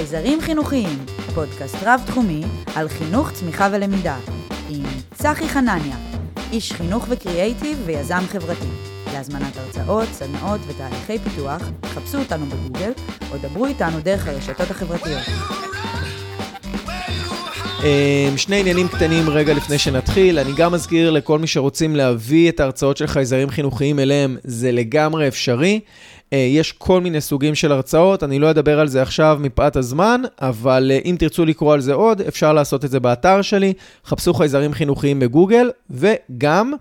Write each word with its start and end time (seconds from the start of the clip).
חייזרים 0.00 0.40
חינוכיים, 0.40 0.98
פודקאסט 1.34 1.76
רב-תחומי 1.82 2.42
על 2.74 2.88
חינוך, 2.88 3.30
צמיחה 3.30 3.68
ולמידה, 3.72 4.16
עם 4.70 4.82
צחי 5.14 5.48
חנניה, 5.48 5.96
איש 6.52 6.72
חינוך 6.72 7.06
וקריאייטיב 7.08 7.82
ויזם 7.86 8.20
חברתי. 8.28 8.68
להזמנת 9.12 9.56
הרצאות, 9.56 10.08
סדנאות 10.12 10.60
ותהליכי 10.66 11.18
פיתוח, 11.18 11.62
חפשו 11.84 12.18
אותנו 12.18 12.46
בגוגל 12.46 12.92
או 13.32 13.36
דברו 13.42 13.66
איתנו 13.66 14.00
דרך 14.00 14.28
הרשתות 14.28 14.70
החברתיות. 14.70 15.22
אמ, 17.82 18.36
שני 18.36 18.60
עניינים 18.60 18.88
קטנים 18.88 19.30
רגע 19.30 19.54
לפני 19.54 19.78
שנתחיל. 19.78 20.38
אני 20.38 20.52
גם 20.56 20.72
מזכיר 20.72 21.10
לכל 21.10 21.38
מי 21.38 21.46
שרוצים 21.46 21.96
להביא 21.96 22.48
את 22.48 22.60
ההרצאות 22.60 22.96
של 22.96 23.06
חייזרים 23.06 23.50
חינוכיים 23.50 23.98
אליהם, 23.98 24.36
זה 24.44 24.72
לגמרי 24.72 25.28
אפשרי. 25.28 25.80
אה, 26.32 26.38
יש 26.38 26.72
כל 26.72 27.00
מיני 27.00 27.20
סוגים 27.20 27.54
של 27.54 27.72
הרצאות, 27.72 28.22
אני 28.24 28.38
לא 28.38 28.50
אדבר 28.50 28.80
על 28.80 28.88
זה 28.88 29.02
עכשיו 29.02 29.38
מפאת 29.40 29.76
הזמן, 29.76 30.22
אבל 30.40 30.90
אה, 30.94 30.98
אם 31.04 31.16
תרצו 31.18 31.44
לקרוא 31.44 31.74
על 31.74 31.80
זה 31.80 31.92
עוד, 31.92 32.20
אפשר 32.20 32.52
לעשות 32.52 32.84
את 32.84 32.90
זה 32.90 33.00
באתר 33.00 33.42
שלי, 33.42 33.72
חפשו 34.04 34.34
חייזרים 34.34 34.72
חינוכיים 34.72 35.20
בגוגל, 35.20 35.70
וגם, 35.90 36.72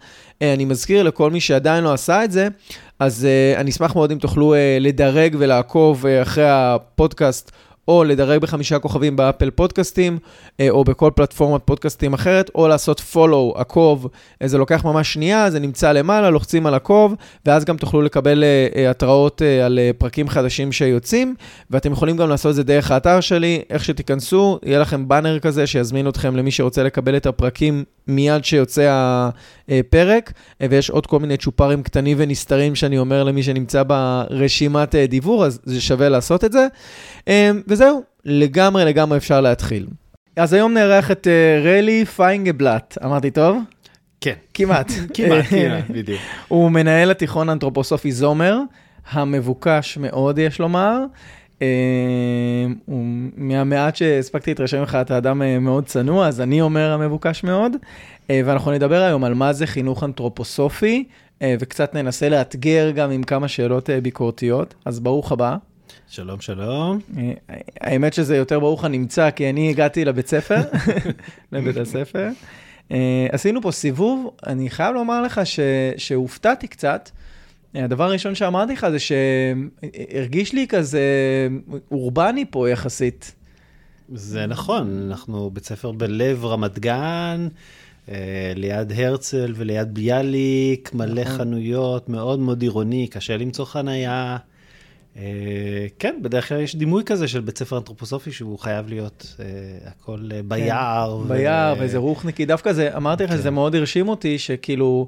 אה, 0.41 0.53
אני 0.53 0.65
מזכיר 0.65 1.03
לכל 1.03 1.31
מי 1.31 1.39
שעדיין 1.39 1.83
לא 1.83 1.93
עשה 1.93 2.23
את 2.23 2.31
זה, 2.31 2.47
אז 2.99 3.27
אני 3.55 3.71
אשמח 3.71 3.95
מאוד 3.95 4.11
אם 4.11 4.17
תוכלו 4.17 4.55
לדרג 4.79 5.35
ולעקוב 5.39 6.05
אחרי 6.05 6.45
הפודקאסט. 6.47 7.51
או 7.89 8.03
לדרג 8.03 8.41
בחמישה 8.41 8.79
כוכבים 8.79 9.15
באפל 9.15 9.49
פודקאסטים, 9.49 10.17
אה, 10.59 10.69
או 10.69 10.83
בכל 10.83 11.11
פלטפורמת 11.15 11.61
פודקאסטים 11.65 12.13
אחרת, 12.13 12.51
או 12.55 12.67
לעשות 12.67 13.01
follow, 13.13 13.59
עקוב, 13.59 14.07
אה, 14.41 14.47
זה 14.47 14.57
לוקח 14.57 14.85
ממש 14.85 15.13
שנייה, 15.13 15.49
זה 15.49 15.59
נמצא 15.59 15.91
למעלה, 15.91 16.29
לוחצים 16.29 16.65
על 16.65 16.73
עקוב, 16.73 17.15
ואז 17.45 17.65
גם 17.65 17.77
תוכלו 17.77 18.01
לקבל 18.01 18.43
אה, 18.43 18.89
התראות 18.89 19.41
על 19.65 19.79
פרקים 19.97 20.29
חדשים 20.29 20.71
שיוצאים, 20.71 21.35
ואתם 21.71 21.91
יכולים 21.91 22.17
גם 22.17 22.29
לעשות 22.29 22.49
את 22.49 22.55
זה 22.55 22.63
דרך 22.63 22.91
האתר 22.91 23.21
שלי, 23.21 23.61
איך 23.69 23.83
שתיכנסו, 23.83 24.59
יהיה 24.63 24.79
לכם 24.79 25.07
באנר 25.07 25.39
כזה 25.39 25.67
שיזמין 25.67 26.07
אתכם 26.07 26.35
למי 26.35 26.51
שרוצה 26.51 26.83
לקבל 26.83 27.17
את 27.17 27.25
הפרקים 27.25 27.83
מיד 28.09 28.45
שיוצא 28.45 29.29
הפרק, 29.69 30.33
ויש 30.69 30.89
עוד 30.89 31.05
כל 31.05 31.19
מיני 31.19 31.37
צ'ופרים 31.37 31.83
קטנים 31.83 32.17
ונסתרים 32.19 32.75
שאני 32.75 32.97
אומר 32.97 33.23
למי 33.23 33.43
שנמצא 33.43 33.83
ברשימת 33.83 34.95
דיבור, 34.95 35.45
אז 35.45 35.59
זה 35.63 35.81
שווה 35.81 36.09
לעשות 36.09 36.43
את 36.43 36.51
זה. 36.51 36.67
וזהו, 37.67 38.03
לגמרי 38.25 38.85
לגמרי 38.85 39.17
אפשר 39.17 39.41
להתחיל. 39.41 39.87
אז 40.35 40.53
היום 40.53 40.73
נארח 40.73 41.11
את 41.11 41.27
רלי 41.63 42.05
פיינגבלט, 42.05 42.97
אמרתי 43.05 43.31
טוב? 43.31 43.57
כן. 44.21 44.33
כמעט. 44.53 44.91
כמעט, 45.13 45.45
כמעט, 45.49 45.83
בדיוק. 45.89 46.19
הוא 46.47 46.71
מנהל 46.71 47.11
התיכון 47.11 47.49
האנתרופוסופי 47.49 48.11
זומר, 48.11 48.59
המבוקש 49.11 49.97
מאוד, 49.97 50.39
יש 50.39 50.59
לומר. 50.59 50.99
הוא 52.85 53.05
מהמעט 53.37 53.95
שהספקתי 53.95 54.51
להתרשם 54.51 54.79
ממך, 54.79 54.97
אתה 55.01 55.17
אדם 55.17 55.41
uh, 55.41 55.45
מאוד 55.59 55.85
צנוע, 55.85 56.27
אז 56.27 56.41
אני 56.41 56.61
אומר 56.61 56.91
המבוקש 56.91 57.43
מאוד. 57.43 57.71
Uh, 57.73 58.31
ואנחנו 58.45 58.71
נדבר 58.71 59.01
היום 59.01 59.23
על 59.23 59.33
מה 59.33 59.53
זה 59.53 59.67
חינוך 59.67 60.03
אנתרופוסופי, 60.03 61.03
uh, 61.39 61.43
וקצת 61.59 61.93
ננסה 61.95 62.29
לאתגר 62.29 62.91
גם 62.91 63.11
עם 63.11 63.23
כמה 63.23 63.47
שאלות 63.47 63.89
ביקורתיות. 64.01 64.75
אז 64.85 64.99
ברוך 64.99 65.31
הבא. 65.31 65.55
שלום, 66.09 66.41
שלום. 66.41 66.99
אה, 67.17 67.33
האמת 67.81 68.13
שזה 68.13 68.37
יותר 68.37 68.59
ברוך 68.59 68.85
הנמצא, 68.85 69.31
כי 69.31 69.49
אני 69.49 69.69
הגעתי 69.69 70.05
לבית 70.05 70.27
ספר, 70.27 70.61
לבית 71.51 71.77
הספר. 71.77 72.27
אה, 72.91 73.27
עשינו 73.31 73.61
פה 73.61 73.71
סיבוב, 73.71 74.31
אני 74.47 74.69
חייב 74.69 74.95
לומר 74.95 75.21
לך. 75.21 75.41
שהופתעתי 75.97 76.67
קצת. 76.67 77.09
הדבר 77.73 78.03
הראשון 78.03 78.35
שאמרתי 78.35 78.73
לך 78.73 78.87
זה 78.89 78.97
שהרגיש 78.99 80.53
לי 80.53 80.67
כזה 80.67 81.01
אורבני 81.91 82.45
פה 82.49 82.69
יחסית. 82.69 83.35
זה 84.13 84.45
נכון, 84.45 85.07
אנחנו 85.07 85.49
בית 85.53 85.65
ספר 85.65 85.91
בלב 85.91 86.45
רמת 86.45 86.79
גן, 86.79 87.47
אה, 88.09 88.53
ליד 88.55 88.91
הרצל 88.95 89.53
וליד 89.55 89.93
ביאליק, 89.93 90.93
מלא 90.93 91.21
נכון. 91.21 91.37
חנויות, 91.37 92.09
מאוד 92.09 92.39
מאוד 92.39 92.61
עירוני, 92.61 93.07
קשה 93.07 93.37
למצוא 93.37 93.65
חנייה. 93.65 94.37
אה, 95.17 95.87
כן, 95.99 96.19
בדרך 96.21 96.49
כלל 96.49 96.59
יש 96.59 96.75
דימוי 96.75 97.03
כזה 97.05 97.27
של 97.27 97.41
בית 97.41 97.57
ספר 97.57 97.77
אנתרופוסופי 97.77 98.31
שהוא 98.31 98.59
חייב 98.59 98.87
להיות 98.87 99.35
אה, 99.39 99.45
הכל 99.85 100.29
אה, 100.33 100.41
ביער. 100.43 101.19
כן, 101.23 101.29
ביער 101.33 101.75
ואיזה 101.79 101.97
רוחניקי. 101.97 102.45
דווקא 102.45 102.73
זה, 102.73 102.97
אמרתי 102.97 103.23
לך 103.23 103.31
כן. 103.43 103.53
מאוד 103.53 103.75
הרשים 103.75 104.09
אותי, 104.09 104.39
שכאילו, 104.39 105.07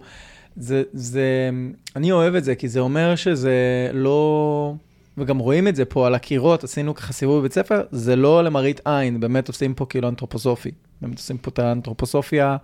זה, 0.56 0.84
זה, 0.94 1.50
אני 1.96 2.12
אוהב 2.12 2.36
את 2.36 2.44
זה, 2.44 2.56
כי 2.56 2.68
זה 2.68 2.80
אומר 2.80 3.16
שזה 3.16 3.90
לא... 3.94 4.74
וגם 5.18 5.38
רואים 5.38 5.68
את 5.68 5.76
זה 5.76 5.86
פה 5.86 6.08
על 6.08 6.16
הקירות, 6.16 6.64
עשינו 6.64 6.96
ככה 6.96 7.14
סיבוב 7.14 7.40
בבית 7.40 7.54
ספר, 7.54 7.82
זה 7.92 8.16
לא 8.16 8.44
למראית 8.44 8.82
עין, 8.86 9.20
באמת 9.20 9.48
עושים 9.48 9.74
פה 9.74 9.86
כאילו 9.86 10.10
אנתרופוסופי. 10.10 10.72
באמת 11.02 11.18
עושים 11.18 11.38
פה 11.38 11.50
את 11.50 11.60
האנתרופוסופיה, 11.60 12.58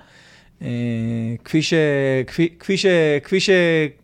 אה, 0.61 0.67
כפי, 1.43 1.61
ש, 1.61 1.73
כפי, 2.27 2.49
כפי, 2.59 2.77
ש, 2.77 2.85
כפי, 3.23 3.39
ש, 3.39 3.49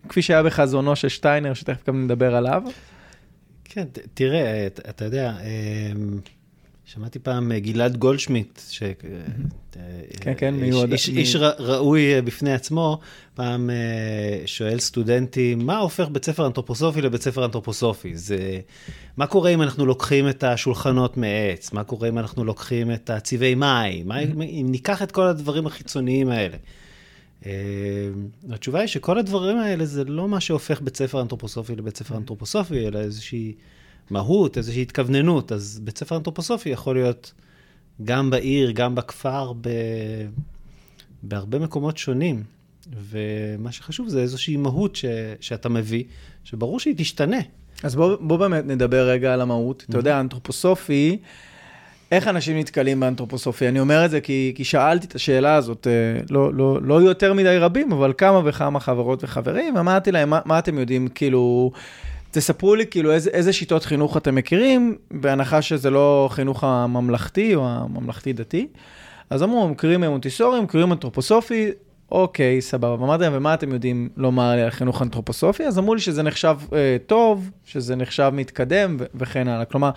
כפי 0.10 0.22
שהיה 0.22 0.44
בחזונו 0.44 0.96
של 0.96 1.10
שטיינר, 1.10 1.54
שתכף 1.54 1.88
גם 1.88 2.04
נדבר 2.04 2.36
עליו. 2.36 2.64
כן, 3.64 3.88
תראה, 4.14 4.68
אתה 4.68 5.06
יודע, 5.06 5.34
אמ, 5.42 6.20
שמעתי 6.86 7.20
פעם 7.20 7.52
אה, 7.52 7.60
גלעד 7.60 7.98
גולדשמיט, 7.98 8.62
ש... 8.70 8.84
אה, 8.84 8.92
כן, 10.20 10.34
כן, 10.38 10.54
מיועד. 10.54 10.92
איש, 10.92 11.10
איש, 11.10 11.18
איש 11.18 11.36
ראוי 11.60 12.16
אה, 12.16 12.22
בפני 12.22 12.54
עצמו, 12.54 13.00
פעם 13.36 13.70
שואל 14.46 14.80
סטודנטים, 14.80 15.66
מה 15.66 15.78
הופך 15.78 16.08
בית 16.08 16.26
ספר 16.26 16.48
אנתרופוסופי 16.48 17.02
לבית 17.02 17.22
ספר 17.22 17.46
אנתרופוסופי? 17.46 18.18
זה, 18.18 18.60
מה 19.18 19.28
קורה 19.28 19.50
אם 19.50 19.62
אנחנו 19.62 19.86
לוקחים 19.86 20.30
את 20.30 20.44
השולחנות 20.44 21.18
מעץ? 21.18 21.74
מה 21.74 21.84
קורה 21.84 22.10
אם 22.10 22.20
אנחנו 22.20 22.44
לוקחים 22.44 22.92
את 22.92 23.10
הצבעי 23.10 23.56
מים? 23.56 24.08
מה, 24.08 24.20
אם 24.20 24.68
ניקח 24.70 25.02
את 25.02 25.12
כל 25.12 25.28
הדברים 25.28 25.68
החיצוניים 25.68 26.30
האלה? 26.30 26.58
אה, 27.46 27.52
התשובה 28.50 28.80
היא 28.80 28.88
שכל 28.88 29.18
הדברים 29.18 29.58
האלה 29.58 29.86
זה 29.86 30.04
לא 30.04 30.28
מה 30.28 30.40
שהופך 30.40 30.82
בית 30.82 30.98
ספר 30.98 31.22
אנתרופוסופי 31.22 31.76
לבית 31.76 31.98
ספר 31.98 32.18
אנתרופוסופי, 32.18 32.88
אלא 32.88 33.00
איזושהי 33.00 33.54
מהות, 34.10 34.58
איזושהי 34.58 34.82
התכווננות. 34.82 35.52
אז 35.52 35.80
בית 35.84 35.98
ספר 35.98 36.18
אנתרופוסופי 36.18 36.70
יכול 36.70 36.96
להיות 36.96 37.34
גם 38.04 38.30
בעיר, 38.30 38.72
גם 38.72 38.96
בכפר, 38.96 39.54
ב... 39.62 39.70
בהרבה 41.24 41.60
מקומות 41.60 41.98
שונים. 41.98 42.44
ומה 43.10 43.72
שחשוב 43.72 44.10
זה 44.10 44.22
איזושהי 44.22 44.58
מהות 44.58 44.96
ש... 44.96 45.06
שאתה 45.40 45.70
מביא, 45.70 46.04
שברור 46.44 46.80
שהיא 46.80 46.96
תשתנה. 46.98 47.38
אז 47.84 47.96
בוא, 47.96 48.16
בוא 48.20 48.38
באמת 48.38 48.66
נדבר 48.66 49.10
רגע 49.10 49.34
על 49.34 49.42
המהות. 49.42 49.82
Mm-hmm. 49.82 49.90
אתה 49.90 49.98
יודע, 49.98 50.20
אנתרופוסופי... 50.20 51.18
איך 52.12 52.28
אנשים 52.28 52.58
נתקלים 52.58 53.00
באנתרופוסופיה? 53.00 53.70
אני 53.70 53.80
אומר 53.80 54.06
את 54.06 54.12
זה 54.12 54.22
כי, 54.22 54.54
כי 54.56 54.64
שאלתי 54.64 55.08
את 55.08 55.16
השאלה 55.16 55.56
הזאת, 55.56 55.88
אה, 55.88 56.22
לא, 56.30 56.54
לא, 56.54 56.82
לא 56.82 57.02
יותר 57.02 57.34
מדי 57.34 57.58
רבים, 57.58 57.92
אבל 57.92 58.14
כמה 58.18 58.42
וכמה 58.46 58.80
חברות 58.80 59.24
וחברים, 59.24 59.78
אמרתי 59.78 60.12
להם, 60.12 60.30
מה, 60.30 60.40
מה 60.46 60.60
אתם 60.60 60.80
יודעים, 60.80 61.08
כאילו, 61.08 61.72
תספרו 62.34 62.76
לי 62.76 62.86
כאילו 62.86 63.12
איזה, 63.12 63.30
איזה 63.30 63.54
שיטות 63.54 63.86
חינוך 63.86 64.18
אתם 64.18 64.36
מכירים, 64.36 64.96
בהנחה 65.12 65.62
שזה 65.62 65.90
לא 65.90 66.28
חינוך 66.32 66.64
הממלכתי 66.64 67.56
או 67.56 67.68
הממלכתי-דתי. 67.68 68.68
אז 69.30 69.44
אמרו, 69.44 69.68
מכירים 69.68 70.04
מונטיסורי, 70.04 70.62
מכירים 70.62 70.92
אנתרופוסופי, 70.92 71.72
אוקיי, 72.12 72.62
סבבה. 72.62 72.94
אמרתי 72.94 73.24
להם, 73.24 73.34
ומה 73.36 73.54
אתם 73.54 73.74
יודעים 73.74 74.10
לומר 74.18 74.56
לי 74.56 74.62
על 74.62 74.70
חינוך 74.70 75.02
אנתרופוסופי? 75.02 75.64
אז 75.64 75.80
אמרו 75.80 75.96
לי 75.96 76.02
שזה 76.02 76.24
נחשב 76.24 76.58
אה, 76.74 76.98
טוב, 77.08 77.50
שזה 77.66 77.96
נחשב 77.96 78.32
מתקדם 78.34 78.98
ו- 79.00 79.06
וכן 79.16 79.48
הלאה. 79.48 79.66
כלומר, 79.66 79.90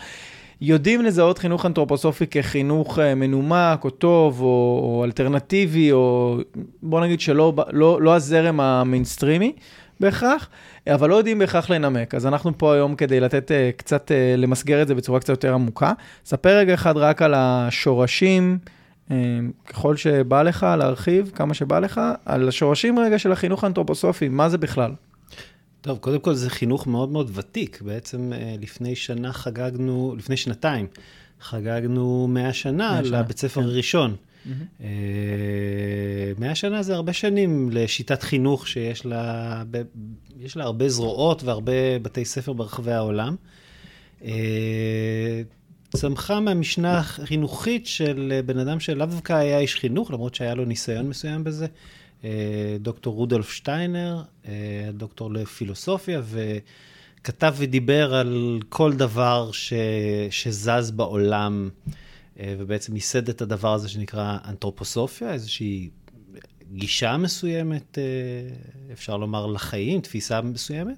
יודעים 0.61 1.03
לזהות 1.03 1.39
חינוך 1.39 1.67
אנתרופוסופי 1.67 2.27
כחינוך 2.27 2.99
אה, 2.99 3.15
מנומק 3.15 3.85
או 3.85 3.91
טוב 3.91 4.41
או, 4.41 4.47
או 4.83 5.05
אלטרנטיבי, 5.05 5.93
או 5.93 6.37
בוא 6.83 7.01
נגיד 7.01 7.21
שלא 7.21 7.55
לא, 7.71 8.03
לא 8.03 8.15
הזרם 8.15 8.61
המיינסטרימי 8.61 9.53
בהכרח, 10.01 10.49
אבל 10.87 11.11
לא 11.11 11.15
יודעים 11.15 11.39
בהכרח 11.39 11.71
לנמק. 11.71 12.15
אז 12.15 12.27
אנחנו 12.27 12.59
פה 12.59 12.75
היום 12.75 12.97
כדי 12.97 13.21
לתת 13.21 13.53
אה, 13.53 13.71
קצת, 13.77 14.13
אה, 14.13 14.35
למסגר 14.37 14.83
את 14.83 14.89
זה 14.89 14.95
בצורה 14.95 15.21
קצת 15.21 15.29
יותר 15.29 15.55
עמוקה. 15.55 15.93
ספר 16.25 16.59
רגע 16.59 16.75
אחד 16.75 16.97
רק 16.97 17.23
על 17.23 17.35
השורשים. 17.37 18.59
ככל 19.67 19.97
שבא 19.97 20.43
לך 20.43 20.67
להרחיב, 20.79 21.31
כמה 21.35 21.55
שבא 21.55 21.79
לך, 21.79 22.01
על 22.25 22.49
השורשים 22.49 22.99
רגע 22.99 23.19
של 23.19 23.33
החינוך 23.33 23.65
האנתרופוסופי, 23.65 24.29
מה 24.29 24.49
זה 24.49 24.59
בכלל? 24.59 24.93
טוב, 25.81 25.99
קודם 25.99 26.19
כל 26.19 26.35
זה 26.35 26.51
חינוך 26.51 26.87
מאוד 26.87 27.09
מאוד 27.09 27.31
ותיק. 27.35 27.83
בעצם 27.83 28.33
אה, 28.33 28.55
לפני 28.61 28.97
שנה 28.97 29.33
חגגנו, 29.33 30.15
לפני 30.19 30.37
שנתיים, 30.37 30.87
חגגנו 31.41 32.27
100 32.31 32.53
שנה 32.53 33.01
לבית 33.03 33.39
ספר 33.39 33.61
כן. 33.61 33.67
הראשון. 33.67 34.17
Mm-hmm. 34.47 34.85
100 36.39 36.55
שנה 36.55 36.83
זה 36.83 36.95
הרבה 36.95 37.13
שנים 37.13 37.71
לשיטת 37.73 38.23
חינוך 38.23 38.69
שיש 38.69 39.07
לה, 39.07 39.63
לה 40.57 40.65
הרבה 40.65 40.89
זרועות 40.89 41.43
והרבה 41.43 41.99
בתי 42.03 42.25
ספר 42.25 42.53
ברחבי 42.53 42.93
העולם. 42.93 43.37
אה, 44.25 45.43
צמחה 45.97 46.41
מהמשנה 46.41 46.99
החינוכית 46.99 47.87
של 47.87 48.41
בן 48.47 48.59
אדם 48.59 48.81
שלאו 48.81 49.07
דווקא 49.07 49.33
היה 49.33 49.59
איש 49.59 49.75
חינוך, 49.75 50.11
למרות 50.11 50.35
שהיה 50.35 50.55
לו 50.55 50.65
ניסיון 50.65 51.09
מסוים 51.09 51.45
בזה. 51.45 51.67
אה, 52.25 52.77
דוקטור 52.81 53.15
רודולף 53.15 53.51
שטיינר, 53.51 54.23
אה, 54.49 54.53
דוקטור 54.93 55.33
לפילוסופיה, 55.33 56.21
כתב 57.25 57.55
ודיבר 57.57 58.15
על 58.15 58.61
כל 58.69 58.93
דבר 58.93 59.51
ש, 59.53 59.73
שזז 60.31 60.91
בעולם, 60.91 61.69
אה, 61.89 61.93
ובעצם 62.41 62.95
ייסד 62.95 63.29
את 63.29 63.43
הדבר 63.43 63.75
הזה 63.75 63.89
שנקרא 63.89 64.39
אנתרופוסופיה, 64.45 65.33
איזושהי 65.33 65.89
גישה 66.73 67.17
מסוימת, 67.17 67.99
אה, 67.99 68.03
אפשר 68.93 69.17
לומר, 69.17 69.47
לחיים, 69.47 70.01
תפיסה 70.01 70.41
מסוימת. 70.41 70.97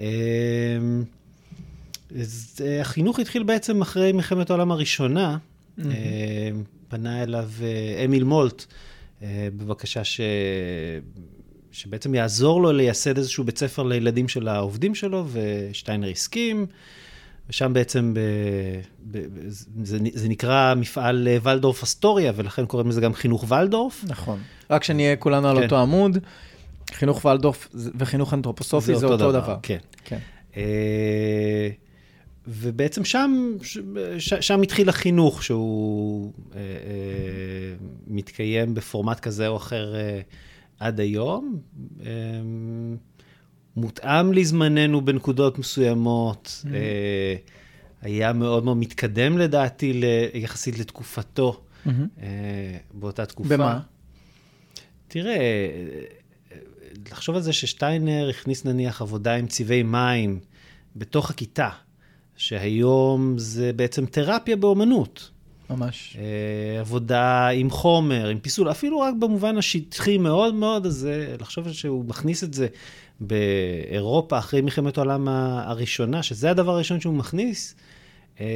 אה, 0.00 0.06
אז 2.20 2.60
החינוך 2.80 3.18
התחיל 3.18 3.42
בעצם 3.42 3.82
אחרי 3.82 4.12
מלחמת 4.12 4.50
העולם 4.50 4.70
הראשונה. 4.70 5.38
Mm-hmm. 5.78 5.82
פנה 6.88 7.22
אליו 7.22 7.50
אמיל 8.04 8.24
מולט 8.24 8.66
בבקשה 9.22 10.04
ש... 10.04 10.20
שבעצם 11.72 12.14
יעזור 12.14 12.62
לו 12.62 12.72
לייסד 12.72 13.18
איזשהו 13.18 13.44
בית 13.44 13.58
ספר 13.58 13.82
לילדים 13.82 14.28
של 14.28 14.48
העובדים 14.48 14.94
שלו, 14.94 15.26
ושטיינר 15.32 16.08
הסכים, 16.08 16.66
ושם 17.50 17.72
בעצם, 17.72 18.14
ב, 18.14 18.18
ב, 19.10 19.18
ב, 19.18 19.48
זה, 19.82 19.98
זה 20.14 20.28
נקרא 20.28 20.74
מפעל 20.74 21.28
ולדורף 21.42 21.82
אסטוריה, 21.82 22.32
ולכן 22.36 22.66
קוראים 22.66 22.88
לזה 22.88 23.00
גם 23.00 23.14
חינוך 23.14 23.44
ולדורף. 23.48 24.04
נכון. 24.08 24.38
רק 24.70 24.84
שנהיה 24.84 25.16
כולנו 25.16 25.48
על 25.48 25.56
כן. 25.56 25.62
אותו 25.62 25.78
עמוד, 25.78 26.18
חינוך 26.92 27.24
ולדורף 27.24 27.68
וחינוך 27.74 28.34
אנתרופוסופי 28.34 28.94
זה, 28.94 29.00
זה 29.00 29.06
אותו 29.06 29.16
דבר. 29.16 29.40
דבר. 29.40 29.56
כן. 29.62 29.78
כן. 30.04 30.18
אה, 30.56 31.68
ובעצם 32.48 33.04
שם, 33.04 33.52
ש, 33.62 33.78
שם 34.40 34.62
התחיל 34.62 34.88
החינוך, 34.88 35.42
שהוא 35.42 36.32
אה, 36.54 36.58
אה, 36.60 36.64
מתקיים 38.06 38.74
בפורמט 38.74 39.20
כזה 39.20 39.48
או 39.48 39.56
אחר. 39.56 39.94
אה, 39.94 40.20
עד 40.80 41.00
היום. 41.00 41.58
אמ, 42.00 42.96
מותאם 43.76 44.32
לזמננו 44.32 45.00
בנקודות 45.00 45.58
מסוימות, 45.58 46.64
mm-hmm. 46.64 46.74
אה, 46.74 47.36
היה 48.02 48.32
מאוד 48.32 48.64
מאוד 48.64 48.76
מתקדם 48.76 49.38
לדעתי 49.38 50.02
יחסית 50.34 50.78
לתקופתו 50.78 51.60
mm-hmm. 51.86 51.90
באותה 52.94 53.26
תקופה. 53.26 53.56
במה? 53.56 53.80
תראה, 55.08 55.36
לחשוב 57.10 57.36
על 57.36 57.42
זה 57.42 57.52
ששטיינר 57.52 58.28
הכניס 58.28 58.64
נניח 58.64 59.02
עבודה 59.02 59.34
עם 59.34 59.46
צבעי 59.46 59.82
מים 59.82 60.40
בתוך 60.96 61.30
הכיתה, 61.30 61.68
שהיום 62.36 63.38
זה 63.38 63.72
בעצם 63.72 64.06
תרפיה 64.06 64.56
באומנות. 64.56 65.30
ממש. 65.70 66.16
אה, 66.18 66.80
עבודה 66.80 67.48
עם 67.48 67.70
חומר, 67.70 68.28
עם 68.28 68.38
פיסול, 68.38 68.70
אפילו 68.70 69.00
רק 69.00 69.14
במובן 69.18 69.58
השטחי 69.58 70.18
מאוד 70.18 70.54
מאוד, 70.54 70.86
אז 70.86 71.08
אה, 71.10 71.36
לחשוב 71.40 71.72
שהוא 71.72 72.04
מכניס 72.04 72.44
את 72.44 72.54
זה 72.54 72.66
באירופה 73.20 74.38
אחרי 74.38 74.60
מלחמת 74.60 74.98
העולם 74.98 75.28
הראשונה, 75.28 76.22
שזה 76.22 76.50
הדבר 76.50 76.72
הראשון 76.72 77.00
שהוא 77.00 77.14
מכניס, 77.14 77.74
אה, 78.40 78.46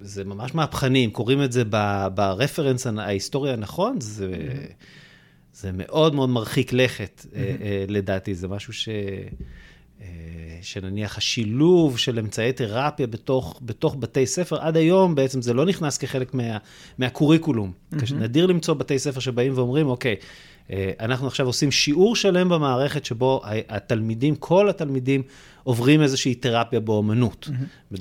זה 0.00 0.24
ממש 0.24 0.54
מהפכני, 0.54 1.04
אם 1.04 1.10
קוראים 1.10 1.42
את 1.42 1.52
זה 1.52 1.64
ברפרנס 2.14 2.86
ההיסטורי 2.86 3.52
הנכון, 3.52 4.00
זה, 4.00 4.32
זה 5.52 5.70
מאוד 5.72 6.14
מאוד 6.14 6.28
מרחיק 6.28 6.72
לכת, 6.72 7.26
לדעתי, 7.88 8.34
זה 8.34 8.48
משהו 8.48 8.72
ש... 8.72 8.88
שנניח 10.64 11.18
השילוב 11.18 11.98
של 11.98 12.18
אמצעי 12.18 12.52
תרפיה 12.52 13.06
בתוך, 13.06 13.60
בתוך 13.62 13.96
בתי 13.98 14.26
ספר, 14.26 14.56
עד 14.60 14.76
היום 14.76 15.14
בעצם 15.14 15.42
זה 15.42 15.54
לא 15.54 15.66
נכנס 15.66 15.98
כחלק 15.98 16.34
מה, 16.34 16.58
מהקוריקולום. 16.98 17.72
Mm-hmm. 17.72 18.14
נדיר 18.14 18.46
למצוא 18.46 18.74
בתי 18.74 18.98
ספר 18.98 19.20
שבאים 19.20 19.52
ואומרים, 19.54 19.86
אוקיי, 19.86 20.12
אה, 20.12 20.16
אנחנו 21.00 21.26
עכשיו 21.26 21.46
עושים 21.46 21.70
שיעור 21.70 22.16
שלם 22.16 22.48
במערכת 22.48 23.04
שבו 23.04 23.42
התלמידים, 23.68 24.36
כל 24.36 24.68
התלמידים, 24.68 25.22
עוברים 25.64 26.02
איזושהי 26.02 26.34
תרפיה 26.34 26.80
באומנות. 26.80 27.48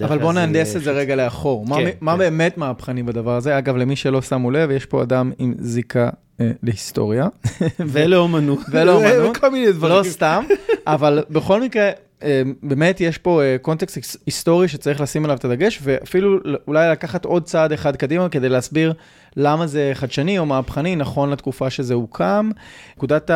אבל 0.04 0.18
בואו 0.18 0.32
נהנדס 0.32 0.76
את 0.76 0.84
זה 0.84 0.92
רגע 0.92 1.16
לאחור. 1.16 1.66
כן, 1.66 1.70
מה, 1.70 1.78
כן. 1.78 1.90
מה 2.02 2.18
באמת 2.18 2.58
מהפכני 2.58 3.04
בדבר 3.04 3.36
הזה? 3.36 3.58
אגב, 3.58 3.76
למי 3.76 3.96
שלא 3.96 4.22
שמו 4.22 4.52
לב, 4.52 4.72
יש 4.72 4.86
פה 4.86 5.02
אדם 5.02 5.32
עם 5.40 5.54
זיקה 5.60 6.10
אה, 6.42 6.52
להיסטוריה. 6.64 7.28
ולאומנות. 7.80 8.60
ולאומנות. 8.72 9.38
כל 9.42 9.52
מיני 9.52 9.72
דברים. 9.72 9.98
לא 9.98 10.04
סתם, 10.04 10.44
אבל 10.88 11.24
בכל 11.30 11.62
מקרה, 11.62 11.92
אה, 12.24 12.42
באמת 12.64 13.02
יש 13.02 13.18
פה 13.18 13.42
אה, 13.42 13.56
קונטקסט 13.62 14.18
היסטורי 14.26 14.68
שצריך 14.68 15.02
לשים 15.02 15.26
עליו 15.26 15.38
את 15.38 15.46
הדגש, 15.46 15.80
ואפילו 15.84 16.40
אולי 16.68 16.92
לקחת 16.92 17.26
עוד 17.26 17.44
צעד 17.44 17.72
אחד 17.72 17.96
קדימה 17.96 18.30
כדי 18.30 18.50
להסביר 18.50 18.94
למה 19.38 19.68
זה 19.68 19.92
חדשני 19.94 20.40
או 20.40 20.46
מהפכני, 20.46 20.96
נכון 20.96 21.30
לתקופה 21.30 21.70
שזה 21.70 21.94
הוקם. 21.94 22.50
נקודת 22.98 23.32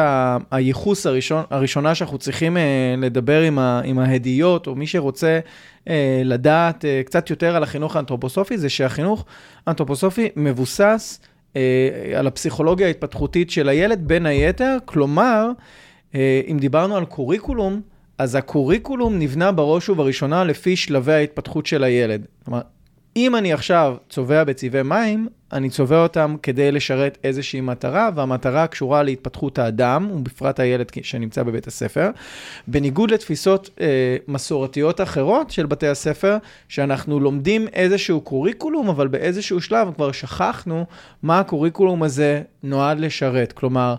הייחוס 0.52 1.06
הראשון, 1.06 1.44
הראשונה 1.50 1.96
שאנחנו 1.96 2.18
צריכים 2.18 2.58
לדבר 2.98 3.42
עם, 3.42 3.60
ה, 3.60 3.82
עם 3.84 4.00
ההדיות, 4.00 4.68
או 4.68 4.76
מי 4.76 4.88
שרוצה 4.88 5.40
לדעת 6.24 6.86
קצת 7.06 7.30
יותר 7.30 7.56
על 7.56 7.64
החינוך 7.64 7.96
האנתרופוסופי, 7.96 8.58
זה 8.58 8.70
שהחינוך 8.70 9.26
האנתרופוסופי 9.68 10.30
מבוסס 10.36 11.20
אה, 11.58 12.20
על 12.20 12.28
הפסיכולוגיה 12.28 12.88
ההתפתחותית 12.88 13.50
של 13.50 13.70
הילד, 13.70 14.08
בין 14.08 14.26
היתר. 14.26 14.78
כלומר, 14.86 15.50
אה, 16.16 16.42
אם 16.52 16.58
דיברנו 16.60 16.98
על 16.98 17.06
קוריקולום, 17.06 17.82
אז 18.18 18.36
הקוריקולום 18.36 19.20
נבנה 19.20 19.52
בראש 19.52 19.90
ובראשונה 19.90 20.44
לפי 20.44 20.76
שלבי 20.76 21.14
ההתפתחות 21.14 21.66
של 21.66 21.84
הילד. 21.84 22.26
כלומר, 22.46 22.62
אם 23.18 23.36
אני 23.36 23.54
עכשיו 23.54 23.96
צובע 24.10 24.44
בצבעי 24.44 24.84
מים, 24.84 25.28
אני 25.54 25.69
צובע 25.69 26.04
אותם 26.04 26.36
כדי 26.44 26.72
לשרת 26.72 27.18
איזושהי 27.24 27.62
מטרה, 27.62 28.10
והמטרה 28.16 28.68
קשורה 28.68 29.04
להתפתחות 29.04 29.60
האדם, 29.60 30.12
ובפרט 30.12 30.60
הילד 30.60 30.92
שנמצא 31.02 31.44
בבית 31.44 31.68
הספר. 31.68 32.10
בניגוד 32.68 33.12
לתפיסות 33.12 33.69
אה, 33.81 34.18
מסורתיות 34.28 35.02
אחרות 35.02 35.52
של 35.52 35.66
בתי 35.66 35.88
הספר, 35.88 36.38
שאנחנו 36.68 37.19
לומדים 37.19 37.68
איזשהו 37.74 38.22
קוריקולום, 38.22 38.90
אבל 38.90 39.08
באיזשהו 39.08 39.62
שלב 39.62 39.94
כבר 39.96 40.12
שכחנו 40.12 40.86
מה 41.24 41.40
הקוריקולום 41.40 42.04
הזה 42.04 42.42
נועד 42.63 43.00
לשרת. 43.00 43.52
כלומר, 43.52 43.96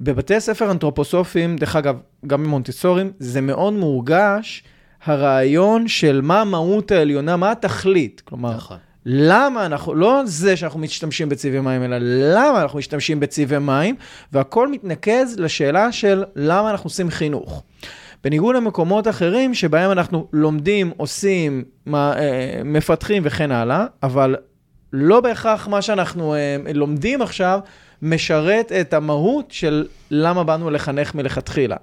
בבתי 0.00 0.34
הספר 0.34 0.70
אנתרופוסופיים, 0.70 1.56
דרך 1.56 1.76
אגב, 1.76 1.96
גם 2.26 2.44
במונטיסורים, 2.44 3.12
זה 3.18 3.40
מאוד 3.40 3.72
מורגש. 3.72 4.62
הרעיון 5.04 5.88
של 5.88 6.20
מה 6.20 6.40
המהות 6.40 6.90
העליונה, 6.90 7.36
מה 7.36 7.50
התכלית. 7.50 8.22
כלומר, 8.24 8.56
נכון. 8.56 8.76
למה 9.06 9.66
אנחנו, 9.66 9.94
לא 9.94 10.22
זה 10.24 10.56
שאנחנו 10.56 10.80
משתמשים 10.80 11.28
בצבעי 11.28 11.60
מים, 11.60 11.82
אלא 11.82 11.96
למה 12.00 12.62
אנחנו 12.62 12.78
משתמשים 12.78 13.20
בצבעי 13.20 13.58
מים, 13.58 13.94
והכל 14.32 14.68
מתנקז 14.68 15.36
לשאלה 15.38 15.92
של 15.92 16.24
למה 16.36 16.70
אנחנו 16.70 16.86
עושים 16.86 17.10
חינוך. 17.10 17.62
בניגוד 18.24 18.56
למקומות 18.56 19.08
אחרים 19.08 19.54
שבהם 19.54 19.90
אנחנו 19.90 20.28
לומדים, 20.32 20.92
עושים, 20.96 21.64
אה, 21.94 22.60
מפתחים 22.64 23.22
וכן 23.26 23.52
הלאה, 23.52 23.86
אבל 24.02 24.36
לא 24.92 25.20
בהכרח 25.20 25.68
מה 25.68 25.82
שאנחנו 25.82 26.34
אה, 26.34 26.56
לומדים 26.74 27.22
עכשיו 27.22 27.60
משרת 28.02 28.72
את 28.72 28.94
המהות 28.94 29.50
של 29.50 29.86
למה 30.10 30.44
באנו 30.44 30.70
לחנך 30.70 31.14
מלכתחילה. 31.14 31.76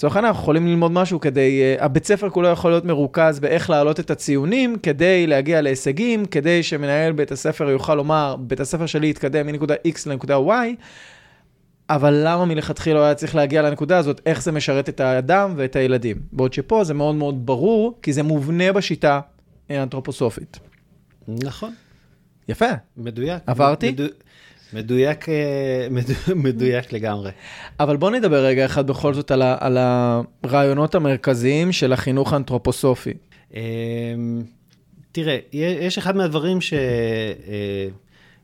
לצורך 0.00 0.16
העניין, 0.16 0.28
אנחנו 0.28 0.42
יכולים 0.42 0.66
ללמוד 0.66 0.92
משהו 0.92 1.20
כדי, 1.20 1.76
uh, 1.78 1.84
הבית 1.84 2.04
ספר 2.06 2.30
כולו 2.30 2.48
יכול 2.48 2.70
להיות 2.70 2.84
מרוכז 2.84 3.40
באיך 3.40 3.70
להעלות 3.70 4.00
את 4.00 4.10
הציונים, 4.10 4.76
כדי 4.82 5.26
להגיע 5.26 5.60
להישגים, 5.60 6.24
כדי 6.24 6.62
שמנהל 6.62 7.12
בית 7.12 7.32
הספר 7.32 7.70
יוכל 7.70 7.94
לומר, 7.94 8.36
בית 8.38 8.60
הספר 8.60 8.86
שלי 8.86 9.10
יתקדם 9.10 9.46
מנקודה 9.46 9.74
X 9.74 10.00
לנקודה 10.06 10.36
Y, 10.36 10.50
אבל 11.90 12.22
למה 12.24 12.44
מלכתחילה 12.44 12.98
הוא 12.98 13.04
היה 13.04 13.14
צריך 13.14 13.34
להגיע 13.34 13.62
לנקודה 13.62 13.98
הזאת, 13.98 14.20
איך 14.26 14.42
זה 14.42 14.52
משרת 14.52 14.88
את 14.88 15.00
האדם 15.00 15.52
ואת 15.56 15.76
הילדים. 15.76 16.16
בעוד 16.32 16.52
שפה 16.52 16.84
זה 16.84 16.94
מאוד 16.94 17.14
מאוד 17.14 17.46
ברור, 17.46 17.98
כי 18.02 18.12
זה 18.12 18.22
מובנה 18.22 18.72
בשיטה 18.72 19.20
האנתרופוסופית. 19.68 20.58
נכון. 21.28 21.74
יפה. 22.48 22.70
מדויק. 22.96 23.42
עברתי? 23.46 23.90
מדו... 23.90 24.04
מדויק, 24.72 25.28
אה, 25.28 25.88
מדויק 26.34 26.92
לגמרי. 26.92 27.30
אבל 27.80 27.96
בוא 27.96 28.10
נדבר 28.10 28.44
רגע 28.44 28.64
אחד 28.64 28.86
בכל 28.86 29.14
זאת 29.14 29.30
על, 29.30 29.42
ה, 29.42 29.56
על 29.60 29.78
הרעיונות 29.80 30.94
המרכזיים 30.94 31.72
של 31.72 31.92
החינוך 31.92 32.32
האנתרופוסופי. 32.32 33.14
אמ, 33.54 34.42
תראה, 35.12 35.38
יש 35.52 35.98
אחד 35.98 36.16
מהדברים 36.16 36.58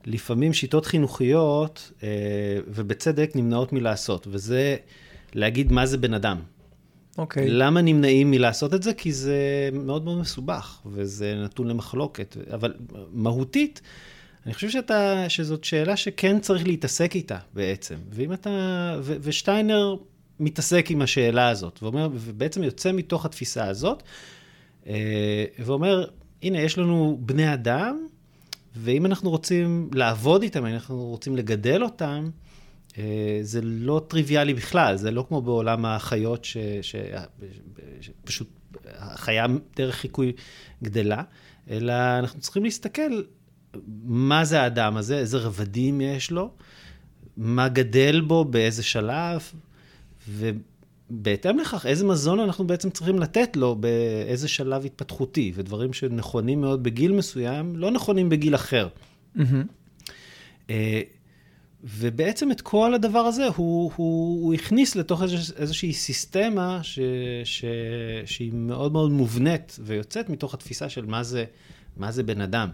שלפעמים 0.06 0.50
אה, 0.50 0.54
שיטות 0.56 0.86
חינוכיות, 0.86 1.92
אה, 2.02 2.08
ובצדק, 2.68 3.30
נמנעות 3.34 3.72
מלעשות, 3.72 4.26
וזה 4.30 4.76
להגיד 5.34 5.72
מה 5.72 5.86
זה 5.86 5.98
בן 5.98 6.14
אדם. 6.14 6.36
אוקיי. 7.18 7.46
Okay. 7.46 7.50
למה 7.50 7.82
נמנעים 7.82 8.30
מלעשות 8.30 8.74
את 8.74 8.82
זה? 8.82 8.94
כי 8.94 9.12
זה 9.12 9.68
מאוד 9.72 10.04
מאוד 10.04 10.18
מסובך, 10.18 10.80
וזה 10.86 11.34
נתון 11.44 11.66
למחלוקת. 11.66 12.36
אבל 12.54 12.74
מהותית, 13.12 13.80
אני 14.46 14.54
חושב 14.54 14.70
שאתה, 14.70 15.24
שזאת 15.28 15.64
שאלה 15.64 15.96
שכן 15.96 16.40
צריך 16.40 16.66
להתעסק 16.66 17.14
איתה 17.14 17.38
בעצם. 17.54 17.94
ואם 18.10 18.32
אתה, 18.32 18.50
ו, 19.02 19.16
ושטיינר 19.20 19.96
מתעסק 20.40 20.90
עם 20.90 21.02
השאלה 21.02 21.48
הזאת, 21.48 21.82
ואומר, 21.82 22.08
ובעצם 22.12 22.62
יוצא 22.62 22.92
מתוך 22.92 23.24
התפיסה 23.24 23.66
הזאת, 23.66 24.02
אה, 24.86 25.44
ואומר, 25.58 26.04
הנה, 26.42 26.60
יש 26.60 26.78
לנו 26.78 27.18
בני 27.20 27.54
אדם, 27.54 28.06
ואם 28.76 29.06
אנחנו 29.06 29.30
רוצים 29.30 29.90
לעבוד 29.94 30.42
איתם, 30.42 30.66
אם 30.66 30.74
אנחנו 30.74 31.04
רוצים 31.04 31.36
לגדל 31.36 31.82
אותם, 31.82 32.30
אה, 32.98 33.38
זה 33.42 33.60
לא 33.62 34.02
טריוויאלי 34.08 34.54
בכלל, 34.54 34.96
זה 34.96 35.10
לא 35.10 35.24
כמו 35.28 35.42
בעולם 35.42 35.84
החיות, 35.84 36.46
שפשוט 38.00 38.48
החיה 38.86 39.46
דרך 39.76 39.94
חיקוי 39.94 40.32
גדלה, 40.82 41.22
אלא 41.70 41.92
אנחנו 42.18 42.40
צריכים 42.40 42.64
להסתכל 42.64 43.22
מה 44.04 44.44
זה 44.44 44.62
האדם 44.62 44.96
הזה, 44.96 45.18
איזה 45.18 45.38
רבדים 45.38 46.00
יש 46.00 46.30
לו, 46.30 46.50
מה 47.36 47.68
גדל 47.68 48.20
בו, 48.20 48.44
באיזה 48.44 48.82
שלב, 48.82 49.40
ובהתאם 50.28 51.58
לכך, 51.58 51.86
איזה 51.86 52.04
מזון 52.04 52.40
אנחנו 52.40 52.66
בעצם 52.66 52.90
צריכים 52.90 53.18
לתת 53.18 53.56
לו 53.56 53.76
באיזה 53.76 54.48
שלב 54.48 54.84
התפתחותי, 54.84 55.52
ודברים 55.54 55.92
שנכונים 55.92 56.60
מאוד 56.60 56.82
בגיל 56.82 57.12
מסוים, 57.12 57.76
לא 57.76 57.90
נכונים 57.90 58.28
בגיל 58.28 58.54
אחר. 58.54 58.88
Mm-hmm. 59.36 60.72
ובעצם 61.84 62.52
את 62.52 62.60
כל 62.60 62.94
הדבר 62.94 63.18
הזה 63.18 63.46
הוא, 63.46 63.92
הוא, 63.96 64.44
הוא 64.44 64.54
הכניס 64.54 64.96
לתוך 64.96 65.22
איזוש, 65.22 65.50
איזושהי 65.50 65.92
סיסטמה 65.92 66.80
ש, 66.82 66.98
ש, 67.44 67.64
שהיא 68.24 68.52
מאוד 68.52 68.92
מאוד 68.92 69.10
מובנית 69.10 69.78
ויוצאת 69.80 70.28
מתוך 70.28 70.54
התפיסה 70.54 70.88
של 70.88 71.06
מה 71.06 71.22
זה, 71.22 71.44
מה 71.96 72.12
זה 72.12 72.22
בן 72.22 72.40
אדם. 72.40 72.68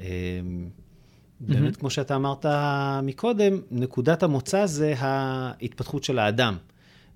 אמ, 0.00 0.68
באמת, 1.40 1.76
כמו 1.76 1.90
שאתה 1.90 2.16
אמרת 2.16 2.46
מקודם, 3.02 3.60
נקודת 3.70 4.22
המוצא 4.22 4.66
זה 4.66 4.94
ההתפתחות 4.98 6.04
של 6.04 6.18
האדם. 6.18 6.56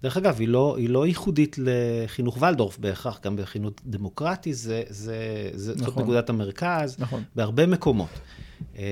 דרך 0.02 0.16
אגב, 0.16 0.40
היא 0.40 0.48
לא, 0.48 0.76
היא 0.78 0.88
לא 0.88 1.06
ייחודית 1.06 1.56
לחינוך 1.58 2.42
ולדורף 2.42 2.78
בהכרח, 2.78 3.20
גם 3.24 3.36
בחינוך 3.36 3.74
דמוקרטי 3.86 4.54
זה, 4.54 4.82
זה, 4.88 5.50
זה 5.54 5.72
נכון. 5.74 5.86
זאת 5.86 5.98
נקודת 5.98 6.30
המרכז, 6.30 6.96
נכון. 6.98 7.22
בהרבה 7.36 7.66
מקומות. 7.66 8.08
אה, 8.78 8.84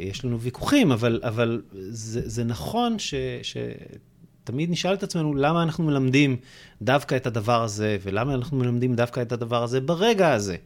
יש 0.00 0.24
לנו 0.24 0.40
ויכוחים, 0.40 0.92
אבל, 0.92 1.20
אבל 1.22 1.62
זה, 1.72 2.28
זה 2.28 2.44
נכון 2.44 2.98
ש, 2.98 3.14
שתמיד 3.42 4.70
נשאל 4.70 4.94
את 4.94 5.02
עצמנו 5.02 5.34
למה 5.34 5.62
אנחנו 5.62 5.84
מלמדים 5.84 6.36
דווקא 6.82 7.14
את 7.14 7.26
הדבר 7.26 7.62
הזה, 7.62 7.96
ולמה 8.02 8.34
אנחנו 8.34 8.56
מלמדים 8.56 8.94
דווקא 8.94 9.22
את 9.22 9.32
הדבר 9.32 9.62
הזה 9.62 9.80
ברגע 9.80 10.32
הזה. 10.32 10.56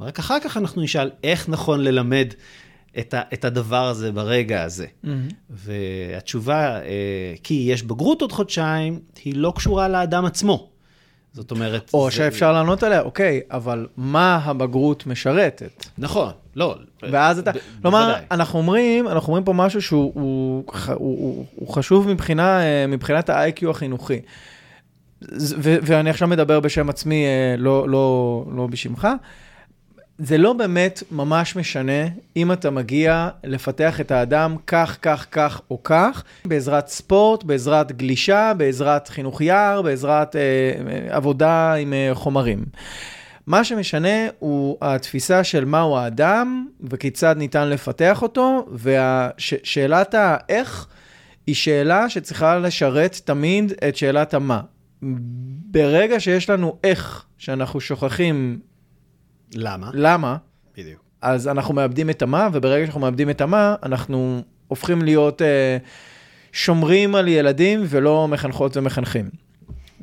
ורק 0.00 0.18
אחר 0.18 0.40
כך 0.40 0.56
אנחנו 0.56 0.82
נשאל 0.82 1.10
איך 1.24 1.48
נכון 1.48 1.80
ללמד 1.80 2.26
את, 2.98 3.14
ה, 3.14 3.22
את 3.32 3.44
הדבר 3.44 3.86
הזה 3.86 4.12
ברגע 4.12 4.62
הזה. 4.62 4.86
Mm-hmm. 4.86 5.08
והתשובה, 5.50 6.80
אה, 6.80 7.34
כי 7.42 7.54
יש 7.68 7.82
בגרות 7.82 8.22
עוד 8.22 8.32
חודשיים, 8.32 9.00
היא 9.24 9.34
לא 9.36 9.52
קשורה 9.56 9.88
לאדם 9.88 10.24
עצמו. 10.24 10.68
זאת 11.32 11.50
אומרת... 11.50 11.90
או 11.94 12.10
זה... 12.10 12.16
שאפשר 12.16 12.52
לענות 12.52 12.82
עליה, 12.82 13.00
אוקיי, 13.00 13.40
אבל 13.50 13.86
מה 13.96 14.40
הבגרות 14.44 15.06
משרתת? 15.06 15.86
נכון, 15.98 16.32
לא. 16.56 16.76
ואז 17.02 17.38
אתה, 17.38 17.50
כלומר. 17.82 18.14
אנחנו 18.30 18.58
אומרים, 18.58 19.08
אנחנו 19.08 19.28
אומרים 19.28 19.44
פה 19.44 19.52
משהו 19.52 19.82
שהוא 19.82 20.12
הוא, 20.14 20.64
הוא, 20.66 20.94
הוא, 20.96 21.46
הוא 21.54 21.68
חשוב 21.68 22.08
מבחינה, 22.08 22.62
אה, 22.62 22.86
מבחינת 22.86 23.30
ה-IQ 23.30 23.70
החינוכי. 23.70 24.20
ו- 25.38 25.76
ואני 25.82 26.10
עכשיו 26.10 26.28
מדבר 26.28 26.60
בשם 26.60 26.88
עצמי, 26.88 27.24
אה, 27.24 27.54
לא, 27.58 27.88
לא, 27.88 28.44
לא 28.56 28.66
בשמך. 28.66 29.08
זה 30.18 30.38
לא 30.38 30.52
באמת 30.52 31.02
ממש 31.10 31.56
משנה 31.56 32.08
אם 32.36 32.52
אתה 32.52 32.70
מגיע 32.70 33.28
לפתח 33.44 34.00
את 34.00 34.10
האדם 34.10 34.56
כך, 34.66 34.98
כך, 35.02 35.26
כך 35.30 35.60
או 35.70 35.82
כך, 35.82 36.24
בעזרת 36.44 36.88
ספורט, 36.88 37.44
בעזרת 37.44 37.92
גלישה, 37.92 38.52
בעזרת 38.56 39.08
חינוך 39.08 39.40
יער, 39.40 39.82
בעזרת 39.82 40.36
אה, 40.36 40.40
עבודה 41.16 41.74
עם 41.74 41.92
אה, 41.92 42.10
חומרים. 42.14 42.64
מה 43.46 43.64
שמשנה 43.64 44.28
הוא 44.38 44.76
התפיסה 44.80 45.44
של 45.44 45.64
מהו 45.64 45.96
האדם 45.96 46.66
וכיצד 46.90 47.34
ניתן 47.38 47.68
לפתח 47.68 48.22
אותו, 48.22 48.66
ושאלת 48.72 50.14
האיך 50.14 50.86
היא 51.46 51.54
שאלה 51.54 52.10
שצריכה 52.10 52.58
לשרת 52.58 53.20
תמיד 53.24 53.72
את 53.88 53.96
שאלת 53.96 54.34
המה. 54.34 54.60
ברגע 55.70 56.20
שיש 56.20 56.50
לנו 56.50 56.76
איך 56.84 57.24
שאנחנו 57.38 57.80
שוכחים 57.80 58.58
למה? 59.54 59.90
למה? 59.94 60.36
בדיוק. 60.76 61.00
אז 61.22 61.48
אנחנו 61.48 61.74
מאבדים 61.74 62.10
את 62.10 62.22
המה, 62.22 62.48
וברגע 62.52 62.84
שאנחנו 62.84 63.00
מאבדים 63.00 63.30
את 63.30 63.40
המה, 63.40 63.74
אנחנו 63.82 64.42
הופכים 64.68 65.02
להיות 65.02 65.42
אה, 65.42 65.76
שומרים 66.52 67.14
על 67.14 67.28
ילדים 67.28 67.84
ולא 67.88 68.28
מחנכות 68.28 68.76
ומחנכים. 68.76 69.30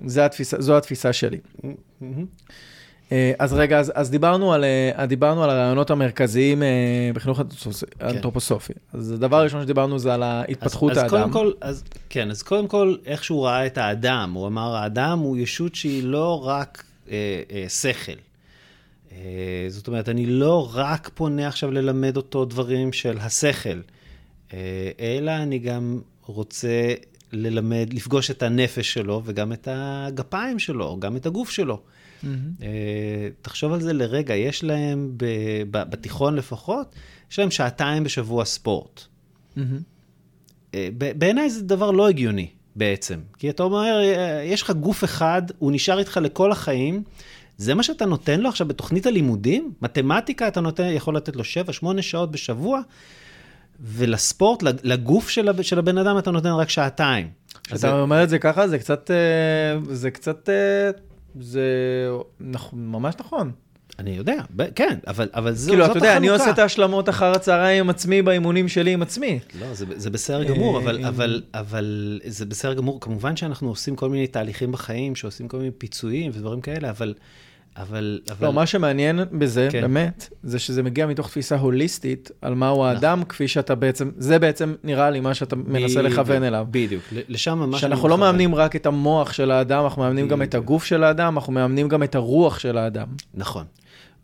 זו 0.06 0.22
התפיסה, 0.22 0.62
זו 0.62 0.78
התפיסה 0.78 1.14
שלי. 1.14 1.38
Mm-hmm. 1.38 2.06
אה, 3.12 3.32
אז 3.40 3.54
רגע, 3.54 3.80
אז, 3.80 3.92
אז 3.96 4.12
דיברנו, 4.12 4.54
על, 4.54 4.64
אה, 4.98 5.06
דיברנו 5.06 5.44
על 5.44 5.50
הרעיונות 5.50 5.90
המרכזיים 5.90 6.64
אה, 6.64 7.12
בחינוך 7.14 7.40
האנתרופוסופי. 8.00 8.74
כן. 8.74 8.98
אז 8.98 9.12
הדבר 9.12 9.38
הראשון 9.38 9.62
שדיברנו 9.62 10.00
זה 10.00 10.14
על 10.14 10.24
ההתפתחות 10.24 10.92
אז, 10.92 10.98
האדם. 10.98 11.16
אז 11.16 11.22
קודם 11.22 11.32
כל, 11.32 11.52
אז, 11.62 11.84
כן, 12.10 12.32
אז 12.32 12.44
קודם 12.44 12.68
כל, 12.68 12.96
איך 13.06 13.24
שהוא 13.24 13.46
ראה 13.46 13.66
את 13.66 13.78
האדם, 13.78 14.32
הוא 14.34 14.48
אמר, 14.48 14.76
האדם 14.76 15.20
הוא 15.20 15.38
ישות 15.38 15.76
שהיא 15.76 16.04
לא 16.04 16.46
רק 16.46 16.84
אה, 17.12 17.42
אה, 17.52 17.66
שכל. 17.70 18.12
אה, 19.12 19.66
זאת 19.68 19.88
אומרת, 19.88 20.10
אני 20.10 20.26
לא 20.26 20.70
רק 20.74 21.10
פונה 21.14 21.48
עכשיו 21.48 21.72
ללמד 21.72 22.18
אותו 22.18 22.46
דברים 22.46 22.94
של 22.94 23.18
השכל, 23.18 23.82
אה, 24.54 24.92
אלא 25.00 25.32
אני 25.32 25.60
גם 25.60 26.02
רוצה 26.26 26.94
ללמד, 27.32 27.94
לפגוש 27.94 28.32
את 28.32 28.44
הנפש 28.44 28.94
שלו 28.94 29.22
וגם 29.26 29.54
את 29.54 29.68
הגפיים 29.72 30.60
שלו, 30.60 30.98
גם 31.00 31.16
את 31.16 31.26
הגוף 31.26 31.50
שלו. 31.50 31.82
Mm-hmm. 32.24 32.28
תחשוב 33.42 33.74
על 33.74 33.82
זה 33.82 33.94
לרגע, 33.94 34.36
יש 34.36 34.64
להם, 34.64 35.14
ב, 35.18 35.26
ב, 35.72 35.90
בתיכון 35.90 36.36
לפחות, 36.36 36.96
יש 37.32 37.40
להם 37.40 37.52
שעתיים 37.52 38.04
בשבוע 38.04 38.46
ספורט. 38.46 39.02
Mm-hmm. 39.58 40.72
בעיניי 40.92 41.50
זה 41.50 41.64
דבר 41.64 41.92
לא 41.92 42.10
הגיוני 42.10 42.48
בעצם, 42.76 43.20
כי 43.38 43.50
אתה 43.50 43.64
אומר, 43.64 44.02
יש 44.44 44.62
לך 44.62 44.72
גוף 44.72 45.04
אחד, 45.04 45.42
הוא 45.58 45.72
נשאר 45.72 46.00
איתך 46.00 46.20
לכל 46.24 46.52
החיים, 46.52 47.04
זה 47.58 47.74
מה 47.76 47.84
שאתה 47.84 48.06
נותן 48.06 48.42
לו 48.42 48.50
עכשיו 48.50 48.68
בתוכנית 48.68 49.06
הלימודים? 49.06 49.74
מתמטיקה 49.82 50.48
אתה 50.48 50.62
נותן, 50.62 50.84
יכול 50.84 51.16
לתת 51.16 51.36
לו 51.36 51.44
7-8 51.84 52.02
שעות 52.02 52.32
בשבוע, 52.32 52.82
ולספורט, 53.80 54.64
לגוף 54.64 55.30
של, 55.30 55.64
של 55.64 55.80
הבן 55.80 55.98
אדם 55.98 56.18
אתה 56.18 56.32
נותן 56.32 56.50
רק 56.50 56.70
שעתיים. 56.70 57.30
אתה 57.68 57.78
זה... 57.78 57.92
אומר 57.92 58.24
את 58.24 58.30
זה 58.30 58.40
ככה, 58.40 58.68
זה 58.68 58.80
קצת, 58.80 59.12
אה, 59.12 59.94
זה 59.96 60.12
קצת, 60.12 60.50
אה, 60.50 60.90
זה 61.40 61.62
ממש 62.74 63.16
נכון. 63.20 63.52
אני 64.00 64.12
יודע, 64.12 64.36
כן, 64.76 64.98
אבל, 65.08 65.30
אבל 65.34 65.54
זו, 65.54 65.72
כאילו, 65.72 65.86
זאת 65.86 65.90
החלוקה. 65.90 66.00
כאילו, 66.00 66.16
אתה 66.16 66.18
יודע, 66.18 66.18
אני 66.18 66.28
עושה 66.28 66.50
את 66.50 66.60
ההשלמות 66.60 67.10
אחר 67.10 67.32
הצהריים 67.32 67.84
עם 67.84 67.90
עצמי 67.90 68.22
באימונים 68.22 68.68
שלי 68.68 68.94
עם 68.94 69.02
עצמי. 69.02 69.40
לא, 69.60 69.74
זה, 69.74 69.86
זה 69.96 70.10
בסדר 70.10 70.44
גמור, 70.44 70.78
אבל, 70.78 71.06
אבל, 71.06 71.42
אבל 71.54 72.20
זה 72.26 72.46
בסדר 72.46 72.74
גמור. 72.74 73.02
כמובן 73.02 73.36
שאנחנו 73.36 73.70
עושים 73.70 73.96
כל 73.96 74.10
מיני 74.10 74.28
תהליכים 74.28 74.72
בחיים, 74.72 75.16
שעושים 75.16 75.48
כל 75.48 75.58
מיני 75.58 75.72
פיצויים 75.72 76.32
ודברים 76.34 76.62
כאלה, 76.62 76.90
אבל... 76.90 77.14
אבל... 77.78 78.20
אבל... 78.32 78.48
לא, 78.48 78.54
מה 78.54 78.66
שמעניין 78.66 79.20
בזה, 79.32 79.68
כן. 79.72 79.82
באמת, 79.82 80.30
זה 80.44 80.60
שזה 80.60 80.84
מגיע 80.84 81.08
מתוך 81.08 81.28
תפיסה 81.28 81.56
הוליסטית 81.56 82.32
על 82.42 82.56
מהו 82.56 82.76
נכון. 82.76 82.88
האדם, 82.88 83.24
כפי 83.24 83.48
שאתה 83.48 83.76
בעצם, 83.76 84.12
זה 84.18 84.40
בעצם 84.40 84.74
נראה 84.84 85.10
לי 85.10 85.20
מה 85.20 85.34
שאתה 85.34 85.56
מנסה 85.56 86.02
לכוון 86.02 86.44
אליו. 86.44 86.66
בדיוק, 86.72 87.04
לשם 87.30 87.60
ממש... 87.60 87.82
שאנחנו 87.82 88.08
לא 88.08 88.18
מאמנים 88.18 88.56
רק 88.56 88.76
את 88.76 88.86
המוח 88.86 89.34
של 89.34 89.52
האדם, 89.52 89.84
אנחנו 89.84 90.02
מאמנים 90.02 90.28
גם 90.28 90.42
את 90.42 90.56
הגוף 90.56 90.86
של 90.86 91.04
האדם, 91.04 91.38
אנחנו 91.38 91.54
מאמנים 91.54 91.88
גם 91.88 92.04
את 92.04 92.16
הרוח 92.16 92.60
של 92.60 92.78
האדם. 92.78 93.08
נכון. 93.34 93.66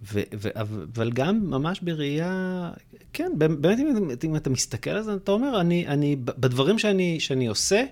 ו- 0.03 0.21
ו- 0.33 0.49
אבל 0.55 1.11
גם 1.11 1.49
ממש 1.49 1.79
בראייה, 1.81 2.71
כן, 3.13 3.31
באמת 3.37 3.79
אם, 3.79 4.09
אם 4.23 4.35
אתה 4.35 4.49
מסתכל 4.49 4.89
על 4.89 5.03
זה, 5.03 5.13
אתה 5.13 5.31
אומר, 5.31 5.61
אני, 5.61 5.87
אני 5.87 6.15
בדברים 6.15 6.79
שאני, 6.79 7.19
שאני 7.19 7.47
עושה, 7.47 7.83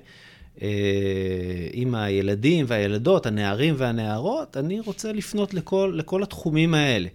אה, 0.62 0.68
עם 1.74 1.96
הילדים 1.96 2.66
והילדות, 2.68 3.26
הנערים 3.26 3.76
והנערות, 3.78 4.58
אני 4.58 4.80
רוצה 4.80 5.12
לפנות 5.12 5.54
לכל, 5.54 5.94
לכל 5.96 6.24
התחומים 6.24 6.74
האלה. 6.74 7.08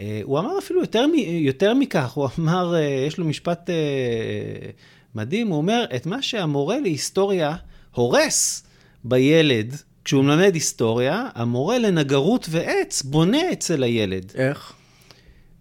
אה, 0.00 0.20
הוא 0.22 0.38
אמר 0.38 0.58
אפילו 0.58 0.80
יותר, 0.80 1.04
יותר 1.26 1.74
מכך, 1.74 2.12
הוא 2.12 2.28
אמר, 2.38 2.74
אה, 2.74 2.80
יש 2.80 3.18
לו 3.18 3.24
משפט 3.24 3.70
מדהים, 5.14 5.48
הוא 5.48 5.56
אומר, 5.56 5.84
את 5.96 6.06
מה 6.06 6.22
שהמורה 6.22 6.80
להיסטוריה 6.80 7.56
הורס 7.94 8.62
בילד, 9.04 9.76
כשהוא 10.08 10.24
מלמד 10.24 10.54
היסטוריה, 10.54 11.28
המורה 11.34 11.78
לנגרות 11.78 12.46
ועץ 12.50 13.02
בונה 13.02 13.52
אצל 13.52 13.82
הילד. 13.82 14.32
איך? 14.34 14.72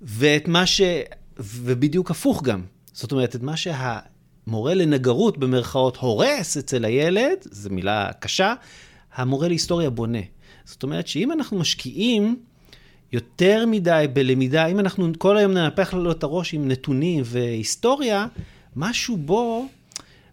ואת 0.02 0.48
מה 0.48 0.66
ש... 0.66 0.82
ובדיוק 1.38 2.12
הפוך 2.12 2.44
גם. 2.44 2.64
זאת 2.94 3.12
אומרת, 3.12 3.36
את 3.36 3.42
מה 3.42 3.58
שה... 3.58 4.00
מורה 4.48 4.74
לנגרות 4.74 5.38
במרכאות 5.38 5.98
הורס 5.98 6.58
אצל 6.58 6.86
הילד, 6.86 7.38
זו 7.42 7.70
מילה 7.70 8.10
קשה, 8.20 8.54
המורה 9.16 9.48
להיסטוריה 9.48 9.90
בונה. 9.90 10.22
זאת 10.66 10.84
אומרת 10.84 11.08
שאם 11.08 11.32
אנחנו 11.32 11.60
משקיעים 11.60 12.40
יותר 13.12 13.66
מדי 13.66 14.06
בלמידה, 14.14 14.66
אם 14.66 14.80
אנחנו 14.80 15.12
כל 15.18 15.38
היום 15.38 15.52
ננפח 15.52 15.94
לו 15.94 16.12
את 16.12 16.24
הראש 16.24 16.54
עם 16.54 16.68
נתונים 16.68 17.24
והיסטוריה, 17.26 18.28
משהו 18.76 19.18
בו, 19.18 19.68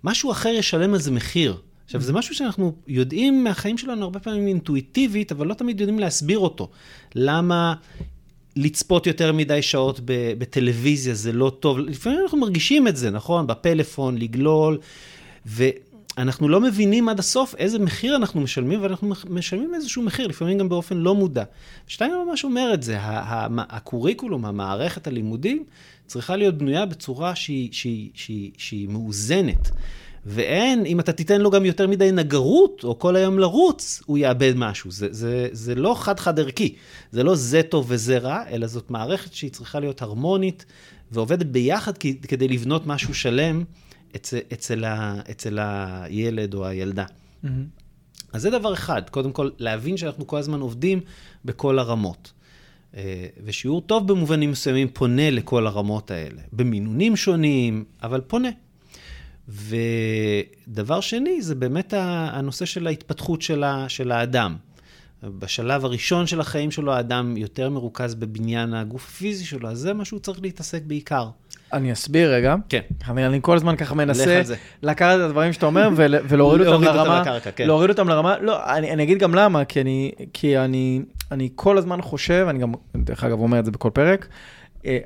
משהו 0.05 0.31
אחר 0.31 0.49
ישלם 0.49 0.95
על 0.95 1.01
זה 1.01 1.11
מחיר. 1.11 1.57
עכשיו, 1.85 2.01
זה 2.01 2.13
משהו 2.13 2.35
שאנחנו 2.35 2.73
יודעים 2.87 3.45
מהחיים 3.45 3.79
שלנו 3.79 4.03
הרבה 4.03 4.21
פעמים 4.21 4.47
אינטואיטיבית, 4.47 5.33
אבל 5.33 5.47
לא 5.47 5.55
תמיד 5.55 5.81
יודעים 5.81 5.99
להסביר 5.99 6.39
אותו. 6.39 6.71
למה 7.15 7.75
לצפות 8.57 9.07
יותר 9.07 9.33
מדי 9.33 9.63
שעות 9.63 10.01
בטלוויזיה 10.39 11.15
זה 11.15 11.33
לא 11.33 11.53
טוב. 11.61 11.79
לפעמים 11.79 12.21
אנחנו 12.23 12.39
מרגישים 12.39 12.89
את 12.89 12.97
זה, 12.97 13.11
נכון? 13.11 13.47
בפלאפון, 13.47 14.19
לגלול, 14.19 14.79
ו, 15.47 15.65
אנחנו 16.19 16.49
לא 16.49 16.61
מבינים 16.61 17.09
עד 17.09 17.19
הסוף 17.19 17.55
איזה 17.55 17.79
מחיר 17.79 18.17
אנחנו 18.17 18.41
משלמים, 18.41 18.83
ואנחנו 18.83 19.13
משלמים 19.31 19.75
איזשהו 19.75 20.03
מחיר, 20.03 20.27
לפעמים 20.27 20.59
גם 20.59 20.69
באופן 20.69 20.97
לא 20.97 21.15
מודע. 21.15 21.45
שטיינר 21.87 22.25
ממש 22.25 22.45
אומר 22.45 22.71
את 22.75 22.83
זה, 22.83 22.97
הקוריקולום, 23.01 24.45
המערכת 24.45 25.07
הלימודים, 25.07 25.65
צריכה 26.07 26.37
להיות 26.37 26.59
בנויה 26.59 26.87
בצורה 26.87 27.35
שהיא, 27.35 27.69
שהיא, 27.73 28.11
שהיא, 28.15 28.51
שהיא 28.57 28.89
מאוזנת. 28.89 29.71
ואין, 30.27 30.87
אם 30.87 31.01
אתה 31.01 31.13
תיתן 31.13 31.41
לו 31.41 31.51
גם 31.51 31.65
יותר 31.65 31.87
מדי 31.87 32.13
נגרות, 32.13 32.85
או 32.85 32.99
כל 32.99 33.17
היום 33.17 33.39
לרוץ, 33.39 34.03
הוא 34.07 34.19
יאבד 34.19 34.53
משהו. 34.57 34.91
זה, 34.91 35.09
זה, 35.11 35.49
זה 35.53 35.75
לא 35.75 35.95
חד-חד 35.99 36.39
ערכי. 36.39 36.75
זה 37.13 37.23
לא 37.23 37.35
זה 37.35 37.63
טוב 37.63 37.87
וזה 37.89 38.19
רע, 38.19 38.43
אלא 38.51 38.67
זאת 38.67 38.91
מערכת 38.91 39.35
שהיא 39.35 39.51
צריכה 39.51 39.81
להיות 39.81 40.03
הרמונית, 40.03 40.65
ועובדת 41.13 41.47
ביחד 41.47 41.93
כדי 42.29 42.49
לבנות 42.49 42.87
משהו 42.87 43.15
שלם 43.15 43.65
אצל, 44.17 44.39
אצל, 44.53 44.85
ה, 44.85 45.21
אצל 45.31 45.59
הילד 45.61 46.55
או 46.55 46.67
הילדה. 46.67 47.05
Mm-hmm. 47.05 47.49
אז 48.33 48.43
זה 48.43 48.51
דבר 48.51 48.75
אחד, 48.75 49.03
קודם 49.11 49.33
כל, 49.33 49.51
להבין 49.59 49.97
שאנחנו 49.97 50.27
כל 50.27 50.37
הזמן 50.37 50.61
עובדים 50.61 51.01
בכל 51.45 51.79
הרמות. 51.79 52.33
אה, 52.97 53.27
ושיעור 53.45 53.81
טוב 53.81 54.09
במובנים 54.09 54.51
מסוימים 54.51 54.89
פונה 54.89 55.31
לכל 55.31 55.67
הרמות 55.67 56.11
האלה, 56.11 56.43
במינונים 56.53 57.17
שונים, 57.17 57.85
אבל 58.03 58.21
פונה. 58.21 58.49
ודבר 59.49 61.01
שני, 61.01 61.43
זה 61.43 61.55
באמת 61.55 61.95
הנושא 61.97 62.65
של 62.65 62.87
ההתפתחות 62.87 63.43
של 63.89 64.13
האדם. 64.13 64.57
בשלב 65.39 65.85
הראשון 65.85 66.27
של 66.27 66.41
החיים 66.41 66.71
שלו, 66.71 66.93
האדם 66.93 67.37
יותר 67.37 67.71
מרוכז 67.71 68.15
בבניין 68.15 68.75
הגוף 68.75 69.09
הפיזי 69.09 69.45
שלו, 69.45 69.69
אז 69.69 69.79
זה 69.79 69.93
מה 69.93 70.05
שהוא 70.05 70.21
צריך 70.21 70.43
להתעסק 70.43 70.83
בעיקר. 70.87 71.29
אני 71.73 71.93
אסביר 71.93 72.35
רגע. 72.35 72.55
כן. 72.69 72.81
אני, 73.09 73.27
אני 73.27 73.39
כל 73.43 73.57
הזמן 73.57 73.77
ככה 73.77 73.95
מנסה 73.95 74.43
לקחת 74.83 75.17
את 75.17 75.21
הדברים 75.21 75.53
שאתה 75.53 75.67
אומר 75.67 75.89
ול, 75.97 76.15
ולהוריד 76.29 76.67
אותם 76.67 76.85
לרמה. 76.85 77.21
לקרקע, 77.21 77.51
כן. 77.51 77.67
להוריד 77.67 77.91
אותם 77.91 78.09
לרמה, 78.09 78.39
לא, 78.41 78.75
אני, 78.77 78.93
אני 78.93 79.03
אגיד 79.03 79.19
גם 79.19 79.35
למה, 79.35 79.65
כי 79.65 79.81
אני, 79.81 80.13
כי 80.33 80.59
אני, 80.59 81.03
אני 81.31 81.49
כל 81.55 81.79
הזמן 81.79 82.03
חושב, 82.03 82.47
אני 82.51 82.59
גם, 82.59 82.73
דרך 82.97 83.25
אגב, 83.25 83.41
אומר 83.41 83.59
את 83.59 83.65
זה 83.65 83.71
בכל 83.71 83.91
פרק, 83.93 84.29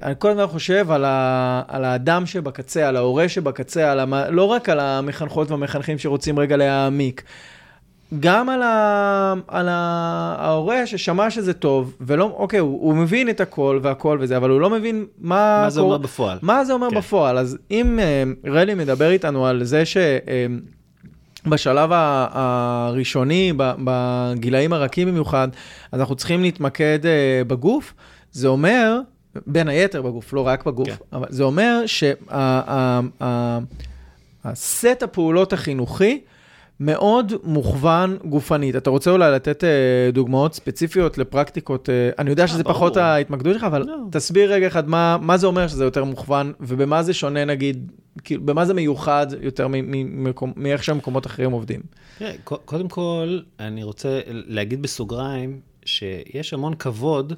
אני 0.02 0.14
כל 0.18 0.30
הזמן 0.30 0.47
חושב 0.47 0.90
על, 0.90 1.04
ה, 1.04 1.62
על 1.68 1.85
האדם 1.85 2.26
שבקצה, 2.26 2.88
על 2.88 2.97
ההורה 2.97 3.28
שבקצה, 3.28 3.92
על 3.92 4.00
המ, 4.00 4.14
לא 4.30 4.44
רק 4.44 4.68
על 4.68 4.80
המחנכות 4.80 5.50
והמחנכים 5.50 5.99
שרוצים 5.99 6.38
רגע 6.38 6.56
להעמיק. 6.56 7.23
גם 8.20 8.49
על, 8.49 8.62
ה, 8.62 9.35
על 9.49 9.68
ה, 9.68 10.37
ההורה 10.38 10.87
ששמע 10.87 11.30
שזה 11.30 11.52
טוב, 11.52 11.97
ולא, 12.00 12.32
אוקיי, 12.37 12.58
הוא, 12.58 12.80
הוא 12.82 12.94
מבין 12.94 13.28
את 13.28 13.40
הכל 13.40 13.80
והכל 13.82 14.18
וזה, 14.20 14.37
אבל 14.37 14.50
הוא 14.50 14.61
לא 14.61 14.70
מבין 14.70 15.06
מה... 15.18 15.61
מה 15.62 15.70
זה 15.70 15.80
קור... 15.80 15.92
אומר 15.92 15.99
בפועל. 15.99 16.38
מה 16.42 16.64
זה 16.64 16.73
אומר 16.73 16.90
כן. 16.90 16.97
בפועל. 16.97 17.38
אז 17.38 17.58
אם 17.70 17.99
uh, 17.99 18.49
רלי 18.50 18.75
מדבר 18.75 19.11
איתנו 19.11 19.47
על 19.47 19.64
זה 19.64 19.82
שבשלב 21.44 21.90
uh, 21.92 21.94
הראשוני, 21.94 23.52
בגילאים 23.58 24.73
הרכים 24.73 25.08
במיוחד, 25.08 25.49
אז 25.92 26.00
אנחנו 26.00 26.14
צריכים 26.16 26.42
להתמקד 26.42 26.99
בגוף, 27.47 27.94
זה 28.32 28.49
אומר, 28.49 29.00
בין 29.47 29.68
היתר 29.68 30.02
בגוף, 30.02 30.32
לא 30.32 30.47
רק 30.47 30.64
בגוף, 30.64 30.88
כן. 30.88 30.94
אבל 31.12 31.26
זה 31.30 31.42
אומר 31.42 31.82
שהסט 34.44 35.02
הפעולות 35.02 35.52
החינוכי, 35.52 36.20
מאוד 36.80 37.32
מוכוון 37.44 38.16
גופנית. 38.25 38.76
אתה 38.76 38.90
רוצה 38.90 39.11
אולי 39.11 39.32
לתת 39.32 39.64
אה, 39.64 40.11
דוגמאות 40.12 40.54
ספציפיות 40.54 41.18
לפרקטיקות? 41.18 41.88
אה, 41.90 42.11
אני 42.18 42.30
יודע 42.30 42.47
שזה 42.47 42.64
פחות 42.64 42.97
ההתמקדות 42.97 43.54
שלך, 43.54 43.64
אבל 43.64 43.82
לא. 43.87 43.97
תסביר 44.11 44.52
רגע 44.52 44.66
אחד 44.66 44.88
מה, 44.88 45.16
מה 45.20 45.37
זה 45.37 45.47
אומר 45.47 45.68
שזה 45.68 45.85
יותר 45.85 46.04
מוכוון, 46.04 46.52
ובמה 46.61 47.02
זה 47.02 47.14
שונה 47.14 47.44
נגיד, 47.44 47.92
כאילו, 48.25 48.47
במה 48.47 48.64
זה 48.64 48.75
מיוחד 48.75 49.26
יותר 49.40 49.66
מאיך 50.56 50.85
שהמקומות 50.85 51.26
אחרים 51.26 51.52
עובדים. 51.52 51.80
תראה, 52.18 52.32
קודם 52.44 52.88
כל, 52.88 53.38
אני 53.61 53.82
רוצה 53.82 54.20
להגיד 54.26 54.82
בסוגריים, 54.82 55.61
שיש 55.85 56.54
המון 56.54 56.75
כבוד 56.75 57.32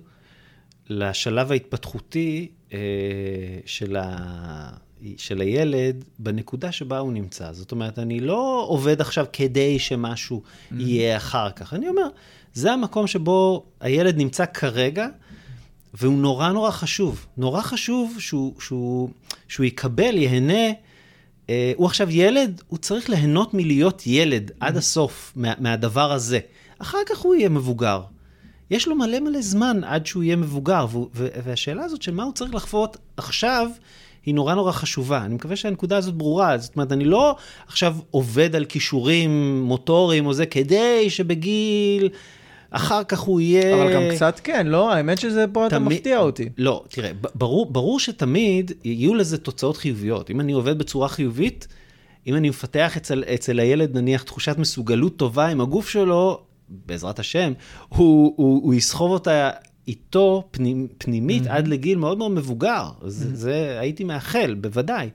לשלב 0.90 1.52
ההתפתחותי 1.52 2.48
אה, 2.72 2.78
של 3.66 3.96
ה... 3.96 4.70
של 5.16 5.40
הילד 5.40 6.04
בנקודה 6.18 6.72
שבה 6.72 6.98
הוא 6.98 7.12
נמצא. 7.12 7.52
זאת 7.52 7.72
אומרת, 7.72 7.98
אני 7.98 8.20
לא 8.20 8.64
עובד 8.68 9.00
עכשיו 9.00 9.26
כדי 9.32 9.78
שמשהו 9.78 10.42
mm-hmm. 10.42 10.74
יהיה 10.78 11.16
אחר 11.16 11.50
כך. 11.50 11.74
אני 11.74 11.88
אומר, 11.88 12.06
זה 12.54 12.72
המקום 12.72 13.06
שבו 13.06 13.64
הילד 13.80 14.16
נמצא 14.16 14.44
כרגע, 14.46 15.06
והוא 15.94 16.18
נורא 16.18 16.48
נורא 16.48 16.70
חשוב. 16.70 17.26
נורא 17.36 17.62
חשוב 17.62 18.16
שהוא, 18.18 18.54
שהוא, 18.60 19.08
שהוא 19.48 19.66
יקבל, 19.66 20.16
ייהנה. 20.16 20.68
אה, 21.50 21.72
הוא 21.76 21.86
עכשיו 21.86 22.10
ילד, 22.10 22.62
הוא 22.68 22.78
צריך 22.78 23.10
ליהנות 23.10 23.54
מלהיות 23.54 24.02
ילד 24.06 24.50
mm-hmm. 24.50 24.54
עד 24.60 24.76
הסוף 24.76 25.32
מה, 25.36 25.52
מהדבר 25.58 26.12
הזה. 26.12 26.38
אחר 26.78 26.98
כך 27.06 27.18
הוא 27.18 27.34
יהיה 27.34 27.48
מבוגר. 27.48 28.02
יש 28.70 28.88
לו 28.88 28.96
מלא 28.96 29.20
מלא 29.20 29.40
זמן 29.40 29.84
עד 29.84 30.06
שהוא 30.06 30.22
יהיה 30.22 30.36
מבוגר, 30.36 30.86
והשאלה 31.14 31.84
הזאת 31.84 32.02
של 32.02 32.14
מה 32.14 32.22
הוא 32.22 32.32
צריך 32.32 32.54
לחוות 32.54 32.96
עכשיו, 33.16 33.68
היא 34.26 34.34
נורא 34.34 34.54
נורא 34.54 34.72
חשובה. 34.72 35.24
אני 35.24 35.34
מקווה 35.34 35.56
שהנקודה 35.56 35.96
הזאת 35.96 36.14
ברורה. 36.14 36.58
זאת 36.58 36.76
אומרת, 36.76 36.92
אני 36.92 37.04
לא 37.04 37.36
עכשיו 37.66 37.96
עובד 38.10 38.56
על 38.56 38.64
כישורים 38.64 39.62
מוטוריים 39.62 40.26
או 40.26 40.34
זה, 40.34 40.46
כדי 40.46 41.10
שבגיל... 41.10 42.08
אחר 42.70 43.04
כך 43.04 43.20
הוא 43.20 43.40
יהיה... 43.40 43.74
אבל 43.74 43.94
גם 43.94 44.02
קצת 44.14 44.40
כן, 44.44 44.66
לא? 44.66 44.92
האמת 44.92 45.18
שזה 45.18 45.44
פה 45.52 45.66
תמיד... 45.70 45.86
אתה 45.86 45.94
מפתיע 45.94 46.18
אותי. 46.18 46.48
לא, 46.58 46.84
תראה, 46.88 47.10
ברור, 47.34 47.66
ברור 47.66 48.00
שתמיד 48.00 48.72
יהיו 48.84 49.14
לזה 49.14 49.38
תוצאות 49.38 49.76
חיוביות. 49.76 50.30
אם 50.30 50.40
אני 50.40 50.52
עובד 50.52 50.78
בצורה 50.78 51.08
חיובית, 51.08 51.68
אם 52.26 52.34
אני 52.34 52.48
מפתח 52.48 52.96
אצל, 52.96 53.24
אצל 53.34 53.58
הילד, 53.58 53.96
נניח, 53.96 54.22
תחושת 54.22 54.58
מסוגלות 54.58 55.16
טובה 55.16 55.46
עם 55.46 55.60
הגוף 55.60 55.88
שלו, 55.88 56.40
בעזרת 56.70 57.18
השם, 57.18 57.52
הוא, 57.88 58.34
הוא, 58.36 58.62
הוא 58.62 58.74
יסחוב 58.74 59.10
אותה 59.10 59.50
איתו 59.88 60.48
פנימ, 60.50 60.86
פנימית 60.98 61.46
mm-hmm. 61.46 61.50
עד 61.50 61.68
לגיל 61.68 61.98
מאוד 61.98 62.18
מאוד 62.18 62.30
מבוגר. 62.30 62.84
Mm-hmm. 62.84 63.08
זה, 63.08 63.36
זה 63.36 63.76
הייתי 63.80 64.04
מאחל, 64.04 64.54
בוודאי. 64.60 65.10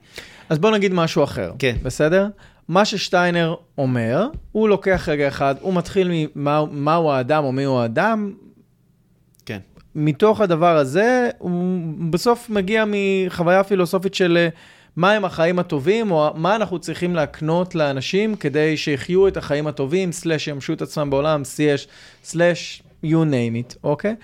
אז 0.48 0.58
בוא 0.58 0.70
נגיד 0.70 0.92
משהו 0.92 1.24
אחר, 1.24 1.52
כן. 1.58 1.76
בסדר? 1.82 2.28
מה 2.68 2.84
ששטיינר 2.84 3.54
אומר, 3.78 4.28
הוא 4.52 4.68
לוקח 4.68 5.08
רגע 5.08 5.28
אחד, 5.28 5.54
הוא 5.60 5.74
מתחיל 5.74 6.10
ממה 6.10 6.64
מהו 6.70 7.10
האדם 7.10 7.44
או 7.44 7.52
מיהו 7.52 7.78
האדם. 7.78 8.32
כן. 9.46 9.58
מתוך 9.94 10.40
הדבר 10.40 10.76
הזה, 10.76 11.30
הוא 11.38 11.80
בסוף 12.10 12.50
מגיע 12.50 12.84
מחוויה 12.86 13.64
פילוסופית 13.64 14.14
של 14.14 14.48
מהם 14.96 15.24
החיים 15.24 15.58
הטובים, 15.58 16.10
או 16.10 16.30
מה 16.34 16.56
אנחנו 16.56 16.78
צריכים 16.78 17.14
להקנות 17.14 17.74
לאנשים 17.74 18.36
כדי 18.36 18.76
שיחיו 18.76 19.28
את 19.28 19.36
החיים 19.36 19.66
הטובים, 19.66 20.12
סלאש 20.12 20.48
ימשו 20.48 20.72
את 20.72 20.82
עצמם 20.82 21.10
בעולם, 21.10 21.42
סלאש 22.22 22.82
you 23.04 23.24
name 23.30 23.72
it, 23.72 23.76
אוקיי? 23.84 24.14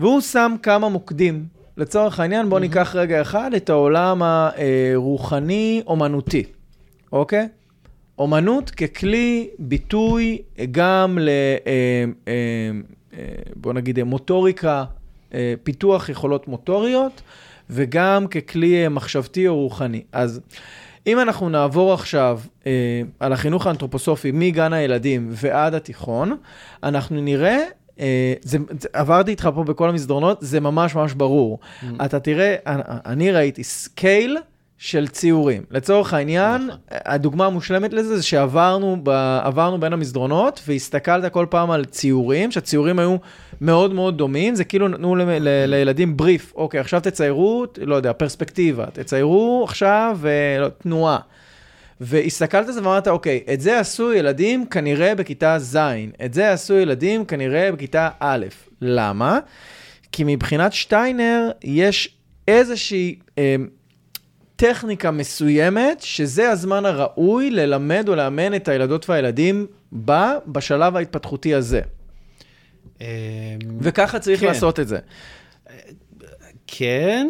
והוא 0.00 0.20
שם 0.20 0.54
כמה 0.62 0.88
מוקדים. 0.88 1.44
לצורך 1.76 2.20
העניין, 2.20 2.48
בואו 2.48 2.60
mm-hmm. 2.60 2.62
ניקח 2.62 2.96
רגע 2.96 3.22
אחד 3.22 3.50
את 3.56 3.70
העולם 3.70 4.22
הרוחני-אומנותי, 4.22 6.42
אוקיי? 7.12 7.48
אומנות 8.18 8.70
ככלי 8.70 9.48
ביטוי 9.58 10.38
גם 10.70 11.18
ל... 11.20 11.28
אה, 11.28 12.04
אה, 12.28 12.32
אה, 13.18 13.24
בואו 13.56 13.74
נגיד 13.74 14.02
מוטוריקה, 14.02 14.84
פיתוח 15.62 16.08
יכולות 16.08 16.48
מוטוריות, 16.48 17.22
וגם 17.70 18.26
ככלי 18.26 18.88
מחשבתי 18.88 19.48
או 19.48 19.56
רוחני. 19.56 20.02
אז 20.12 20.40
אם 21.06 21.20
אנחנו 21.20 21.48
נעבור 21.48 21.92
עכשיו 21.92 22.40
אה, 22.66 23.02
על 23.20 23.32
החינוך 23.32 23.66
האנתרופוסופי 23.66 24.30
מגן 24.34 24.72
הילדים 24.72 25.28
ועד 25.30 25.74
התיכון, 25.74 26.36
אנחנו 26.82 27.20
נראה 27.20 27.58
אה, 28.00 28.34
זה, 28.42 28.58
עברתי 28.92 29.30
איתך 29.30 29.48
פה 29.54 29.64
בכל 29.64 29.88
המסדרונות, 29.88 30.38
זה 30.40 30.60
ממש 30.60 30.94
ממש 30.94 31.12
ברור. 31.12 31.58
ממ. 31.60 31.86
אתה 32.04 32.20
תראה, 32.20 32.56
אני, 32.66 32.82
אני 33.06 33.32
ראיתי 33.32 33.64
scale 33.64 34.38
של 34.78 35.08
ציורים. 35.08 35.62
לצורך 35.70 36.14
העניין, 36.14 36.66
נכון. 36.66 36.78
הדוגמה 36.90 37.46
המושלמת 37.46 37.92
לזה 37.92 38.16
זה 38.16 38.22
שעברנו 38.22 38.96
ב, 39.02 39.38
בין 39.80 39.92
המסדרונות 39.92 40.62
והסתכלת 40.66 41.32
כל 41.32 41.46
פעם 41.50 41.70
על 41.70 41.84
ציורים, 41.84 42.50
שהציורים 42.52 42.98
היו 42.98 43.16
מאוד 43.60 43.94
מאוד 43.94 44.18
דומים, 44.18 44.54
זה 44.54 44.64
כאילו 44.64 44.88
נתנו 44.88 45.16
ל, 45.16 45.22
ל, 45.22 45.66
לילדים 45.66 46.16
בריף, 46.16 46.52
אוקיי, 46.56 46.80
עכשיו 46.80 47.00
תציירו, 47.00 47.64
לא 47.78 47.94
יודע, 47.94 48.12
פרספקטיבה, 48.12 48.86
תציירו 48.92 49.64
עכשיו 49.68 50.18
אה, 50.24 50.60
לא, 50.60 50.68
תנועה. 50.68 51.18
והסתכלת 52.00 52.66
על 52.66 52.72
זה 52.72 52.80
ואמרת, 52.80 53.08
אוקיי, 53.08 53.40
את 53.52 53.60
זה 53.60 53.80
עשו 53.80 54.12
ילדים 54.12 54.66
כנראה 54.66 55.14
בכיתה 55.14 55.58
ז', 55.58 55.76
את 56.24 56.34
זה 56.34 56.52
עשו 56.52 56.74
ילדים 56.74 57.24
כנראה 57.24 57.72
בכיתה 57.72 58.08
א'. 58.20 58.46
למה? 58.80 59.38
כי 60.12 60.24
מבחינת 60.26 60.72
שטיינר 60.72 61.50
יש 61.64 62.16
איזושהי 62.48 63.18
אה, 63.38 63.56
טכניקה 64.56 65.10
מסוימת, 65.10 66.00
שזה 66.00 66.50
הזמן 66.50 66.84
הראוי 66.84 67.50
ללמד 67.50 68.08
או 68.08 68.14
לאמן 68.14 68.54
את 68.54 68.68
הילדות 68.68 69.10
והילדים 69.10 69.66
בה, 69.92 70.34
בשלב 70.46 70.96
ההתפתחותי 70.96 71.54
הזה. 71.54 71.80
אמ, 73.00 73.06
וככה 73.80 74.18
צריך 74.18 74.40
כן. 74.40 74.46
לעשות 74.46 74.80
את 74.80 74.88
זה. 74.88 74.98
כן, 76.66 77.28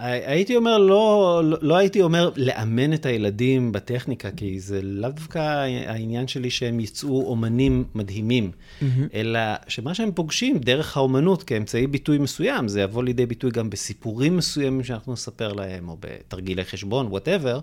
הייתי 0.00 0.56
אומר, 0.56 0.78
לא, 0.78 1.40
לא, 1.44 1.58
לא 1.62 1.76
הייתי 1.76 2.02
אומר 2.02 2.30
לאמן 2.36 2.92
את 2.92 3.06
הילדים 3.06 3.72
בטכניקה, 3.72 4.30
כי 4.30 4.60
זה 4.60 4.82
לאו 4.82 5.10
דווקא 5.10 5.38
העניין 5.86 6.28
שלי 6.28 6.50
שהם 6.50 6.80
יצאו 6.80 7.22
אומנים 7.26 7.84
מדהימים, 7.94 8.50
mm-hmm. 8.50 8.84
אלא 9.14 9.40
שמה 9.68 9.94
שהם 9.94 10.10
פוגשים 10.14 10.58
דרך 10.58 10.96
האומנות 10.96 11.42
כאמצעי 11.42 11.86
ביטוי 11.86 12.18
מסוים, 12.18 12.68
זה 12.68 12.80
יבוא 12.80 13.04
לידי 13.04 13.26
ביטוי 13.26 13.50
גם 13.50 13.70
בסיפורים 13.70 14.36
מסוימים 14.36 14.84
שאנחנו 14.84 15.12
נספר 15.12 15.52
להם, 15.52 15.88
או 15.88 15.96
בתרגילי 16.00 16.64
חשבון, 16.64 17.06
וואטאבר. 17.06 17.60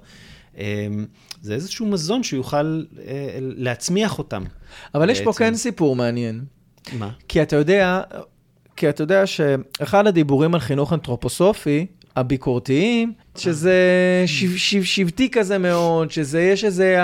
זה 1.42 1.54
איזשהו 1.54 1.86
מזון 1.86 2.24
שיוכל 2.24 2.84
אה, 3.06 3.38
להצמיח 3.42 4.18
אותם. 4.18 4.44
אבל. 4.96 5.10
יש 5.10 5.22
פה 5.22 5.34
כן 5.34 5.56
סיפור 5.56 5.96
מעניין. 5.96 6.46
מה? 6.94 7.10
כי 7.28 7.42
אתה 7.42 7.56
יודע, 7.56 8.02
כי 8.76 8.90
אתה 8.90 9.04
יודע 9.04 9.26
שאחד 9.26 10.08
הדיבורים 10.08 10.54
על 10.54 10.60
חינוך 10.60 10.94
אנתרופוסופי, 10.94 11.86
הביקורתיים, 12.16 13.14
שזה 13.38 13.74
שב, 14.26 14.56
שב, 14.56 14.84
שבטי 14.84 15.30
כזה 15.30 15.58
מאוד, 15.58 16.12
שזה 16.12 16.42
יש 16.42 16.64
איזה 16.64 16.98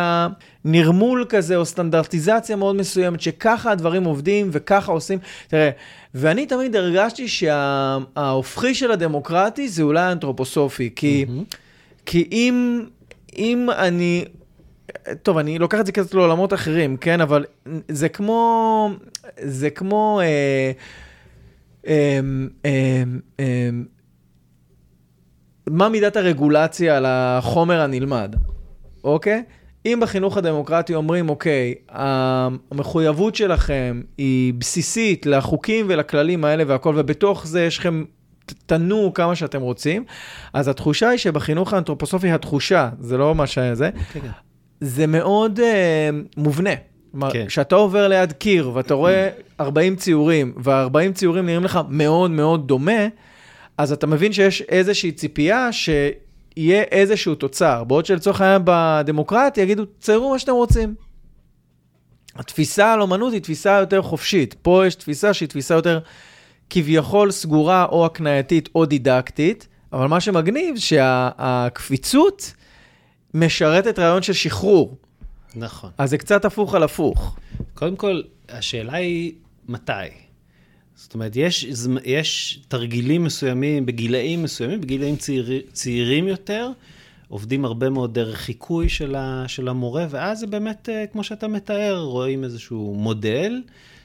נרמול 0.65 1.26
כזה 1.30 1.56
או 1.56 1.65
סטנדרטיזציה 1.65 2.56
מאוד 2.56 2.76
מסוימת, 2.76 3.22
שככה 3.22 3.72
הדברים 3.72 4.04
עובדים 4.04 4.50
וככה 4.52 4.91
עושים. 4.91 5.19
תראה, 5.48 5.69
ואני 6.15 6.46
תמיד 6.46 6.76
הרגשתי 6.76 7.28
שההופכי 7.28 8.76
של 8.76 8.91
הדמוקרטי 8.91 9.69
זה 9.69 9.84
אולי 9.84 10.12
אנתרופוסופי, 10.12 10.89
כי, 10.96 11.26
mm-hmm. 11.28 11.56
כי 12.06 12.30
אם, 12.32 12.86
אם 13.38 13.69
אני 13.78 14.26
טוב, 15.22 15.38
אני 15.38 15.60
לוקח 15.60 15.80
את 15.80 15.86
זה 15.86 15.91
קצת 15.91 16.13
לעולמות 16.13 16.54
אחרים, 16.54 16.98
כן? 16.98 17.22
אבל 17.22 17.46
זה 17.88 18.10
כמו... 18.10 18.89
זה 19.38 19.69
כמו... 19.69 20.22
אה, 20.24 20.72
אה, 21.88 22.19
אה, 23.39 23.69
מה 25.67 25.89
מידת 25.89 26.15
הרגולציה 26.15 26.98
על 26.98 27.06
החומר 27.08 27.82
הנלמד, 27.82 28.36
אוקיי? 29.04 29.43
אם 29.86 30.00
בחינוך 30.02 30.38
הדמוקרטי 30.38 30.96
אומרים, 30.96 31.30
אוקיי, 31.30 31.76
המחויבות 31.89 33.36
שלכם 33.36 34.02
היא 34.17 34.54
בסיסית 34.54 35.26
לחוקים 35.26 35.86
ולכללים 35.89 36.46
האלה 36.46 36.63
והכל, 36.67 36.93
ובתוך 36.98 37.48
זה 37.48 37.63
יש 37.63 37.78
לכם, 37.78 38.04
תנו 38.65 39.12
כמה 39.13 39.36
שאתם 39.36 39.62
רוצים, 39.62 40.04
אז 40.54 40.67
התחושה 40.67 41.10
היא 41.10 41.17
שבחינוך 41.17 41.74
האנתרופוסופי, 41.74 42.32
התחושה, 42.32 42.89
זה 43.00 43.17
לא 43.17 43.36
מה 43.36 43.48
שזה, 43.48 43.89
כן, 44.13 44.19
כן. 44.19 44.28
זה 44.82 45.08
מאוד 45.08 45.60
uh, 45.60 45.64
מובנה. 46.38 46.70
כלומר, 47.12 47.32
כן. 47.32 47.46
כשאתה 47.48 47.76
עובר 47.76 48.08
ליד 48.08 48.32
קיר 48.32 48.72
ואתה 48.74 48.94
רואה 48.94 49.30
40 49.60 49.96
ציורים, 49.96 50.54
וה-40 50.58 51.14
ציורים 51.14 51.46
נראים 51.46 51.64
לך 51.64 51.80
מאוד 51.90 52.32
מאוד 52.32 52.68
דומה, 52.68 53.08
אז 53.78 53.92
אתה 53.92 54.08
מבין 54.08 54.34
שיש 54.34 54.62
איזושהי 54.62 55.12
ציפייה 55.12 55.70
שיהיה 55.72 56.82
איזשהו 56.82 57.36
תוצר. 57.36 57.84
בעוד 57.84 58.06
שלצורך 58.06 58.42
העניין 58.42 58.62
בדמוקרטיה 58.66 59.62
יגידו, 59.64 59.84
ציירו 60.00 60.32
מה 60.32 60.40
שאתם 60.40 60.52
רוצים. 60.52 60.96
התפיסה 62.36 62.94
על 62.94 63.02
אומנות 63.02 63.34
היא 63.34 63.42
תפיסה 63.42 63.72
יותר 63.80 64.02
חופשית. 64.02 64.56
פה 64.62 64.84
יש 64.88 64.96
תפיסה 64.96 65.34
שהיא 65.34 65.50
תפיסה 65.50 65.74
יותר 65.74 66.00
כביכול 66.70 67.32
סגורה 67.32 67.86
או 67.86 68.06
הקנייתית 68.06 68.70
או 68.76 68.86
דידקטית, 68.86 69.68
אבל 69.94 70.08
מה 70.08 70.20
שמגניב 70.20 70.76
שהקפיצות 70.78 72.40
שה- 72.42 72.62
משרתת 73.34 74.00
רעיון 74.00 74.24
של 74.24 74.34
שחרור. 74.34 74.98
נכון. 75.56 75.89
אז 75.98 76.10
זה 76.10 76.17
קצת 76.17 76.46
הפוך 76.46 76.76
על 76.76 76.84
הפוך. 76.84 77.36
קודם 77.74 77.96
כל, 77.96 78.22
השאלה 78.50 78.93
היא 78.93 79.34
מתי. 79.67 79.91
זאת 80.96 81.13
אומרת, 81.13 81.36
יש, 81.36 81.67
יש 82.06 82.60
תרגילים 82.67 83.24
מסוימים 83.24 83.86
בגילאים 83.86 84.43
מסוימים, 84.43 84.82
בגילאים 84.82 85.15
צעיר, 85.15 85.62
צעירים 85.74 86.28
יותר, 86.28 86.69
עובדים 87.28 87.65
הרבה 87.65 87.89
מאוד 87.89 88.13
דרך 88.13 88.38
חיקוי 88.38 88.89
של, 88.89 89.15
ה, 89.15 89.43
של 89.48 89.67
המורה, 89.67 90.06
ואז 90.10 90.39
זה 90.39 90.48
באמת, 90.48 90.89
אה, 90.89 91.06
כמו 91.12 91.24
שאתה 91.24 91.48
מתאר, 91.48 92.02
רואים 92.02 92.43
איזשהו 92.43 92.96
מודל, 92.98 93.62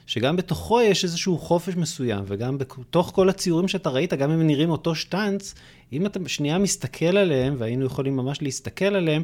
שגם 0.07 0.35
בתוכו 0.35 0.81
יש 0.81 1.03
איזשהו 1.03 1.37
חופש 1.37 1.75
מסוים, 1.75 2.23
וגם 2.27 2.57
בתוך 2.57 3.11
כל 3.15 3.29
הציורים 3.29 3.67
שאתה 3.67 3.89
ראית, 3.89 4.13
גם 4.13 4.31
אם 4.31 4.39
הם 4.39 4.47
נראים 4.47 4.69
אותו 4.69 4.95
שטאנץ, 4.95 5.55
אם 5.93 6.05
אתה 6.05 6.19
שנייה 6.27 6.57
מסתכל 6.57 7.17
עליהם, 7.17 7.55
והיינו 7.57 7.85
יכולים 7.85 8.15
ממש 8.15 8.41
להסתכל 8.41 8.85
עליהם, 8.85 9.23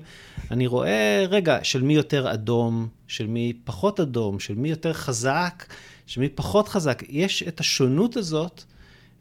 אני 0.52 0.68
רואה, 0.68 1.26
רגע, 1.30 1.60
של 1.64 1.82
מי 1.82 1.94
יותר 1.94 2.34
אדום, 2.34 2.88
של 3.08 3.28
מי 3.28 3.54
פחות 3.64 4.00
אדום, 4.00 4.40
של 4.40 4.56
מי 4.56 4.70
יותר 4.70 4.94
חזק, 4.94 5.66
של 6.08 6.22
מי 6.22 6.30
פחות 6.30 6.68
חזק. 6.68 7.04
יש 7.10 7.44
את 7.44 7.60
השונות 7.60 8.18
הזאת, 8.18 8.64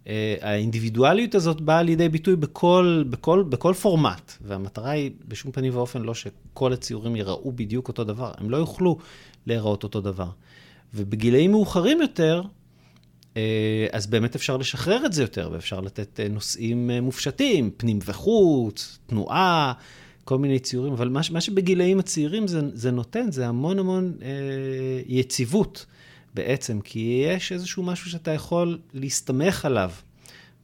אה, 0.06 0.36
האינדיבידואליות 0.40 1.34
הזאת 1.34 1.60
באה 1.60 1.82
לידי 1.82 2.08
ביטוי 2.08 2.36
בכל, 2.36 3.04
בכל, 3.10 3.44
בכל 3.48 3.74
פורמט, 3.74 4.32
והמטרה 4.40 4.90
היא 4.90 5.10
בשום 5.28 5.52
פנים 5.52 5.76
ואופן 5.76 6.02
לא 6.02 6.14
שכל 6.14 6.72
הציורים 6.72 7.16
ייראו 7.16 7.52
בדיוק 7.52 7.88
אותו 7.88 8.04
דבר, 8.04 8.32
הם 8.38 8.50
לא 8.50 8.56
יוכלו 8.56 8.98
להיראות 9.46 9.82
אותו 9.82 10.00
דבר. 10.00 10.28
ובגילאים 10.94 11.50
מאוחרים 11.50 12.00
יותר, 12.00 12.42
אז 13.92 14.06
באמת 14.06 14.34
אפשר 14.34 14.56
לשחרר 14.56 15.06
את 15.06 15.12
זה 15.12 15.22
יותר, 15.22 15.50
ואפשר 15.52 15.80
לתת 15.80 16.20
אה, 16.20 16.28
נושאים 16.28 16.90
אה, 16.90 17.00
מופשטים, 17.00 17.70
פנים 17.76 17.98
וחוץ, 18.04 18.98
תנועה, 19.06 19.72
כל 20.24 20.38
מיני 20.38 20.58
ציורים, 20.58 20.92
אבל 20.92 21.08
מה, 21.08 21.40
שבגילאים 21.40 21.98
הצעירים 21.98 22.46
זה, 22.46 22.60
זה 22.72 22.90
נותן, 22.90 23.30
זה 23.30 23.46
המון 23.46 23.78
המון 23.78 24.12
אה, 24.22 24.28
יציבות 25.06 25.86
בעצם, 26.34 26.80
כי 26.80 27.24
יש 27.28 27.52
איזשהו 27.52 27.82
משהו 27.82 28.10
שאתה 28.10 28.30
יכול 28.30 28.78
להסתמך 28.94 29.64
עליו, 29.64 29.90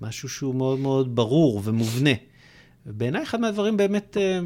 משהו 0.00 0.28
שהוא 0.28 0.54
מאוד 0.54 0.78
מאוד 0.78 1.16
ברור 1.16 1.60
ומובנה. 1.64 2.14
ובעיניי 2.86 3.22
אחד 3.22 3.40
מהדברים 3.40 3.76
באמת 3.76 4.16
אה, 4.16 4.40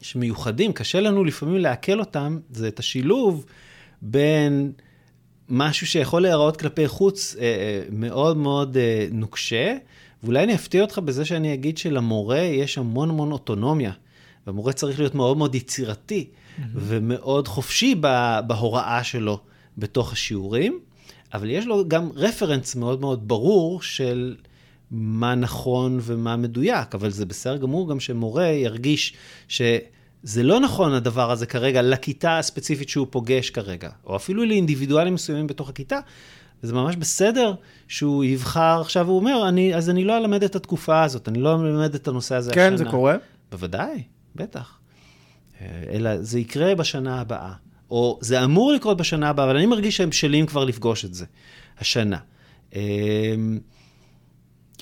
שמיוחדים, 0.00 0.72
קשה 0.72 1.00
לנו 1.00 1.24
לפעמים 1.24 1.56
לעכל 1.56 2.00
אותם, 2.00 2.38
זה 2.50 2.68
את 2.68 2.78
השילוב 2.78 3.46
בין... 4.02 4.72
משהו 5.48 5.86
שיכול 5.86 6.22
להיראות 6.22 6.56
כלפי 6.56 6.88
חוץ 6.88 7.36
אה, 7.38 7.42
אה, 7.42 7.82
מאוד 7.92 8.36
מאוד 8.36 8.76
אה, 8.76 9.06
נוקשה, 9.12 9.76
ואולי 10.22 10.44
אני 10.44 10.54
אפתיע 10.54 10.82
אותך 10.82 10.98
בזה 10.98 11.24
שאני 11.24 11.54
אגיד 11.54 11.78
שלמורה 11.78 12.40
יש 12.40 12.78
המון 12.78 13.10
המון 13.10 13.32
אוטונומיה, 13.32 13.92
והמורה 14.46 14.72
צריך 14.72 14.98
להיות 14.98 15.14
מאוד 15.14 15.36
מאוד 15.36 15.54
יצירתי 15.54 16.26
mm-hmm. 16.30 16.62
ומאוד 16.74 17.48
חופשי 17.48 17.94
בהוראה 18.46 19.04
שלו 19.04 19.38
בתוך 19.78 20.12
השיעורים, 20.12 20.78
אבל 21.34 21.50
יש 21.50 21.66
לו 21.66 21.88
גם 21.88 22.08
רפרנס 22.14 22.76
מאוד 22.76 23.00
מאוד 23.00 23.28
ברור 23.28 23.82
של 23.82 24.36
מה 24.90 25.34
נכון 25.34 25.98
ומה 26.02 26.36
מדויק, 26.36 26.94
אבל 26.94 27.10
זה 27.10 27.26
בסדר 27.26 27.56
גמור 27.56 27.88
גם 27.88 28.00
שמורה 28.00 28.46
ירגיש 28.46 29.14
ש... 29.48 29.62
זה 30.22 30.42
לא 30.42 30.60
נכון 30.60 30.92
הדבר 30.92 31.30
הזה 31.30 31.46
כרגע 31.46 31.82
לכיתה 31.82 32.38
הספציפית 32.38 32.88
שהוא 32.88 33.06
פוגש 33.10 33.50
כרגע, 33.50 33.90
או 34.06 34.16
אפילו 34.16 34.44
לאינדיבידואלים 34.44 35.14
מסוימים 35.14 35.46
בתוך 35.46 35.68
הכיתה. 35.68 35.98
וזה 36.62 36.74
ממש 36.74 36.96
בסדר 36.96 37.54
שהוא 37.88 38.24
יבחר, 38.24 38.80
עכשיו 38.80 39.08
הוא 39.08 39.16
אומר, 39.16 39.48
אני, 39.48 39.74
אז 39.74 39.90
אני 39.90 40.04
לא 40.04 40.16
אלמד 40.16 40.42
את 40.44 40.56
התקופה 40.56 41.02
הזאת, 41.02 41.28
אני 41.28 41.40
לא 41.40 41.54
אלמד 41.54 41.94
את 41.94 42.08
הנושא 42.08 42.34
הזה 42.34 42.52
כן, 42.52 42.60
השנה. 42.60 42.70
כן, 42.70 42.76
זה 42.76 42.84
קורה? 42.90 43.16
בוודאי, 43.50 44.02
בטח. 44.36 44.78
אה, 45.60 45.66
אלא 45.90 46.22
זה 46.22 46.38
יקרה 46.38 46.74
בשנה 46.74 47.20
הבאה, 47.20 47.52
או 47.90 48.18
זה 48.20 48.44
אמור 48.44 48.72
לקרות 48.72 48.96
בשנה 48.96 49.28
הבאה, 49.28 49.44
אבל 49.44 49.56
אני 49.56 49.66
מרגיש 49.66 49.96
שהם 49.96 50.10
בשלים 50.10 50.46
כבר 50.46 50.64
לפגוש 50.64 51.04
את 51.04 51.14
זה 51.14 51.24
השנה. 51.78 52.18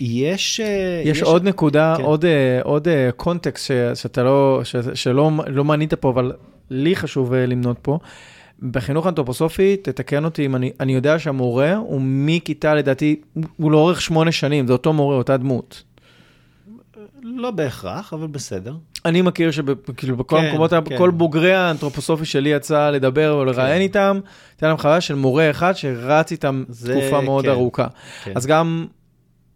יש... 0.01 0.61
אה, 0.61 1.03
יש, 1.05 1.17
יש 1.17 1.23
עוד 1.23 1.45
נקודה, 1.45 1.95
כן. 1.99 2.03
עוד, 2.03 2.25
אה, 2.25 2.61
עוד 2.63 2.89
אה, 2.89 3.11
קונטקסט 3.17 3.67
ש, 3.67 3.71
שאתה 4.01 4.23
לא, 4.23 4.61
ש, 4.65 4.77
שלא 4.95 5.31
לא 5.47 5.65
מנית 5.65 5.95
פה, 5.95 6.11
אבל 6.11 6.33
לי 6.71 6.97
חשוב 6.97 7.35
למנות 7.35 7.77
פה. 7.83 7.99
בחינוך 8.63 9.07
אנתרופוסופי, 9.07 9.77
תתקן 9.77 10.25
אותי 10.25 10.47
אם 10.47 10.57
אני, 10.57 10.73
אני 10.81 10.95
יודע 10.95 11.19
שהמורה 11.19 11.77
הוא 11.77 12.01
מכיתה, 12.05 12.75
לדעתי, 12.75 13.21
הוא 13.57 13.73
לאורך 13.73 14.01
שמונה 14.01 14.33
שנים, 14.33 14.67
זה 14.67 14.73
אותו 14.73 14.93
מורה, 14.93 15.17
אותה 15.17 15.37
דמות. 15.37 15.83
לא 17.23 17.51
בהכרח, 17.51 18.13
אבל 18.13 18.27
בסדר. 18.27 18.75
אני 19.05 19.23
מכיר 19.23 19.51
שכאילו 19.51 20.17
בכל 20.17 20.41
כן, 20.41 20.45
המקומות, 20.45 20.71
כן. 20.71 20.99
כל 20.99 21.11
בוגרי 21.11 21.55
האנתרופוסופי 21.55 22.25
שלי 22.25 22.49
יצא 22.49 22.91
לדבר 22.91 23.33
או 23.33 23.45
לראיין 23.45 23.77
כן. 23.77 23.81
איתם, 23.81 24.21
הייתה 24.53 24.69
להם 24.69 24.77
חוויה 24.77 25.01
של 25.01 25.15
מורה 25.15 25.51
אחד 25.51 25.73
שרץ 25.73 26.33
איתם 26.33 26.65
זה, 26.69 26.93
תקופה 26.93 27.21
מאוד 27.21 27.45
כן, 27.45 27.51
ארוכה. 27.51 27.87
כן. 28.25 28.33
אז 28.35 28.47
גם 28.47 28.87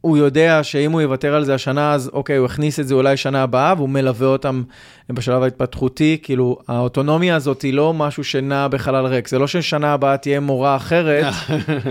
הוא 0.00 0.16
יודע 0.16 0.62
שאם 0.62 0.92
הוא 0.92 1.00
יוותר 1.00 1.34
על 1.34 1.44
זה 1.44 1.54
השנה, 1.54 1.92
אז 1.92 2.10
אוקיי, 2.12 2.36
הוא 2.36 2.46
הכניס 2.46 2.80
את 2.80 2.88
זה 2.88 2.94
אולי 2.94 3.16
שנה 3.16 3.42
הבאה, 3.42 3.74
והוא 3.76 3.88
מלווה 3.88 4.26
אותם 4.26 4.62
בשלב 5.10 5.42
ההתפתחותי. 5.42 6.18
כאילו, 6.22 6.58
האוטונומיה 6.68 7.36
הזאת 7.36 7.62
היא 7.62 7.74
לא 7.74 7.94
משהו 7.94 8.24
שנע 8.24 8.68
בחלל 8.68 9.06
ריק. 9.06 9.28
זה 9.28 9.38
לא 9.38 9.46
ששנה 9.46 9.92
הבאה 9.92 10.16
תהיה 10.16 10.40
מורה 10.40 10.76
אחרת. 10.76 11.24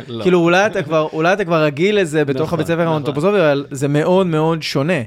לא. 0.07 0.23
כאילו, 0.23 0.39
אולי 0.39 0.65
אתה, 0.65 0.83
כבר, 0.83 1.07
אולי 1.13 1.33
אתה 1.33 1.45
כבר 1.45 1.63
רגיל 1.63 1.99
לזה 1.99 2.25
בתוך 2.25 2.47
נכון, 2.47 2.59
הבית 2.59 2.67
ספר 2.67 2.81
נכון. 2.81 2.93
האנתרופוסופי, 2.93 3.37
אבל 3.37 3.65
זה 3.71 3.87
מאוד 3.87 4.27
מאוד 4.27 4.63
שונה. 4.63 5.01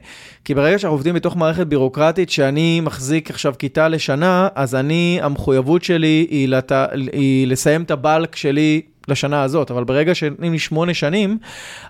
כי 0.44 0.54
ברגע 0.54 0.78
שאנחנו 0.78 0.94
עובדים 0.94 1.14
בתוך 1.14 1.36
מערכת 1.36 1.66
בירוקרטית, 1.66 2.30
שאני 2.30 2.80
מחזיק 2.80 3.30
עכשיו 3.30 3.54
כיתה 3.58 3.88
לשנה, 3.88 4.48
אז 4.54 4.74
אני, 4.74 5.18
המחויבות 5.22 5.84
שלי 5.84 6.26
היא, 6.30 6.48
לת... 6.48 6.72
היא 7.12 7.46
לסיים 7.46 7.82
את 7.82 7.90
הבלק 7.90 8.36
שלי 8.36 8.80
לשנה 9.08 9.42
הזאת, 9.42 9.70
אבל 9.70 9.84
ברגע 9.84 10.14
שנותנים 10.14 10.52
לי 10.52 10.58
שמונה 10.58 10.94
שנים, 10.94 11.38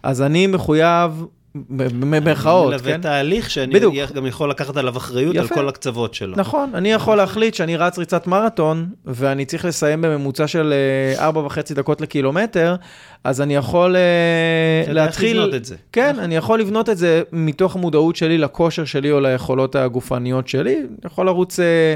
אז 0.02 0.22
אני 0.22 0.46
מחויב 0.46 1.24
במרכאות, 1.54 2.72
אני 2.72 2.76
מלווה 2.76 2.92
כן? 2.92 3.00
תהליך 3.00 3.50
שאני 3.50 3.74
בדיוק. 3.74 3.94
גם 4.14 4.26
יכול 4.26 4.50
לקחת 4.50 4.76
עליו 4.76 4.96
אחריות 4.96 5.36
על 5.36 5.44
יפה. 5.44 5.54
כל 5.54 5.68
הקצוות 5.68 6.14
שלו. 6.14 6.36
נכון, 6.36 6.70
אני 6.74 6.92
יכול 6.92 7.16
להחליט 7.16 7.54
שאני 7.54 7.76
רץ 7.76 7.98
ריצת 7.98 8.26
מרתון, 8.26 8.86
ואני 9.06 9.44
צריך 9.44 9.64
לסיים 9.64 10.02
בממוצע 10.02 10.46
של 10.46 10.72
אה, 10.72 11.24
ארבע 11.24 11.40
וחצי 11.40 11.74
דקות 11.74 12.00
לקילומטר, 12.00 12.76
אז 13.24 13.40
אני 13.40 13.56
יכול 13.56 13.96
אה, 13.96 14.92
להתחיל... 14.92 15.36
לבנות 15.36 15.54
את 15.54 15.64
זה. 15.64 15.76
כן, 15.92 16.18
אני 16.18 16.36
יכול 16.36 16.60
לבנות 16.60 16.88
את 16.88 16.98
זה 16.98 17.22
מתוך 17.32 17.76
המודעות 17.76 18.16
שלי 18.16 18.38
לכושר 18.38 18.84
שלי 18.84 19.10
או 19.10 19.20
ליכולות 19.20 19.76
הגופניות 19.76 20.48
שלי. 20.48 20.74
אני 20.74 20.86
יכול 21.04 21.26
לרוץ 21.26 21.60
אה, 21.60 21.94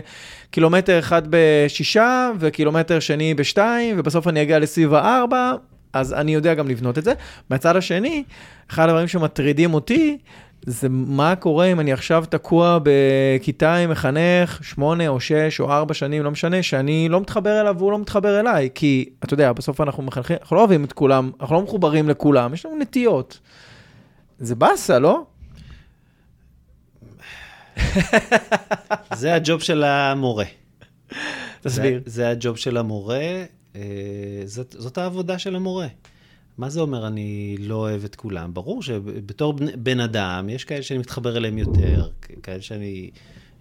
קילומטר 0.51 0.99
אחד 0.99 1.23
בשישה, 1.31 2.31
וקילומטר 2.39 3.01
שני 3.01 3.35
בשתיים, 3.35 3.97
ובסוף 3.99 4.29
אני 4.29 4.43
אגיע 4.43 4.59
לסביב 4.59 4.95
הארבע, 4.95 5.53
אז 5.99 6.13
אני 6.13 6.35
יודע 6.35 6.55
גם 6.55 6.69
לבנות 6.69 6.99
את 6.99 7.05
זה. 7.05 7.13
מהצד 7.51 7.77
השני, 7.77 8.25
אחד 8.71 8.89
הדברים 8.89 9.09
שמטרידים 9.09 9.75
אותי, 9.75 10.19
זה 10.67 10.89
מה 10.91 11.37
קורה 11.37 11.67
אם 11.67 11.81
אני 11.81 11.93
עכשיו 11.93 12.25
תקוע 12.29 12.79
בכיתה 12.83 13.75
עם 13.75 13.91
מחנך 13.91 14.59
שמונה 14.63 15.09
או 15.09 15.21
שש 15.21 15.61
או 15.61 15.73
ארבע 15.73 15.95
שנים, 15.95 16.23
לא 16.23 16.31
משנה, 16.31 16.63
שאני 16.63 17.09
לא 17.09 17.21
מתחבר 17.21 17.61
אליו 17.61 17.75
והוא 17.79 17.93
לא 17.93 17.99
מתחבר 17.99 18.41
אליי. 18.41 18.69
כי, 18.75 19.09
אתה 19.25 19.35
יודע, 19.35 19.53
בסוף 19.53 19.81
אנחנו 19.81 20.03
מחנכים, 20.03 20.37
אנחנו 20.41 20.57
לא 20.57 20.61
אוהבים 20.61 20.85
את 20.85 20.93
כולם, 20.93 21.31
אנחנו 21.41 21.57
לא 21.57 21.63
מחוברים 21.63 22.09
לכולם, 22.09 22.55
יש 22.55 22.67
לנו 22.67 22.77
נטיות. 22.79 23.41
זה 24.39 24.55
באסה, 24.55 24.99
לא? 24.99 25.25
זה 29.15 29.35
הג'וב 29.35 29.63
של 29.63 29.85
המורה. 29.85 30.45
תסביר. 31.61 32.01
זה, 32.05 32.11
זה 32.11 32.29
הג'וב 32.29 32.57
של 32.57 32.77
המורה, 32.77 33.45
זאת, 34.45 34.77
זאת 34.79 34.99
העבודה 34.99 35.39
של 35.39 35.57
המורה. 35.57 35.87
מה 36.59 36.69
זה 36.69 36.81
אומר 36.81 37.07
אני 37.07 37.57
לא 37.61 37.75
אוהב 37.75 38.05
את 38.05 38.17
כולם? 38.17 38.55
ברור 38.55 38.83
שבתור 38.83 39.53
בן, 39.53 39.67
בן 39.83 40.01
אדם, 40.01 40.49
יש 40.49 40.65
כאלה 40.65 40.83
שאני 40.83 40.99
מתחבר 40.99 41.37
אליהם 41.37 41.59
יותר, 41.59 42.09
כאלה 42.43 42.63
שאני 42.63 43.11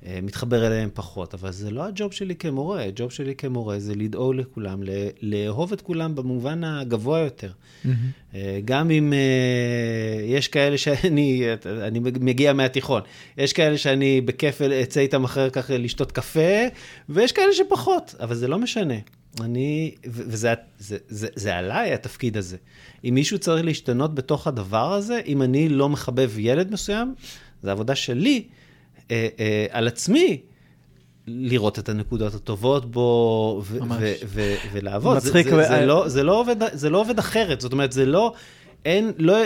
אה, 0.05 0.19
מתחבר 0.23 0.67
אליהם 0.67 0.89
פחות, 0.93 1.33
אבל 1.33 1.51
זה 1.51 1.71
לא 1.71 1.85
הג'וב 1.85 2.11
שלי 2.13 2.35
כמורה. 2.35 2.83
הג'וב 2.83 3.11
שלי 3.11 3.35
כמורה 3.35 3.79
זה 3.79 3.95
לדאוג 3.95 4.35
לכולם, 4.35 4.83
ל- 4.83 5.07
לאהוב 5.21 5.73
את 5.73 5.81
כולם 5.81 6.15
במובן 6.15 6.63
הגבוה 6.63 7.19
יותר. 7.19 7.51
אה, 8.35 8.59
גם 8.65 8.91
אם 8.91 9.13
אה, 9.13 10.23
יש 10.25 10.47
כאלה 10.47 10.77
שאני, 10.77 11.43
אני 11.65 11.99
מגיע 11.99 12.53
מהתיכון, 12.53 13.01
יש 13.37 13.53
כאלה 13.53 13.77
שאני 13.77 14.21
בכיף 14.21 14.61
אצא 14.61 14.99
איתם 14.99 15.23
אחר 15.23 15.49
כך 15.49 15.71
לשתות 15.73 16.11
קפה, 16.11 16.61
ויש 17.09 17.31
כאלה 17.31 17.53
שפחות, 17.53 18.15
אבל 18.19 18.35
זה 18.35 18.47
לא 18.47 18.57
משנה. 18.59 18.95
אני, 19.41 19.95
וזה 20.05 20.53
זה, 20.79 20.97
זה, 21.07 21.27
זה 21.35 21.55
עליי 21.55 21.93
התפקיד 21.93 22.37
הזה. 22.37 22.57
אם 23.05 23.13
מישהו 23.13 23.39
צריך 23.39 23.65
להשתנות 23.65 24.15
בתוך 24.15 24.47
הדבר 24.47 24.93
הזה, 24.93 25.21
אם 25.25 25.41
אני 25.41 25.69
לא 25.69 25.89
מחבב 25.89 26.31
ילד 26.37 26.71
מסוים, 26.71 27.15
זו 27.63 27.71
עבודה 27.71 27.95
שלי 27.95 28.43
אה, 29.11 29.27
אה, 29.39 29.65
על 29.69 29.87
עצמי. 29.87 30.41
לראות 31.27 31.79
את 31.79 31.89
הנקודות 31.89 32.33
הטובות 32.33 32.91
בו 32.91 33.61
ו- 33.65 33.79
ממש. 33.79 33.97
ו- 34.01 34.13
ו- 34.25 34.55
ולעבוד. 34.71 35.19
זה, 35.19 35.29
מצחיק, 35.29 35.47
זה, 35.47 35.55
ו- 35.55 35.67
זה, 35.67 35.85
לא, 35.85 36.09
זה, 36.09 36.23
לא 36.23 36.39
עובד, 36.39 36.55
זה 36.73 36.89
לא 36.89 37.01
עובד 37.01 37.19
אחרת, 37.19 37.61
זאת 37.61 37.71
אומרת, 37.71 37.91
זה 37.91 38.05
לא, 38.05 38.33
אין, 38.85 39.11
לא, 39.17 39.37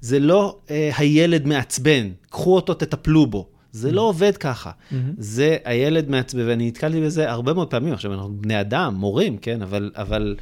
זה 0.00 0.18
לא 0.18 0.58
אה, 0.70 0.90
הילד 0.96 1.46
מעצבן, 1.46 2.10
קחו 2.30 2.54
אותו, 2.54 2.74
תטפלו 2.74 3.26
בו. 3.26 3.48
זה 3.74 3.92
לא 3.92 4.00
עובד 4.00 4.36
ככה. 4.36 4.70
זה 5.18 5.56
הילד 5.64 6.10
מעצבן, 6.10 6.48
ואני 6.48 6.68
נתקלתי 6.68 7.00
בזה 7.00 7.30
הרבה 7.30 7.54
מאוד 7.54 7.70
פעמים. 7.70 7.92
עכשיו, 7.92 8.12
אנחנו 8.12 8.32
בני 8.40 8.60
אדם, 8.60 8.94
מורים, 8.94 9.36
כן, 9.36 9.62
אבל, 9.62 9.90
אבל, 9.96 10.36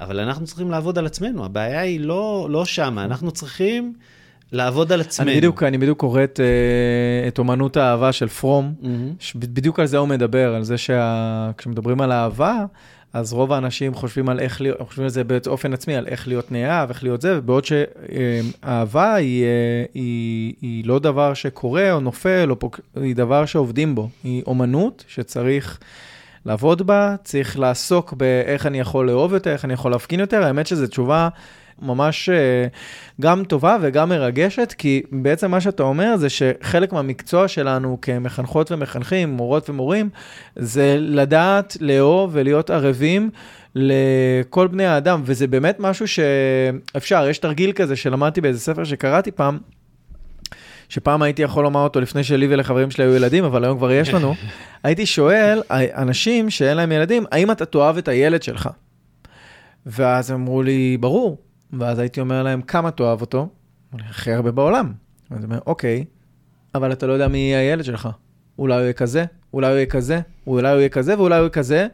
אבל 0.00 0.20
אנחנו 0.20 0.46
צריכים 0.46 0.70
לעבוד 0.70 0.98
על 0.98 1.06
עצמנו. 1.06 1.44
הבעיה 1.44 1.80
היא 1.80 2.00
לא, 2.00 2.48
לא 2.50 2.64
שמה, 2.64 3.04
אנחנו 3.04 3.30
צריכים 3.30 3.92
לעבוד 4.52 4.92
על 4.92 5.00
עצמנו. 5.00 5.30
אני 5.30 5.38
בדיוק, 5.38 5.62
אני 5.62 5.78
בדיוק 5.78 6.00
קורא 6.00 6.24
את, 6.24 6.40
אה, 6.40 7.28
את 7.28 7.38
אומנות 7.38 7.76
האהבה 7.76 8.12
של 8.12 8.28
פרום, 8.28 8.74
מהמם. 8.82 9.12
בדיוק 9.34 9.80
על 9.80 9.86
זה 9.86 9.98
הוא 9.98 10.08
מדבר, 10.08 10.54
על 10.54 10.62
זה 10.62 10.74
שכשמדברים 10.78 12.00
על 12.00 12.12
אהבה, 12.12 12.64
אז 13.16 13.32
רוב 13.32 13.52
האנשים 13.52 13.94
חושבים 13.94 14.28
על 14.28 14.40
איך 14.40 14.60
להיות, 14.60 14.80
חושבים 14.80 15.04
על 15.04 15.10
זה 15.10 15.24
באופן 15.24 15.72
עצמי, 15.72 15.96
על 15.96 16.06
איך 16.06 16.28
להיות 16.28 16.52
נאהב, 16.52 16.88
איך 16.88 17.02
להיות 17.02 17.20
זה, 17.20 17.40
בעוד 17.40 17.64
שאהבה 17.64 19.14
היא, 19.14 19.44
אה, 19.44 19.84
היא, 19.94 20.54
היא 20.62 20.84
לא 20.86 20.98
דבר 20.98 21.34
שקורה 21.34 21.92
או 21.92 22.00
נופל, 22.00 22.50
או 22.50 22.58
פוק... 22.58 22.80
היא 22.96 23.16
דבר 23.16 23.46
שעובדים 23.46 23.94
בו. 23.94 24.08
היא 24.24 24.42
אומנות 24.46 25.04
שצריך 25.08 25.78
לעבוד 26.46 26.86
בה, 26.86 27.14
צריך 27.24 27.58
לעסוק 27.58 28.12
באיך 28.12 28.66
אני 28.66 28.80
יכול 28.80 29.06
לאהוב 29.06 29.32
יותר, 29.32 29.52
איך 29.52 29.64
אני 29.64 29.72
יכול 29.72 29.90
להפגין 29.90 30.20
יותר. 30.20 30.42
האמת 30.42 30.66
שזו 30.66 30.86
תשובה 30.86 31.28
ממש 31.82 32.28
אה, 32.28 32.66
גם 33.20 33.44
טובה 33.44 33.76
וגם 33.82 34.08
מרגשת, 34.08 34.74
כי 34.78 35.02
בעצם 35.12 35.50
מה 35.50 35.60
שאתה 35.60 35.82
אומר 35.82 36.16
זה 36.16 36.28
שחלק 36.28 36.92
מהמקצוע 36.92 37.48
שלנו 37.48 37.98
כמחנכות 38.02 38.72
ומחנכים, 38.72 39.30
מורות 39.30 39.70
ומורים, 39.70 40.10
זה 40.56 40.96
לדעת 40.98 41.76
לאהוב 41.80 42.30
ולהיות 42.32 42.70
ערבים 42.70 43.30
לכל 43.74 44.66
בני 44.66 44.86
האדם, 44.86 45.22
וזה 45.24 45.46
באמת 45.46 45.76
משהו 45.80 46.06
שאפשר, 46.08 47.28
יש 47.28 47.38
תרגיל 47.38 47.72
כזה 47.72 47.96
שלמדתי 47.96 48.40
באיזה 48.40 48.60
ספר 48.60 48.84
שקראתי 48.84 49.30
פעם, 49.30 49.58
שפעם 50.88 51.22
הייתי 51.22 51.42
יכול 51.42 51.64
לומר 51.64 51.80
אותו 51.80 52.00
לפני 52.00 52.24
שלי 52.24 52.46
ולחברים 52.50 52.90
שלי 52.90 53.04
היו 53.04 53.14
ילדים, 53.14 53.44
אבל 53.44 53.64
היום 53.64 53.78
כבר 53.78 53.92
יש 53.92 54.14
לנו, 54.14 54.34
הייתי 54.84 55.06
שואל 55.06 55.62
אנשים 55.70 56.50
שאין 56.50 56.76
להם 56.76 56.92
ילדים, 56.92 57.24
האם 57.32 57.50
אתה 57.50 57.64
תאהב 57.64 57.96
את 57.96 58.08
הילד 58.08 58.42
שלך? 58.42 58.68
ואז 59.86 60.30
הם 60.30 60.40
אמרו 60.40 60.62
לי, 60.62 60.96
ברור. 61.00 61.38
ואז 61.72 61.98
הייתי 61.98 62.20
אומר 62.20 62.42
להם, 62.42 62.62
כמה 62.62 62.90
תאהב 62.90 63.20
אותו? 63.20 63.48
הכי 63.98 64.32
הרבה 64.32 64.50
בעולם. 64.50 64.92
אז 65.30 65.44
אומר, 65.44 65.58
אוקיי, 65.66 66.04
אבל 66.74 66.92
אתה 66.92 67.06
לא 67.06 67.12
יודע 67.12 67.28
מי 67.28 67.38
יהיה 67.38 67.58
הילד 67.58 67.84
שלך. 67.84 68.08
אולי 68.58 68.74
הוא 68.74 68.82
יהיה 68.82 68.92
כזה, 68.92 69.24
אולי 69.54 69.68
הוא 69.68 69.76
יהיה 69.76 69.86
כזה, 69.86 70.20
אולי 70.46 70.70
הוא 70.70 70.78
יהיה 70.78 70.88
כזה 70.88 71.18
ואולי 71.18 71.34
הוא 71.34 71.42
יהיה 71.42 71.50
כזה. 71.50 71.86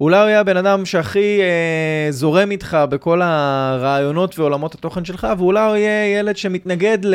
אולי 0.00 0.20
הוא 0.20 0.28
יהיה 0.28 0.40
הבן 0.40 0.56
אדם 0.56 0.84
שהכי 0.84 1.40
אה, 1.40 2.12
זורם 2.12 2.50
איתך 2.50 2.78
בכל 2.90 3.22
הרעיונות 3.22 4.38
ועולמות 4.38 4.74
התוכן 4.74 5.04
שלך, 5.04 5.26
ואולי 5.38 5.68
הוא 5.68 5.76
יהיה 5.76 6.18
ילד 6.18 6.36
שמתנגד 6.36 6.98
ל... 7.04 7.14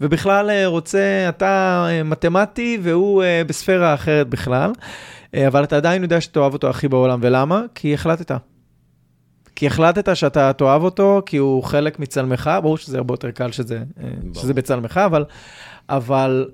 ובכלל 0.00 0.50
אה, 0.50 0.66
רוצה, 0.66 1.26
אתה 1.28 1.84
אה, 1.90 2.02
מתמטי 2.02 2.78
והוא 2.82 3.22
אה, 3.22 3.42
בספירה 3.46 3.94
אחרת 3.94 4.28
בכלל. 4.28 4.72
אה, 5.34 5.46
אבל 5.46 5.64
אתה 5.64 5.76
עדיין 5.76 6.02
יודע 6.02 6.20
שאתה 6.20 6.40
אוהב 6.40 6.52
אותו 6.52 6.70
הכי 6.70 6.88
בעולם, 6.88 7.18
ולמה? 7.22 7.62
כי 7.74 7.94
החלטת. 7.94 8.32
כי 9.62 9.66
החלטת 9.66 10.16
שאתה 10.16 10.52
תאהב 10.52 10.82
אותו, 10.82 11.22
כי 11.26 11.36
הוא 11.36 11.62
חלק 11.64 11.98
מצלמך, 11.98 12.50
ברור 12.62 12.78
שזה 12.78 12.98
הרבה 12.98 13.12
יותר 13.12 13.30
קל 13.30 13.52
שזה, 13.52 13.82
אה, 14.02 14.08
שזה 14.34 14.54
בצלמך, 14.54 15.00
אבל, 15.06 15.24
אבל 15.88 16.48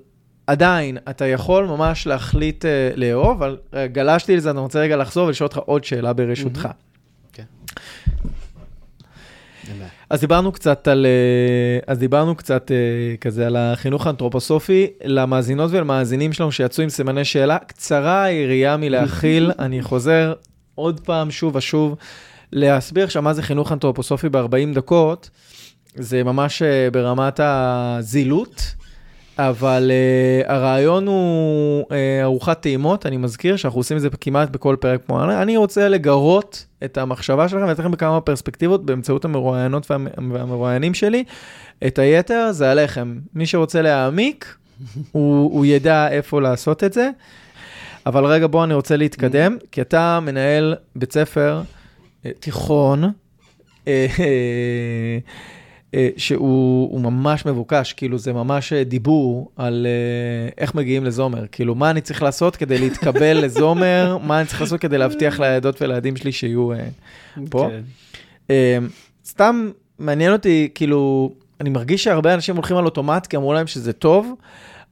עדיין, 0.47 0.97
אתה 1.09 1.25
יכול 1.25 1.65
ממש 1.65 2.07
להחליט 2.07 2.65
uh, 2.65 2.67
לאהוב, 2.95 3.43
אבל 3.43 3.57
uh, 3.71 3.75
גלשתי 3.91 4.35
לזה, 4.35 4.49
אני 4.49 4.59
רוצה 4.59 4.79
רגע 4.79 4.97
לחזור 4.97 5.27
ולשאול 5.27 5.47
אותך 5.47 5.57
עוד 5.57 5.83
שאלה 5.83 6.13
ברשותך. 6.13 6.67
כן. 7.33 7.43
אז 10.09 10.19
דיברנו 10.19 10.51
קצת 10.51 10.87
על, 10.87 11.05
אז 11.87 11.99
דיברנו 11.99 12.35
קצת 12.35 12.71
כזה 13.21 13.47
על 13.47 13.55
החינוך 13.55 14.07
האנתרופוסופי, 14.07 14.87
למאזינות 15.03 15.71
ולמאזינים 15.71 16.33
שלנו 16.33 16.51
שיצאו 16.51 16.83
עם 16.83 16.89
סימני 16.89 17.25
שאלה, 17.25 17.57
קצרה 17.57 18.23
היריעה 18.23 18.77
מלהכיל, 18.77 19.51
אני 19.59 19.81
חוזר 19.81 20.33
עוד 20.75 20.99
פעם, 20.99 21.31
שוב 21.31 21.55
ושוב, 21.55 21.95
להסביר 22.51 23.03
עכשיו 23.03 23.21
מה 23.21 23.33
זה 23.33 23.43
חינוך 23.43 23.71
אנתרופוסופי 23.71 24.29
ב-40 24.29 24.75
דקות, 24.75 25.29
זה 25.95 26.23
ממש 26.23 26.61
אה, 26.61 26.91
ברמת 26.91 27.39
הזילות. 27.43 28.75
אבל 29.41 29.91
uh, 29.91 30.51
הרעיון 30.51 31.07
הוא 31.07 31.83
uh, 31.83 31.93
ארוחת 32.23 32.61
טעימות, 32.61 33.05
אני 33.05 33.17
מזכיר 33.17 33.55
שאנחנו 33.55 33.79
עושים 33.79 33.97
את 33.97 34.01
זה 34.01 34.09
כמעט 34.21 34.49
בכל 34.49 34.75
פרק 34.79 35.01
פה. 35.05 35.41
אני 35.41 35.57
רוצה 35.57 35.89
לגרות 35.89 36.65
את 36.83 36.97
המחשבה 36.97 37.49
שלכם 37.49 37.63
ולתת 37.63 37.79
לכם 37.79 37.91
בכמה 37.91 38.21
פרספקטיבות 38.21 38.85
באמצעות 38.85 39.25
המרואיינות 39.25 39.91
והמ... 39.91 40.07
והמרואיינים 40.33 40.93
שלי. 40.93 41.23
את 41.87 41.99
היתר 41.99 42.51
זה 42.51 42.71
עליכם. 42.71 43.19
מי 43.33 43.45
שרוצה 43.45 43.81
להעמיק, 43.81 44.55
הוא, 45.11 45.53
הוא 45.53 45.65
ידע 45.65 46.07
איפה 46.07 46.41
לעשות 46.41 46.83
את 46.83 46.93
זה. 46.93 47.09
אבל 48.05 48.25
רגע, 48.25 48.47
בוא, 48.47 48.63
אני 48.63 48.73
רוצה 48.73 48.97
להתקדם, 48.97 49.57
כי 49.71 49.81
אתה 49.81 50.19
מנהל 50.19 50.75
בית 50.95 51.13
ספר 51.13 51.61
תיכון. 52.39 53.03
Uh, 53.83 53.87
שהוא 56.17 57.01
ממש 57.01 57.45
מבוקש, 57.45 57.93
כאילו 57.93 58.17
זה 58.17 58.33
ממש 58.33 58.73
דיבור 58.73 59.51
על 59.55 59.87
uh, 59.87 60.53
איך 60.57 60.75
מגיעים 60.75 61.05
לזומר, 61.05 61.45
כאילו 61.51 61.75
מה 61.75 61.91
אני 61.91 62.01
צריך 62.01 62.23
לעשות 62.23 62.55
כדי 62.55 62.77
להתקבל 62.77 63.37
לזומר, 63.45 64.17
מה 64.23 64.39
אני 64.39 64.47
צריך 64.47 64.61
לעשות 64.61 64.79
כדי 64.79 64.97
להבטיח 64.97 65.39
לילדות 65.39 65.81
ולילדים 65.81 66.15
שלי 66.15 66.31
שיהיו 66.31 66.69
פה. 67.49 67.69
כן. 68.47 68.83
סתם 69.25 69.69
מעניין 69.99 70.33
אותי, 70.33 70.69
כאילו, 70.75 71.31
אני 71.61 71.69
מרגיש 71.69 72.03
שהרבה 72.03 72.33
אנשים 72.33 72.55
הולכים 72.55 72.77
על 72.77 72.85
אוטומט, 72.85 73.27
כי 73.27 73.37
אמרו 73.37 73.53
להם 73.53 73.67
שזה 73.67 73.93
טוב, 73.93 74.33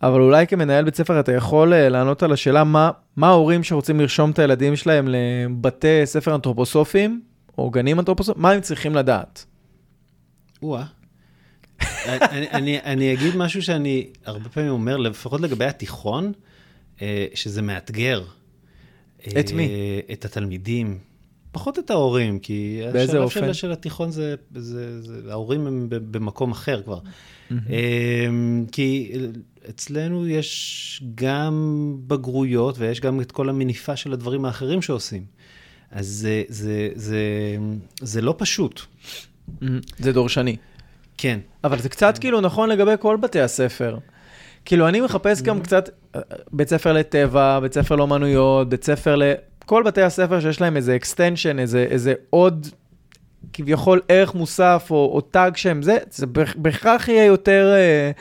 אבל 0.01 0.21
אולי 0.21 0.47
כמנהל 0.47 0.85
בית 0.85 0.95
ספר 0.95 1.19
אתה 1.19 1.31
יכול 1.31 1.73
uh, 1.73 1.75
לענות 1.75 2.23
על 2.23 2.31
השאלה 2.31 2.63
מה, 2.63 2.91
מה 3.15 3.27
ההורים 3.27 3.63
שרוצים 3.63 3.99
לרשום 3.99 4.31
את 4.31 4.39
הילדים 4.39 4.75
שלהם 4.75 5.07
לבתי 5.07 6.01
ספר 6.05 6.35
אנתרופוסופיים, 6.35 7.21
או 7.57 7.69
גנים 7.69 7.99
אנתרופוסופיים, 7.99 8.41
מה 8.41 8.51
הם 8.51 8.61
צריכים 8.61 8.95
לדעת? 8.95 9.45
או-אה. 10.61 10.83
אני, 12.07 12.49
אני, 12.49 12.79
אני 12.79 13.13
אגיד 13.13 13.35
משהו 13.35 13.61
שאני 13.61 14.07
הרבה 14.25 14.49
פעמים 14.49 14.69
אומר, 14.69 14.97
לפחות 14.97 15.41
לגבי 15.41 15.65
התיכון, 15.65 16.31
אה, 17.01 17.25
שזה 17.33 17.61
מאתגר. 17.61 18.23
את 19.39 19.51
מי? 19.51 19.67
אה, 19.67 20.13
את 20.13 20.25
התלמידים. 20.25 20.97
פחות 21.51 21.79
את 21.79 21.89
ההורים, 21.89 22.39
כי 22.39 22.81
באיזה 22.93 23.17
אופן? 23.17 23.39
של, 23.39 23.53
של 23.53 23.71
התיכון 23.71 24.11
זה, 24.11 24.35
זה, 24.55 25.01
זה, 25.01 25.31
ההורים 25.31 25.67
הם 25.67 25.87
במקום 25.89 26.51
אחר 26.51 26.81
כבר. 26.81 26.99
אה, 27.51 28.27
כי 28.71 29.11
אצלנו 29.69 30.27
יש 30.27 31.03
גם 31.15 31.53
בגרויות 32.07 32.75
ויש 32.79 32.99
גם 33.01 33.21
את 33.21 33.31
כל 33.31 33.49
המניפה 33.49 33.95
של 33.95 34.13
הדברים 34.13 34.45
האחרים 34.45 34.81
שעושים. 34.81 35.23
אז 35.91 36.07
זה, 36.07 36.43
זה, 36.47 36.89
זה, 36.95 37.19
זה 38.01 38.21
לא 38.21 38.35
פשוט. 38.37 38.81
זה 39.99 40.13
דורשני. 40.13 40.55
כן. 41.17 41.39
אבל 41.63 41.79
זה 41.79 41.89
קצת 41.89 42.17
כאילו 42.17 42.41
נכון 42.41 42.69
לגבי 42.69 42.91
כל 42.99 43.17
בתי 43.17 43.41
הספר. 43.41 43.97
כאילו, 44.65 44.87
אני 44.87 45.01
מחפש 45.01 45.39
Mm-hmm. 45.39 45.43
גם 45.43 45.61
קצת 45.61 45.89
אה, 46.15 46.21
בית 46.51 46.69
ספר 46.69 46.93
לטבע, 46.93 47.59
בית 47.59 47.73
ספר 47.73 47.95
לאומנויות, 47.95 48.69
בית 48.69 48.83
ספר 48.83 49.15
ל... 49.15 49.23
כל 49.65 49.83
בתי 49.83 50.01
הספר 50.01 50.39
שיש 50.39 50.61
להם 50.61 50.77
איזה 50.77 50.97
extension, 51.01 51.59
איזה, 51.59 51.87
איזה 51.89 52.13
עוד 52.29 52.67
כביכול 53.53 54.01
ערך 54.07 54.35
מוסף 54.35 54.87
או, 54.91 55.11
או 55.13 55.21
טאג 55.21 55.55
שהם 55.57 55.81
זה, 55.81 55.97
זה 56.11 56.25
בהכ- 56.25 56.57
בהכרח 56.57 57.07
יהיה 57.07 57.25
יותר, 57.25 57.73
אה, 57.75 58.11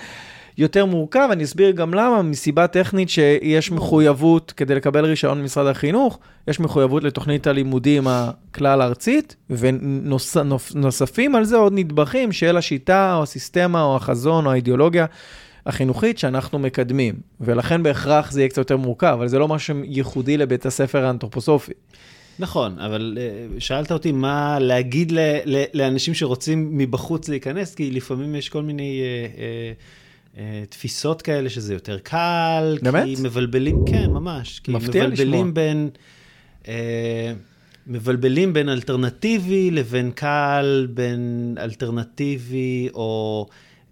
יותר 0.58 0.86
מורכב. 0.86 1.28
אני 1.32 1.44
אסביר 1.44 1.70
גם 1.70 1.94
למה, 1.94 2.22
מסיבה 2.22 2.66
טכנית 2.66 3.10
שיש 3.10 3.70
מחויבות, 3.70 4.52
כדי 4.56 4.74
לקבל 4.74 5.04
רישיון 5.04 5.42
ממשרד 5.42 5.66
החינוך, 5.66 6.18
יש 6.48 6.60
מחויבות 6.60 7.04
לתוכנית 7.04 7.46
הלימודים 7.46 8.06
הכלל 8.06 8.82
ארצית, 8.82 9.36
ונוספים 9.50 11.34
על 11.34 11.44
זה 11.44 11.56
עוד 11.56 11.72
נדבכים 11.76 12.32
של 12.32 12.56
השיטה 12.56 13.14
או 13.16 13.22
הסיסטמה 13.22 13.82
או 13.82 13.96
החזון 13.96 14.46
או 14.46 14.52
האידיאולוגיה 14.52 15.06
החינוכית 15.66 16.18
שאנחנו 16.18 16.58
מקדמים. 16.58 17.14
ולכן 17.40 17.82
בהכרח 17.82 18.30
זה 18.30 18.40
יהיה 18.40 18.48
קצת 18.48 18.58
יותר 18.58 18.76
מורכב, 18.76 19.06
אבל 19.06 19.28
זה 19.28 19.38
לא 19.38 19.48
משהו 19.48 19.76
ייחודי 19.84 20.36
לבית 20.36 20.66
הספר 20.66 21.06
האנתרופוסופי. 21.06 21.72
נכון, 22.38 22.78
אבל 22.78 23.18
אה, 23.20 23.60
שאלת 23.60 23.92
אותי 23.92 24.12
מה 24.12 24.58
להגיד 24.60 25.12
ל, 25.12 25.18
ל, 25.44 25.64
לאנשים 25.74 26.14
שרוצים 26.14 26.78
מבחוץ 26.78 27.28
להיכנס, 27.28 27.74
כי 27.74 27.90
לפעמים 27.90 28.34
יש 28.34 28.48
כל 28.48 28.62
מיני 28.62 29.00
אה, 29.00 29.42
אה, 29.42 29.72
תפיסות 30.68 31.22
כאלה 31.22 31.50
שזה 31.50 31.74
יותר 31.74 31.98
קל. 31.98 32.78
באמת? 32.82 33.04
כי 33.04 33.14
מבלבלים, 33.22 33.84
כן, 33.86 34.10
ממש. 34.10 34.60
כי 34.60 34.72
מפתיע 34.72 35.06
מבלבלים 35.06 35.30
לשמוע. 35.30 35.52
בין... 35.52 35.90
אה, 36.68 37.32
מבלבלים 37.86 38.52
בין 38.52 38.68
אלטרנטיבי 38.68 39.70
לבין 39.70 40.10
קל, 40.10 40.88
בין 40.90 41.54
אלטרנטיבי 41.60 42.88
או 42.94 43.46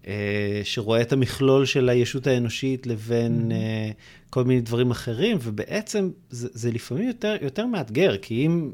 אה, 0.07 0.61
שרואה 0.63 1.01
את 1.01 1.13
המכלול 1.13 1.65
של 1.65 1.89
הישות 1.89 2.27
האנושית 2.27 2.87
לבין 2.87 3.51
אה, 3.51 3.91
כל 4.29 4.43
מיני 4.43 4.61
דברים 4.61 4.91
אחרים, 4.91 5.37
ובעצם 5.41 6.09
זה, 6.29 6.47
זה 6.53 6.71
לפעמים 6.71 7.07
יותר, 7.07 7.35
יותר 7.41 7.65
מאתגר, 7.65 8.17
כי 8.17 8.45
אם 8.45 8.71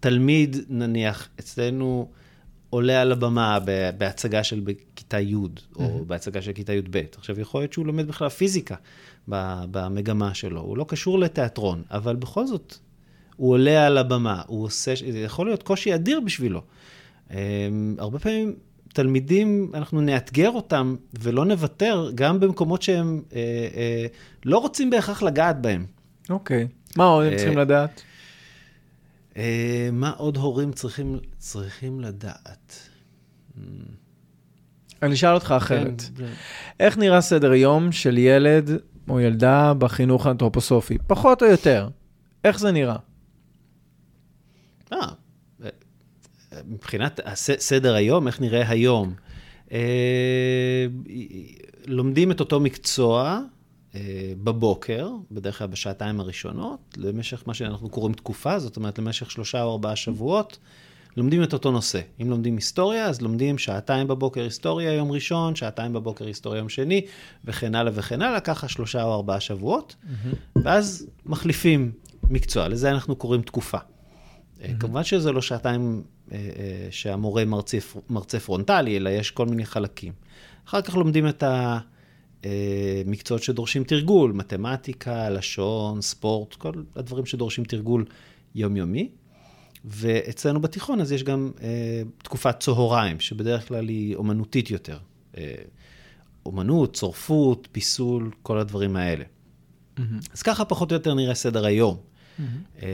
תלמיד, 0.00 0.56
נניח, 0.68 1.28
אצלנו 1.40 2.10
עולה 2.70 3.00
על 3.00 3.12
הבמה 3.12 3.58
בהצגה 3.98 4.44
של 4.44 4.60
בכיתה 5.06 5.20
י', 5.20 5.34
או 5.76 6.04
בהצגה 6.06 6.42
של 6.42 6.52
כיתה 6.52 6.72
י"ב, 6.72 7.02
עכשיו 7.16 7.40
יכול 7.40 7.60
להיות 7.60 7.72
שהוא 7.72 7.86
לומד 7.86 8.08
בכלל 8.08 8.28
פיזיקה 8.28 8.74
במגמה 9.28 10.34
שלו, 10.34 10.60
הוא 10.60 10.76
לא 10.76 10.84
קשור 10.88 11.18
לתיאטרון, 11.18 11.82
אבל 11.90 12.16
בכל 12.16 12.46
זאת, 12.46 12.74
הוא 13.36 13.52
עולה 13.52 13.86
על 13.86 13.98
הבמה, 13.98 14.42
הוא 14.46 14.64
עושה, 14.64 14.94
זה 15.10 15.18
יכול 15.18 15.46
להיות 15.46 15.62
קושי 15.62 15.94
אדיר 15.94 16.20
בשבילו. 16.20 16.62
Um, 17.28 17.32
הרבה 17.98 18.18
פעמים 18.18 18.54
תלמידים, 18.88 19.70
אנחנו 19.74 20.00
נאתגר 20.00 20.50
אותם 20.50 20.96
ולא 21.20 21.44
נוותר, 21.44 22.10
גם 22.14 22.40
במקומות 22.40 22.82
שהם 22.82 23.22
uh, 23.28 23.32
uh, 23.32 23.36
לא 24.44 24.58
רוצים 24.58 24.90
בהכרח 24.90 25.22
לגעת 25.22 25.60
בהם. 25.60 25.86
אוקיי. 26.30 26.68
מה 26.96 27.04
עוד 27.04 27.26
הם 27.26 27.32
אה, 27.32 27.38
צריכים 27.38 27.58
לדעת? 27.58 28.02
Uh, 29.34 29.38
מה 29.92 30.10
עוד 30.10 30.36
הורים 30.36 30.72
צריכים, 30.72 31.18
צריכים 31.38 32.00
לדעת? 32.00 32.88
אני 35.02 35.14
אשאל 35.14 35.34
אותך 35.34 35.54
אחרת. 35.56 36.02
כן, 36.16 36.24
איך 36.80 36.98
נראה 36.98 37.20
סדר 37.20 37.54
יום 37.54 37.92
של 37.92 38.18
ילד 38.18 38.70
או 39.08 39.20
ילדה 39.20 39.74
בחינוך 39.74 40.26
האנתרופוסופי? 40.26 40.98
פחות 41.06 41.42
או 41.42 41.46
יותר. 41.46 41.88
איך 42.44 42.58
זה 42.58 42.72
נראה? 42.72 42.96
אה, 44.92 44.98
אה, 45.64 45.68
מבחינת 46.66 47.20
סדר 47.58 47.94
היום, 47.94 48.26
איך 48.26 48.40
נראה 48.40 48.68
היום? 48.68 49.14
אה, 49.72 50.86
לומדים 51.86 52.30
את 52.30 52.40
אותו 52.40 52.60
מקצוע 52.60 53.40
אה, 53.94 54.32
בבוקר, 54.44 55.10
בדרך 55.30 55.58
כלל 55.58 55.66
בשעתיים 55.66 56.20
הראשונות, 56.20 56.80
למשך 56.96 57.42
מה 57.46 57.54
שאנחנו 57.54 57.88
קוראים 57.88 58.14
תקופה, 58.14 58.58
זאת 58.58 58.76
אומרת 58.76 58.98
למשך 58.98 59.30
שלושה 59.30 59.62
או 59.62 59.72
ארבעה 59.72 59.96
שבועות, 59.96 60.58
לומדים 61.16 61.42
את 61.42 61.52
אותו 61.52 61.70
נושא. 61.70 62.00
אם 62.22 62.30
לומדים 62.30 62.56
היסטוריה, 62.56 63.06
אז 63.06 63.22
לומדים 63.22 63.58
שעתיים 63.58 64.08
בבוקר 64.08 64.42
היסטוריה 64.42 64.92
יום 64.92 65.12
ראשון, 65.12 65.56
שעתיים 65.56 65.92
בבוקר 65.92 66.26
היסטוריה 66.26 66.58
יום 66.58 66.68
שני, 66.68 67.06
וכן 67.44 67.74
הלאה 67.74 67.92
וכן 67.94 68.22
הלאה, 68.22 68.40
ככה 68.40 68.68
שלושה 68.68 69.02
או 69.02 69.14
ארבעה 69.14 69.40
שבועות, 69.40 69.96
ואז 70.56 71.06
מחליפים 71.26 71.92
מקצוע, 72.30 72.68
לזה 72.68 72.90
אנחנו 72.90 73.16
קוראים 73.16 73.42
תקופה. 73.42 73.78
אה, 74.62 74.72
כמובן 74.80 75.04
שזה 75.04 75.32
לא 75.32 75.42
שעתיים 75.42 76.02
אה, 76.32 76.36
אה, 76.36 76.88
שהמורה 76.90 77.44
מרצה, 77.44 77.78
מרצה 78.10 78.40
פרונטלי, 78.40 78.96
אלא 78.96 79.10
יש 79.10 79.30
כל 79.30 79.46
מיני 79.46 79.66
חלקים. 79.66 80.12
אחר 80.68 80.82
כך 80.82 80.96
לומדים 80.96 81.28
את 81.28 81.44
המקצועות 83.04 83.42
שדורשים 83.42 83.84
תרגול, 83.84 84.32
מתמטיקה, 84.32 85.30
לשון, 85.30 86.02
ספורט, 86.02 86.54
כל 86.54 86.72
הדברים 86.96 87.26
שדורשים 87.26 87.64
תרגול 87.64 88.04
יומיומי. 88.54 89.08
ואצלנו 89.86 90.60
בתיכון 90.60 91.00
אז 91.00 91.12
יש 91.12 91.22
גם 91.22 91.50
אה, 91.62 92.02
תקופת 92.18 92.60
צהריים, 92.60 93.20
שבדרך 93.20 93.68
כלל 93.68 93.88
היא 93.88 94.16
אומנותית 94.16 94.70
יותר. 94.70 94.98
אה, 95.36 95.54
אומנות, 96.46 96.96
צורפות, 96.96 97.68
פיסול, 97.72 98.30
כל 98.42 98.58
הדברים 98.58 98.96
האלה. 98.96 99.24
אז 100.32 100.42
ככה 100.42 100.64
פחות 100.64 100.92
או 100.92 100.96
יותר 100.96 101.14
נראה 101.14 101.34
סדר 101.34 101.66
היום. 101.66 101.96
אה, 102.82 102.88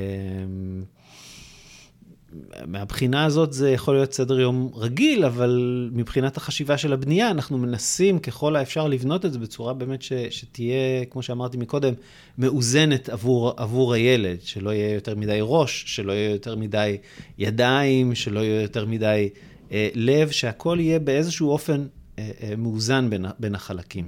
מהבחינה 2.67 3.25
הזאת 3.25 3.53
זה 3.53 3.71
יכול 3.71 3.95
להיות 3.95 4.13
סדר 4.13 4.41
יום 4.41 4.71
רגיל, 4.75 5.25
אבל 5.25 5.91
מבחינת 5.93 6.37
החשיבה 6.37 6.79
של 6.79 6.93
הבנייה, 6.93 7.31
אנחנו 7.31 7.59
מנסים 7.59 8.19
ככל 8.19 8.57
האפשר 8.57 8.89
לבנות 8.89 9.25
את 9.25 9.33
זה 9.33 9.39
בצורה 9.39 9.75
באמת 9.75 10.03
ש, 10.03 10.13
שתהיה, 10.31 11.05
כמו 11.11 11.23
שאמרתי 11.23 11.57
מקודם, 11.57 11.95
מאוזנת 12.39 13.09
עבור, 13.09 13.53
עבור 13.57 13.95
הילד, 13.95 14.39
שלא 14.43 14.71
יהיה 14.71 14.95
יותר 14.95 15.15
מדי 15.17 15.39
ראש, 15.41 15.85
שלא 15.87 16.13
יהיה 16.13 16.31
יותר 16.31 16.57
מדי 16.57 16.97
ידיים, 17.39 18.15
שלא 18.15 18.41
יהיה 18.41 18.63
יותר 18.63 18.87
מדי 18.87 19.29
אה, 19.73 19.89
לב, 19.95 20.31
שהכל 20.31 20.77
יהיה 20.81 20.99
באיזשהו 20.99 21.51
אופן 21.51 21.87
אה, 22.19 22.31
אה, 22.43 22.57
מאוזן 22.57 23.11
בין, 23.11 23.27
בין 23.39 23.55
החלקים. 23.55 24.05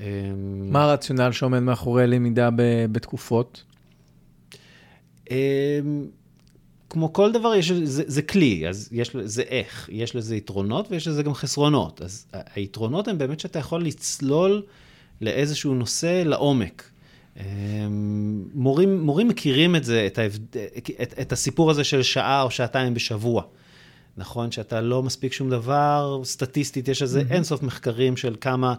אה, 0.00 0.06
מה 0.70 0.84
הרציונל 0.84 1.32
שעומד 1.32 1.58
מאחורי 1.60 2.06
למידה 2.06 2.48
בתקופות? 2.92 3.62
אמ, 5.30 5.36
כמו 6.90 7.12
כל 7.12 7.32
דבר, 7.32 7.54
יש, 7.54 7.72
זה, 7.72 8.02
זה 8.06 8.22
כלי, 8.22 8.68
אז 8.68 8.88
יש, 8.92 9.16
זה 9.24 9.42
איך. 9.42 9.88
יש 9.92 10.16
לזה 10.16 10.36
יתרונות 10.36 10.86
ויש 10.90 11.08
לזה 11.08 11.22
גם 11.22 11.34
חסרונות. 11.34 12.02
אז 12.02 12.26
היתרונות 12.54 13.08
הם 13.08 13.18
באמת 13.18 13.40
שאתה 13.40 13.58
יכול 13.58 13.84
לצלול 13.84 14.62
לאיזשהו 15.20 15.74
נושא 15.74 16.22
לעומק. 16.26 16.90
אמ, 17.36 17.42
מורים, 18.54 19.00
מורים 19.00 19.28
מכירים 19.28 19.76
את 19.76 19.84
זה, 19.84 20.06
את, 20.06 20.18
ההבד... 20.18 20.56
את, 21.02 21.14
את 21.20 21.32
הסיפור 21.32 21.70
הזה 21.70 21.84
של 21.84 22.02
שעה 22.02 22.42
או 22.42 22.50
שעתיים 22.50 22.94
בשבוע. 22.94 23.42
נכון? 24.16 24.52
שאתה 24.52 24.80
לא 24.80 25.02
מספיק 25.02 25.32
שום 25.32 25.50
דבר, 25.50 26.20
סטטיסטית, 26.24 26.88
יש 26.88 27.02
על 27.02 27.08
זה 27.08 27.22
אינסוף 27.30 27.62
מחקרים 27.62 28.16
של 28.16 28.36
כמה, 28.40 28.74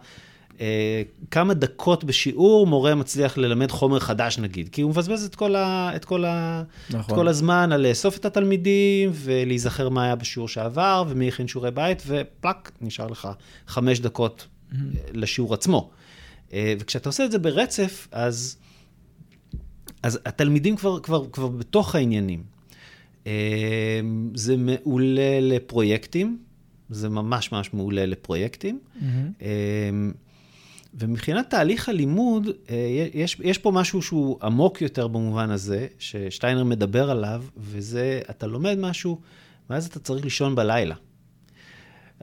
כמה 1.32 1.54
דקות 1.54 2.04
בשיעור 2.04 2.68
מורה 2.68 2.96
מצליח 2.96 3.38
ללמד 3.38 3.72
חומר 3.72 4.00
חדש 4.00 4.40
נגיד, 4.40 4.70
כי 4.70 4.82
הוא 4.82 4.92
מבזבז 4.92 5.26
את 5.26 5.36
כל, 5.36 5.56
ה, 5.56 5.92
את 5.96 6.06
כל, 6.06 6.26
ה, 6.26 6.64
נכון. 6.90 7.00
את 7.00 7.20
כל 7.20 7.28
הזמן 7.28 7.72
על 7.72 7.88
לאסוף 7.88 8.18
את 8.18 8.26
התלמידים 8.26 9.10
ולהיזכר 9.14 9.90
מה 9.90 10.04
היה 10.04 10.16
בשיעור 10.16 10.48
שעבר 10.48 11.04
ומי 11.08 11.28
הכין 11.28 11.48
שיעורי 11.48 11.72
בית, 11.72 12.04
ופלאק, 12.08 12.72
נשאר 12.82 13.08
לך 13.08 13.28
חמש 13.68 14.00
דקות 14.00 14.48
אה, 14.72 14.78
לשיעור 15.14 15.54
עצמו. 15.54 15.90
אה, 16.54 16.74
וכשאתה 16.80 17.10
עושה 17.10 17.26
את 17.26 17.32
זה 17.32 17.40
ברצף, 17.40 18.08
אז, 18.12 18.58
אז 20.04 20.20
התלמידים 20.26 20.76
כבר, 20.76 21.00
כבר, 21.00 21.26
כבר 21.32 21.48
בתוך 21.48 21.96
העניינים. 21.96 22.44
אה, 23.28 24.00
זה 24.34 24.58
מעולה 24.58 25.40
לפרויקטים, 25.42 26.38
זה 26.90 27.10
ממש 27.10 27.52
ממש 27.52 27.74
מעולה 27.74 28.06
לפרויקטים. 28.06 28.80
אה, 29.42 29.48
ומבחינת 30.94 31.50
תהליך 31.50 31.90
הלימוד, 31.90 32.48
אה, 32.70 32.76
יש, 33.14 33.38
יש 33.44 33.58
פה 33.58 33.72
משהו 33.72 34.02
שהוא 34.02 34.38
עמוק 34.42 34.82
יותר 34.82 35.08
במובן 35.08 35.50
הזה, 35.50 35.88
ששטיינר 36.00 36.64
מדבר 36.64 37.12
עליו, 37.12 37.44
וזה, 37.58 38.22
אתה 38.30 38.48
לומד 38.48 38.78
משהו, 38.80 39.22
ואז 39.70 39.86
אתה 39.86 40.00
צריך 40.00 40.24
לישון 40.24 40.56
בלילה. 40.56 40.96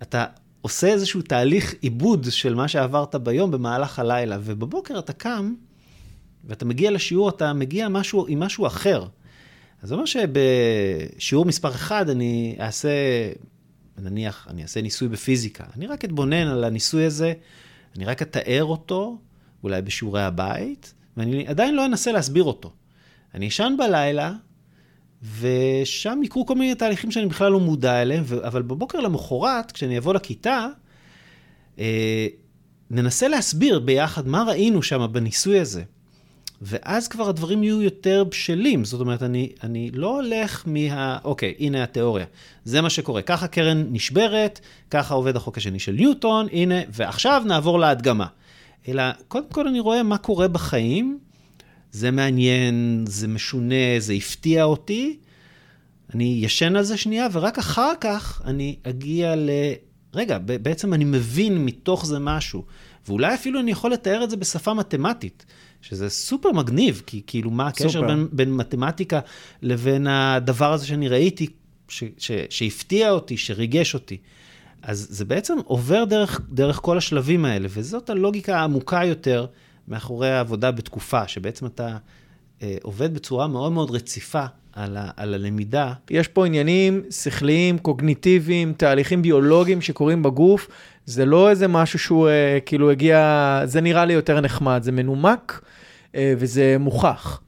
אתה 0.03 0.25
עושה 0.61 0.87
איזשהו 0.87 1.23
תהליך 1.23 1.75
עיבוד 1.81 2.27
של 2.31 2.55
מה 2.55 2.69
שעברת 2.69 3.15
ביום 3.15 3.51
במהלך 3.51 3.99
הלילה, 3.99 4.39
ובבוקר 4.45 4.99
אתה 4.99 5.13
קם, 5.13 5.55
ואתה 6.45 6.65
מגיע 6.65 6.91
לשיעור, 6.91 7.29
אתה 7.29 7.53
מגיע 7.53 7.89
משהו, 7.89 8.27
עם 8.29 8.41
משהו 8.41 8.67
אחר. 8.67 9.07
אז 9.83 9.89
זה 9.89 9.95
אומר 9.95 10.05
שבשיעור 10.07 11.45
מספר 11.45 11.71
1 11.71 12.09
אני 12.09 12.57
אעשה, 12.61 12.89
נניח, 13.99 14.47
אני 14.51 14.63
אעשה 14.63 14.83
ניסוי 14.83 15.09
בפיזיקה. 15.09 15.65
אני 15.77 15.87
רק 15.87 16.05
אתבונן 16.05 16.47
על 16.47 16.65
הניסוי 16.65 17.05
הזה, 17.05 17.33
אני 17.97 18.05
רק 18.05 18.23
אתאר 18.23 18.65
אותו, 18.65 19.19
אולי 19.63 19.83
בשיעורי 19.83 20.23
הבית, 20.23 20.95
ואני 21.17 21.47
עדיין 21.47 21.75
לא 21.75 21.87
אנסה 21.87 22.13
להסביר 22.13 22.45
אותו. 22.45 22.73
אני 23.35 23.49
אשן 23.49 23.75
בלילה, 23.79 24.33
ושם 25.41 26.21
יקרו 26.23 26.47
כל 26.47 26.55
מיני 26.55 26.75
תהליכים 26.75 27.11
שאני 27.11 27.27
בכלל 27.27 27.53
לא 27.53 27.61
מודע 27.61 28.03
אליהם, 28.03 28.25
אבל 28.47 28.63
בבוקר 28.63 29.01
למחרת, 29.01 29.73
כשאני 29.73 29.99
אבוא 29.99 30.15
לכיתה, 30.15 30.69
אה, 31.79 32.27
ננסה 32.91 33.29
להסביר 33.29 33.79
ביחד 33.79 34.29
מה 34.29 34.43
ראינו 34.43 34.83
שם 34.83 35.07
בניסוי 35.13 35.61
הזה. 35.61 35.83
ואז 36.63 37.09
כבר 37.09 37.29
הדברים 37.29 37.63
יהיו 37.63 37.83
יותר 37.83 38.25
בשלים. 38.25 38.85
זאת 38.85 39.01
אומרת, 39.01 39.23
אני, 39.23 39.53
אני 39.63 39.91
לא 39.91 40.17
הולך 40.17 40.63
מה... 40.67 41.19
אוקיי, 41.25 41.55
הנה 41.59 41.83
התיאוריה. 41.83 42.27
זה 42.65 42.81
מה 42.81 42.91
שקורה. 42.91 43.23
ככה 43.23 43.47
קרן 43.47 43.87
נשברת, 43.91 44.61
ככה 44.91 45.15
עובד 45.15 45.37
החוק 45.37 45.57
השני 45.59 45.79
של 45.79 45.93
ניוטון, 45.93 46.47
הנה, 46.53 46.75
ועכשיו 46.89 47.43
נעבור 47.47 47.79
להדגמה. 47.79 48.27
אלא, 48.89 49.03
קודם 49.29 49.49
כל 49.49 49.69
אני 49.69 49.81
רואה 49.81 50.03
מה 50.03 50.19
קורה 50.19 50.49
בחיים, 50.49 51.19
זה 51.93 52.11
מעניין, 52.11 53.05
זה 53.09 53.29
משונה, 53.29 53.99
זה 53.99 54.13
הפתיע 54.13 54.65
אותי. 54.65 55.17
אני 56.15 56.39
ישן 56.43 56.77
על 56.77 56.83
זה 56.83 56.97
שנייה, 56.97 57.27
ורק 57.33 57.59
אחר 57.59 57.93
כך 58.01 58.43
אני 58.45 58.77
אגיע 58.83 59.37
ל... 59.37 59.51
רגע, 60.15 60.39
בעצם 60.39 60.95
אני 60.95 61.05
מבין 61.05 61.65
מתוך 61.65 62.07
זה 62.07 62.19
משהו. 62.19 62.65
ואולי 63.07 63.35
אפילו 63.35 63.61
אני 63.61 63.71
יכול 63.71 63.93
לתאר 63.93 64.25
את 64.25 64.31
זה 64.31 64.37
בשפה 64.37 64.75
מתמטית, 64.75 65.47
שזה 65.89 66.11
סופר 66.11 66.53
מגניב, 66.53 67.03
כי 67.07 67.23
כאילו 67.27 67.51
מה 67.51 67.67
הקשר 67.67 68.07
בין, 68.07 68.29
בין 68.33 68.55
מתמטיקה 68.55 69.21
לבין 69.63 70.07
הדבר 70.07 70.73
הזה 70.73 70.87
שאני 70.87 71.09
ראיתי, 71.09 71.47
ש, 71.89 72.05
ש, 72.19 72.31
שהפתיע 72.51 73.11
אותי, 73.11 73.37
שריגש 73.37 73.95
אותי. 73.95 74.19
אז 74.83 75.07
זה 75.11 75.25
בעצם 75.25 75.59
עובר 75.65 76.05
דרך, 76.05 76.41
דרך 76.49 76.81
כל 76.83 76.99
השלבים 76.99 77.45
האלה, 77.45 77.69
וזאת 77.71 78.11
הלוגיקה 78.11 78.59
העמוקה 78.59 79.05
יותר 79.05 79.47
מאחורי 79.89 80.31
העבודה 80.31 80.71
בתקופה, 80.71 81.29
שבעצם 81.29 81.67
אתה 81.67 81.97
אה, 82.63 82.77
עובד 82.83 83.15
בצורה 83.15 83.47
מאוד 83.47 83.73
מאוד 83.73 83.91
רציפה 83.91 84.45
על, 84.75 84.97
ה, 84.97 85.11
על 85.17 85.35
הלמידה. 85.35 85.93
יש 86.11 86.29
פה 86.29 86.47
עניינים 86.47 87.03
שכליים, 87.11 87.79
קוגניטיביים, 87.79 88.73
תהליכים 88.77 89.23
ביולוגיים 89.23 89.81
שקורים 89.81 90.23
בגוף. 90.23 90.69
זה 91.07 91.25
לא 91.25 91.51
איזה 91.51 91.69
משהו 91.69 91.99
שהוא 91.99 92.29
אה, 92.29 92.59
כאילו 92.67 92.91
הגיע, 92.91 93.61
זה 93.65 93.81
נראה 93.81 94.05
לי 94.05 94.13
יותר 94.13 94.41
נחמד, 94.41 94.81
זה 94.83 94.93
מנומק 94.93 95.61
אה, 96.15 96.35
וזה 96.39 96.77
מוכח. 96.81 97.41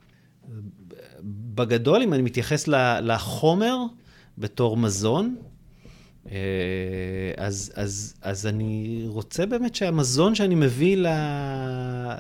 בגדול, 1.55 2.03
אם 2.03 2.15
אני 2.15 2.23
מתייחס 2.23 2.69
לחומר 3.03 3.77
בתור 4.39 4.77
מזון, 4.77 5.37
אה, 6.31 6.37
אז, 7.37 7.73
אז, 7.75 8.15
אז 8.23 8.47
אני 8.47 9.05
רוצה 9.07 9.47
באמת 9.47 9.75
שהמזון 9.75 10.35
שאני 10.35 10.55
מביא 10.55 10.97
ל, 10.97 11.07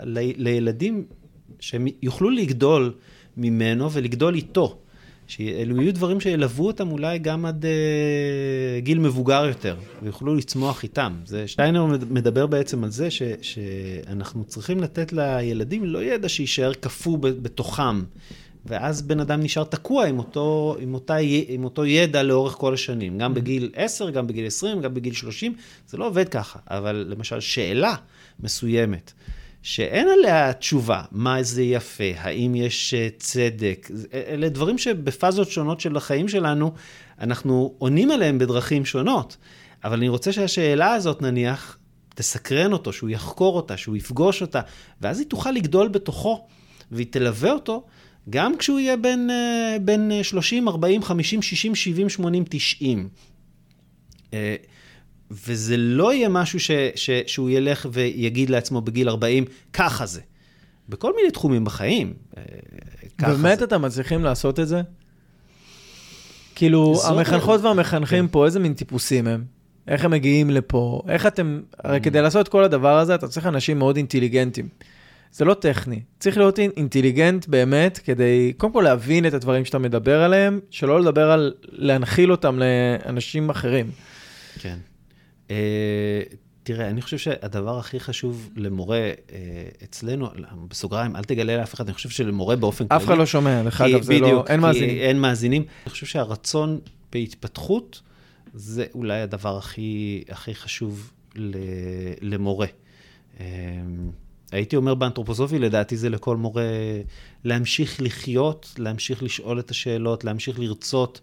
ל, 0.02 0.18
לילדים, 0.36 1.04
שהם 1.60 1.86
יוכלו 2.02 2.30
לגדול 2.30 2.94
ממנו 3.36 3.92
ולגדול 3.92 4.34
איתו. 4.34 4.78
שאלו 5.26 5.82
יהיו 5.82 5.94
דברים 5.94 6.20
שילוו 6.20 6.66
אותם 6.66 6.92
אולי 6.92 7.18
גם 7.18 7.46
עד 7.46 7.64
uh, 7.64 8.84
גיל 8.84 8.98
מבוגר 8.98 9.44
יותר, 9.44 9.76
ויוכלו 10.02 10.34
לצמוח 10.34 10.82
איתם. 10.82 11.14
זה, 11.24 11.48
שטיינר 11.48 11.86
מדבר 12.10 12.46
בעצם 12.46 12.84
על 12.84 12.90
זה 12.90 13.10
ש, 13.10 13.22
שאנחנו 13.42 14.44
צריכים 14.44 14.80
לתת 14.80 15.12
לילדים 15.12 15.84
לא 15.84 16.02
ידע 16.02 16.28
שיישאר 16.28 16.74
קפוא 16.74 17.18
בתוכם, 17.20 18.02
ואז 18.66 19.02
בן 19.02 19.20
אדם 19.20 19.40
נשאר 19.40 19.64
תקוע 19.64 20.06
עם 20.06 20.18
אותו, 20.18 20.76
עם, 20.80 20.94
אותה, 20.94 21.16
עם 21.48 21.64
אותו 21.64 21.86
ידע 21.86 22.22
לאורך 22.22 22.52
כל 22.52 22.74
השנים, 22.74 23.18
גם 23.18 23.32
mm-hmm. 23.32 23.34
בגיל 23.34 23.70
10, 23.74 24.10
גם 24.10 24.26
בגיל 24.26 24.46
20, 24.46 24.80
גם 24.80 24.94
בגיל 24.94 25.14
30, 25.14 25.54
זה 25.88 25.96
לא 25.96 26.06
עובד 26.06 26.28
ככה, 26.28 26.58
אבל 26.70 27.06
למשל 27.08 27.40
שאלה 27.40 27.94
מסוימת. 28.40 29.12
שאין 29.66 30.08
עליה 30.08 30.52
תשובה, 30.52 31.02
מה 31.12 31.42
זה 31.42 31.62
יפה, 31.62 32.04
האם 32.16 32.54
יש 32.54 32.94
אה, 32.94 33.08
צדק, 33.18 33.90
אלה 34.14 34.48
דברים 34.48 34.78
שבפאזות 34.78 35.50
שונות 35.50 35.80
של 35.80 35.96
החיים 35.96 36.28
שלנו, 36.28 36.72
אנחנו 37.20 37.74
עונים 37.78 38.10
עליהם 38.10 38.38
בדרכים 38.38 38.84
שונות. 38.84 39.36
אבל 39.84 39.96
אני 39.96 40.08
רוצה 40.08 40.32
שהשאלה 40.32 40.92
הזאת, 40.94 41.22
נניח, 41.22 41.78
תסקרן 42.14 42.72
אותו, 42.72 42.92
שהוא 42.92 43.10
יחקור 43.10 43.56
אותה, 43.56 43.76
שהוא 43.76 43.96
יפגוש 43.96 44.42
אותה, 44.42 44.60
ואז 45.00 45.18
היא 45.18 45.26
תוכל 45.26 45.50
לגדול 45.50 45.88
בתוכו, 45.88 46.46
והיא 46.90 47.06
תלווה 47.10 47.52
אותו, 47.52 47.86
גם 48.30 48.56
כשהוא 48.56 48.78
יהיה 48.78 48.96
בין, 48.96 49.30
אה, 49.30 49.76
בין 49.80 50.12
30, 50.22 50.68
40, 50.68 51.02
50, 51.02 51.42
60, 51.42 51.74
70, 51.74 52.08
80, 52.08 52.44
90. 52.48 53.08
וזה 55.30 55.76
לא 55.76 56.14
יהיה 56.14 56.28
משהו 56.28 56.60
ש, 56.60 56.70
ש, 56.94 57.10
שהוא 57.26 57.50
ילך 57.50 57.86
ויגיד 57.92 58.50
לעצמו 58.50 58.80
בגיל 58.80 59.08
40, 59.08 59.44
ככה 59.72 60.06
זה. 60.06 60.20
בכל 60.88 61.12
מיני 61.16 61.30
תחומים 61.30 61.64
בחיים. 61.64 62.14
אה, 62.36 62.42
באמת 63.18 63.62
אתם 63.62 63.82
מצליחים 63.82 64.24
לעשות 64.24 64.60
את 64.60 64.68
זה? 64.68 64.82
כאילו, 66.54 66.94
המחנכות 67.04 67.60
והמחנכים 67.60 68.26
כן. 68.26 68.32
פה, 68.32 68.46
איזה 68.46 68.58
מין 68.58 68.74
טיפוסים 68.74 69.26
הם? 69.26 69.44
איך 69.88 70.04
הם 70.04 70.10
מגיעים 70.10 70.50
לפה? 70.50 71.02
איך 71.08 71.26
אתם... 71.26 71.60
הרי 71.84 72.00
כדי 72.00 72.22
לעשות 72.22 72.46
את 72.46 72.52
כל 72.52 72.64
הדבר 72.64 72.98
הזה, 72.98 73.14
אתה 73.14 73.28
צריך 73.28 73.46
אנשים 73.46 73.78
מאוד 73.78 73.96
אינטליגנטים. 73.96 74.68
זה 75.32 75.44
לא 75.44 75.54
טכני. 75.54 76.00
צריך 76.18 76.36
להיות 76.38 76.58
אינטליגנט 76.58 77.46
באמת, 77.46 77.98
כדי 77.98 78.52
קודם 78.56 78.72
כל 78.72 78.80
להבין 78.80 79.26
את 79.26 79.34
הדברים 79.34 79.64
שאתה 79.64 79.78
מדבר 79.78 80.22
עליהם, 80.22 80.60
שלא 80.70 81.00
לדבר 81.00 81.30
על 81.30 81.54
להנחיל 81.62 82.30
אותם 82.30 82.58
לאנשים 82.58 83.50
אחרים. 83.50 83.90
כן. 84.58 84.76
אה, 85.50 86.22
תראה, 86.62 86.90
אני 86.90 87.02
חושב 87.02 87.18
שהדבר 87.18 87.78
הכי 87.78 88.00
חשוב 88.00 88.50
למורה 88.56 88.96
אה, 88.96 89.12
אצלנו, 89.84 90.28
בסוגריים, 90.68 91.16
אל 91.16 91.24
תגלה 91.24 91.56
לאף 91.56 91.74
אחד, 91.74 91.84
אני 91.84 91.94
חושב 91.94 92.08
שלמורה 92.08 92.56
באופן 92.56 92.88
כללי... 92.88 93.00
אף 93.00 93.04
אחד 93.04 93.18
לא 93.18 93.26
שומע, 93.26 93.62
דרך 93.62 93.80
אגב, 93.80 94.02
זה 94.02 94.18
לא, 94.18 94.44
אין 94.48 94.60
מאזינים. 94.60 94.98
אין 94.98 95.20
מאזינים. 95.20 95.64
אני 95.84 95.90
חושב 95.90 96.06
שהרצון 96.06 96.80
בהתפתחות, 97.12 98.00
זה 98.54 98.84
אולי 98.94 99.20
הדבר 99.20 99.56
הכי, 99.56 100.24
הכי 100.28 100.54
חשוב 100.54 101.12
למורה. 102.20 102.66
אה, 103.40 103.46
הייתי 104.52 104.76
אומר 104.76 104.94
באנתרופוסופי, 104.94 105.58
לדעתי 105.58 105.96
זה 105.96 106.10
לכל 106.10 106.36
מורה 106.36 106.64
להמשיך 107.44 108.02
לחיות, 108.02 108.74
להמשיך 108.78 109.22
לשאול 109.22 109.60
את 109.60 109.70
השאלות, 109.70 110.24
להמשיך 110.24 110.58
לרצות. 110.58 111.20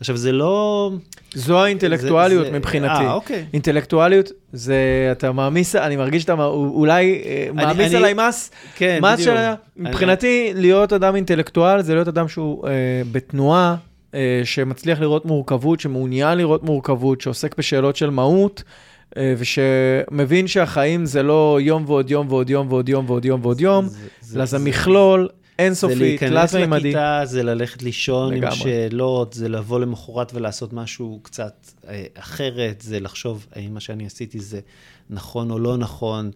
עכשיו, 0.00 0.16
זה 0.16 0.32
לא... 0.32 0.90
זו 1.34 1.64
האינטלקטואליות 1.64 2.44
זה, 2.44 2.50
זה... 2.50 2.58
מבחינתי. 2.58 3.04
אה, 3.04 3.12
אוקיי. 3.12 3.44
אינטלקטואליות 3.52 4.30
זה, 4.52 5.08
אתה 5.12 5.32
מעמיס, 5.32 5.76
אני 5.76 5.96
מרגיש 5.96 6.22
שאתה 6.22 6.44
אולי 6.44 7.22
אה, 7.24 7.46
אני, 7.50 7.64
מעמיס 7.64 7.88
אני, 7.88 7.96
עליי 7.96 8.14
מס. 8.14 8.50
כן, 8.76 8.98
מס 9.02 9.20
בדיוק. 9.20 9.36
של... 9.36 9.52
מבחינתי, 9.76 10.50
אני... 10.52 10.60
להיות 10.60 10.92
אדם 10.92 11.16
אינטלקטואל 11.16 11.82
זה 11.82 11.94
להיות 11.94 12.08
אדם 12.08 12.28
שהוא 12.28 12.68
אה, 12.68 12.72
בתנועה, 13.12 13.76
אה, 14.14 14.40
שמצליח 14.44 15.00
לראות 15.00 15.24
מורכבות, 15.24 15.80
שמעוניין 15.80 16.38
לראות 16.38 16.62
מורכבות, 16.62 17.20
שעוסק 17.20 17.58
בשאלות 17.58 17.96
של 17.96 18.10
מהות. 18.10 18.62
אה, 19.16 19.34
ושמבין 19.38 20.46
שהחיים 20.46 21.06
זה 21.06 21.22
לא 21.22 21.58
יום 21.60 21.84
ועוד 21.86 22.10
יום 22.10 22.26
ועוד 22.28 22.50
יום 22.50 22.66
ועוד 22.70 22.88
יום 22.88 23.04
ועוד 23.08 23.24
יום 23.24 23.40
ועוד 23.42 23.60
יום, 23.60 23.88
אלא 24.36 24.44
זה 24.44 24.58
מכלול 24.58 25.28
אינסופי, 25.58 26.18
תלת 26.18 26.30
מימדי. 26.30 26.46
זה 26.46 26.58
להיכנס 26.58 26.84
לכיתה, 26.84 27.20
זה 27.24 27.42
ללכת 27.42 27.82
לישון 27.82 28.34
לגמרי. 28.34 28.48
עם 28.48 28.54
שאלות, 28.54 29.32
זה 29.32 29.48
לבוא 29.48 29.80
למחרת 29.80 30.34
ולעשות 30.34 30.72
משהו 30.72 31.20
קצת 31.22 31.66
אה, 31.88 32.04
אחרת, 32.14 32.80
זה 32.80 33.00
לחשוב 33.00 33.46
האם 33.54 33.74
מה 33.74 33.80
שאני 33.80 34.06
עשיתי 34.06 34.40
זה 34.40 34.60
נכון 35.10 35.50
או 35.50 35.58
לא 35.58 35.76
נכון. 35.76 36.30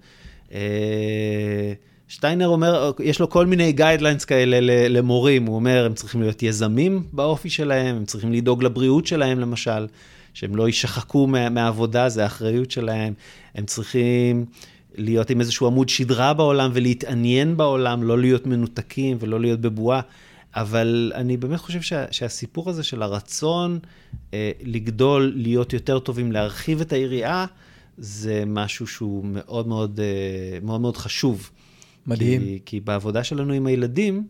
אה, 0.52 1.72
שטיינר 2.08 2.48
אומר, 2.48 2.92
יש 3.02 3.20
לו 3.20 3.30
כל 3.30 3.46
מיני 3.46 3.72
guidelines 3.72 4.24
כאלה 4.24 4.88
למורים, 4.88 5.46
הוא 5.46 5.54
אומר, 5.54 5.86
הם 5.86 5.94
צריכים 5.94 6.20
להיות 6.22 6.42
יזמים 6.42 7.02
באופי 7.12 7.50
שלהם, 7.50 7.96
הם 7.96 8.04
צריכים 8.04 8.32
לדאוג 8.32 8.62
לבריאות 8.62 9.06
שלהם 9.06 9.40
למשל, 9.40 9.86
שהם 10.34 10.56
לא 10.56 10.66
יישחקו 10.66 11.26
מה, 11.26 11.48
מהעבודה, 11.48 12.08
זה 12.08 12.22
האחריות 12.22 12.70
שלהם, 12.70 13.12
הם 13.54 13.66
צריכים 13.66 14.44
להיות 14.94 15.30
עם 15.30 15.40
איזשהו 15.40 15.66
עמוד 15.66 15.88
שדרה 15.88 16.34
בעולם 16.34 16.70
ולהתעניין 16.74 17.56
בעולם, 17.56 18.02
לא 18.02 18.18
להיות 18.18 18.46
מנותקים 18.46 19.16
ולא 19.20 19.40
להיות 19.40 19.60
בבועה. 19.60 20.00
אבל 20.54 21.12
אני 21.14 21.36
באמת 21.36 21.60
חושב 21.60 21.80
שה, 21.80 22.04
שהסיפור 22.10 22.70
הזה 22.70 22.82
של 22.82 23.02
הרצון 23.02 23.78
אה, 24.34 24.50
לגדול, 24.62 25.32
להיות 25.36 25.72
יותר 25.72 25.98
טובים, 25.98 26.32
להרחיב 26.32 26.80
את 26.80 26.92
היריעה, 26.92 27.46
זה 27.98 28.42
משהו 28.46 28.86
שהוא 28.86 29.24
מאוד 29.24 29.68
מאוד, 29.68 30.00
אה, 30.00 30.58
מאוד, 30.62 30.80
מאוד 30.80 30.96
חשוב. 30.96 31.50
מדהים. 32.06 32.40
כי, 32.40 32.58
כי 32.66 32.80
בעבודה 32.80 33.24
שלנו 33.24 33.52
עם 33.52 33.66
הילדים, 33.66 34.26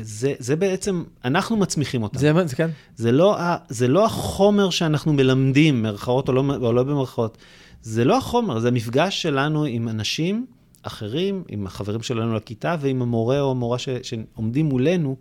זה, 0.00 0.34
זה 0.38 0.56
בעצם, 0.56 1.04
אנחנו 1.24 1.56
מצמיחים 1.56 2.02
אותם. 2.02 2.18
זה, 2.18 2.32
זה 2.46 2.56
כן. 2.56 2.70
זה 2.96 3.12
לא, 3.12 3.38
זה 3.68 3.88
לא 3.88 4.04
החומר 4.04 4.70
שאנחנו 4.70 5.12
מלמדים, 5.12 5.82
מירכאות 5.82 6.28
או 6.28 6.34
לא, 6.34 6.44
או 6.60 6.72
לא 6.72 6.82
במרכאות. 6.82 7.38
זה 7.86 8.04
לא 8.04 8.18
החומר, 8.18 8.58
זה 8.58 8.68
המפגש 8.68 9.22
שלנו 9.22 9.64
עם 9.64 9.88
אנשים 9.88 10.46
אחרים, 10.82 11.44
עם 11.48 11.66
החברים 11.66 12.02
שלנו 12.02 12.34
לכיתה 12.34 12.76
ועם 12.80 13.02
המורה 13.02 13.40
או 13.40 13.50
המורה 13.50 13.78
ש, 13.78 13.88
שעומדים 14.02 14.66
מולנו. 14.66 15.16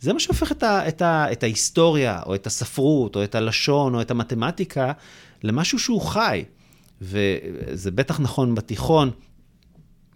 זה 0.00 0.12
מה 0.12 0.20
שהופך 0.20 0.52
את, 0.52 0.62
ה, 0.62 0.88
את, 0.88 1.02
ה, 1.02 1.32
את 1.32 1.42
ההיסטוריה, 1.42 2.22
או 2.26 2.34
את 2.34 2.46
הספרות, 2.46 3.16
או 3.16 3.24
את 3.24 3.34
הלשון, 3.34 3.94
או 3.94 4.00
את 4.00 4.10
המתמטיקה, 4.10 4.92
למשהו 5.42 5.78
שהוא 5.78 6.00
חי. 6.00 6.44
וזה 7.02 7.90
בטח 7.90 8.20
נכון 8.20 8.54
בתיכון. 8.54 9.10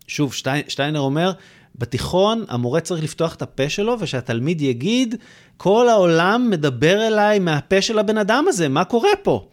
שוב, 0.06 0.34
שטיינר 0.68 1.00
אומר, 1.00 1.32
בתיכון 1.74 2.44
המורה 2.48 2.80
צריך 2.80 3.02
לפתוח 3.04 3.34
את 3.34 3.42
הפה 3.42 3.68
שלו 3.68 3.96
ושהתלמיד 4.00 4.60
יגיד, 4.60 5.14
כל 5.56 5.88
העולם 5.88 6.50
מדבר 6.50 7.06
אליי 7.06 7.38
מהפה 7.38 7.82
של 7.82 7.98
הבן 7.98 8.18
אדם 8.18 8.44
הזה, 8.48 8.68
מה 8.68 8.84
קורה 8.84 9.10
פה? 9.22 9.48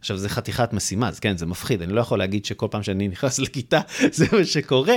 עכשיו, 0.00 0.16
זה 0.16 0.28
חתיכת 0.28 0.72
משימה, 0.72 1.08
אז 1.08 1.20
כן, 1.20 1.36
זה 1.36 1.46
מפחיד, 1.46 1.82
אני 1.82 1.92
לא 1.92 2.00
יכול 2.00 2.18
להגיד 2.18 2.44
שכל 2.44 2.66
פעם 2.70 2.82
שאני 2.82 3.08
נכנס 3.08 3.38
לכיתה 3.44 3.80
זה 4.12 4.26
מה 4.32 4.44
שקורה, 4.44 4.96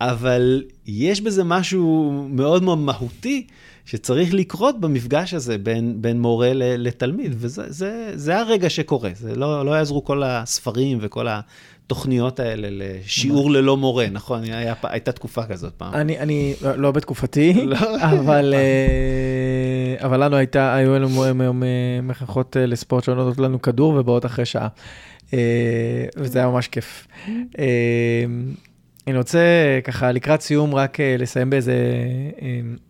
אבל 0.00 0.64
יש 0.86 1.20
בזה 1.20 1.44
משהו 1.44 2.12
מאוד 2.30 2.62
מאוד 2.62 2.78
מהותי 2.78 3.46
שצריך 3.84 4.34
לקרות 4.34 4.80
במפגש 4.80 5.34
הזה 5.34 5.58
בין, 5.58 6.02
בין 6.02 6.20
מורה 6.20 6.50
לתלמיד, 6.54 7.34
וזה 7.36 7.64
זה, 7.68 8.12
זה 8.14 8.38
הרגע 8.38 8.70
שקורה, 8.70 9.10
זה 9.14 9.34
לא, 9.34 9.66
לא 9.66 9.70
יעזרו 9.70 10.04
כל 10.04 10.22
הספרים 10.22 10.98
וכל 11.00 11.26
התוכניות 11.86 12.40
האלה 12.40 12.68
לשיעור 12.70 13.50
ללא 13.50 13.76
מורה, 13.76 14.06
נכון? 14.12 14.44
היה, 14.44 14.74
הייתה 14.82 15.12
תקופה 15.12 15.46
כזאת 15.46 15.72
פעם. 15.76 15.94
אני, 15.94 16.18
אני, 16.18 16.54
לא 16.76 16.90
בתקופתי, 16.90 17.66
אבל, 18.12 18.54
אה, 18.56 20.06
אבל 20.06 20.24
לנו 20.24 20.36
הייתה, 20.36 20.74
היו 20.74 20.98
לנו 20.98 21.08
מחנכות 22.02 22.56
אה, 22.56 22.66
לספורט 22.66 23.04
שנותנות 23.04 23.38
לנו 23.38 23.62
כדור 23.62 23.94
ובאות 23.94 24.26
אחרי 24.26 24.44
שעה. 24.44 24.68
אה, 25.34 25.38
וזה 26.16 26.38
היה 26.38 26.48
ממש 26.48 26.68
כיף. 26.68 27.06
אני 29.06 29.16
רוצה 29.18 29.40
ככה 29.84 30.12
לקראת 30.12 30.40
סיום 30.40 30.74
רק 30.74 30.98
לסיים 31.00 31.50
באיזה 31.50 31.74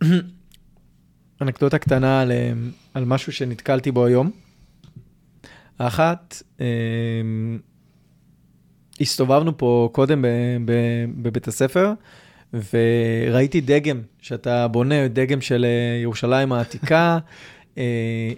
אנקדוטה 1.41 1.77
קטנה 1.77 2.21
על, 2.21 2.31
על 2.93 3.05
משהו 3.05 3.31
שנתקלתי 3.31 3.91
בו 3.91 4.05
היום. 4.05 4.31
האחת, 5.79 6.43
הסתובבנו 9.03 9.57
פה 9.57 9.89
קודם 9.91 10.25
בבית 11.15 11.47
הספר, 11.47 11.93
וראיתי 12.53 13.61
דגם 13.61 14.01
שאתה 14.21 14.67
בונה, 14.67 15.07
דגם 15.07 15.41
של 15.41 15.65
אה, 15.65 16.01
ירושלים 16.01 16.51
העתיקה, 16.51 17.17
אה, 17.77 17.83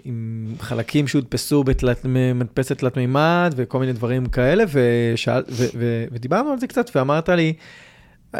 עם 0.04 0.46
חלקים 0.60 1.08
שהודפסו 1.08 1.64
במדפסת 2.04 2.78
תלת 2.78 2.96
מימד 2.96 3.54
וכל 3.56 3.78
מיני 3.78 3.92
דברים 3.92 4.26
כאלה, 4.26 4.64
ושאל, 4.72 5.42
ו, 5.48 5.64
ו, 5.78 6.04
ודיברנו 6.12 6.52
על 6.52 6.58
זה 6.58 6.66
קצת, 6.66 6.90
ואמרת 6.94 7.28
לי, 7.28 7.52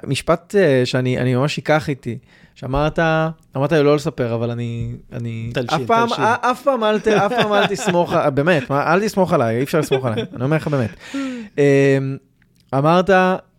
משפט 0.04 0.54
אה, 0.58 0.86
שאני 0.86 1.34
ממש 1.34 1.58
אקח 1.58 1.88
איתי, 1.88 2.18
שאמרת, 2.54 2.98
אמרת 3.56 3.72
לי 3.72 3.82
לא 3.82 3.96
לספר, 3.96 4.34
אבל 4.34 4.50
אני, 4.50 4.92
אני, 5.12 5.50
תלשין, 5.54 5.80
אף 5.80 5.86
פעם, 5.86 6.08
תלשין. 6.08 6.24
אף 6.24 6.62
פעם 6.62 6.84
אל, 6.84 6.96
אף 6.96 7.32
פעם 7.32 7.52
אל 7.52 7.66
תסמוך, 7.66 8.14
באמת, 8.34 8.70
אל 8.70 9.06
תסמוך 9.06 9.32
עליי, 9.32 9.56
אי 9.56 9.62
אפשר 9.62 9.80
לסמוך 9.80 10.04
עליי, 10.04 10.24
אני 10.34 10.44
אומר 10.44 10.56
לך 10.56 10.68
באמת. 10.68 10.90
אמ, 11.58 12.16
אמרת, 12.74 13.10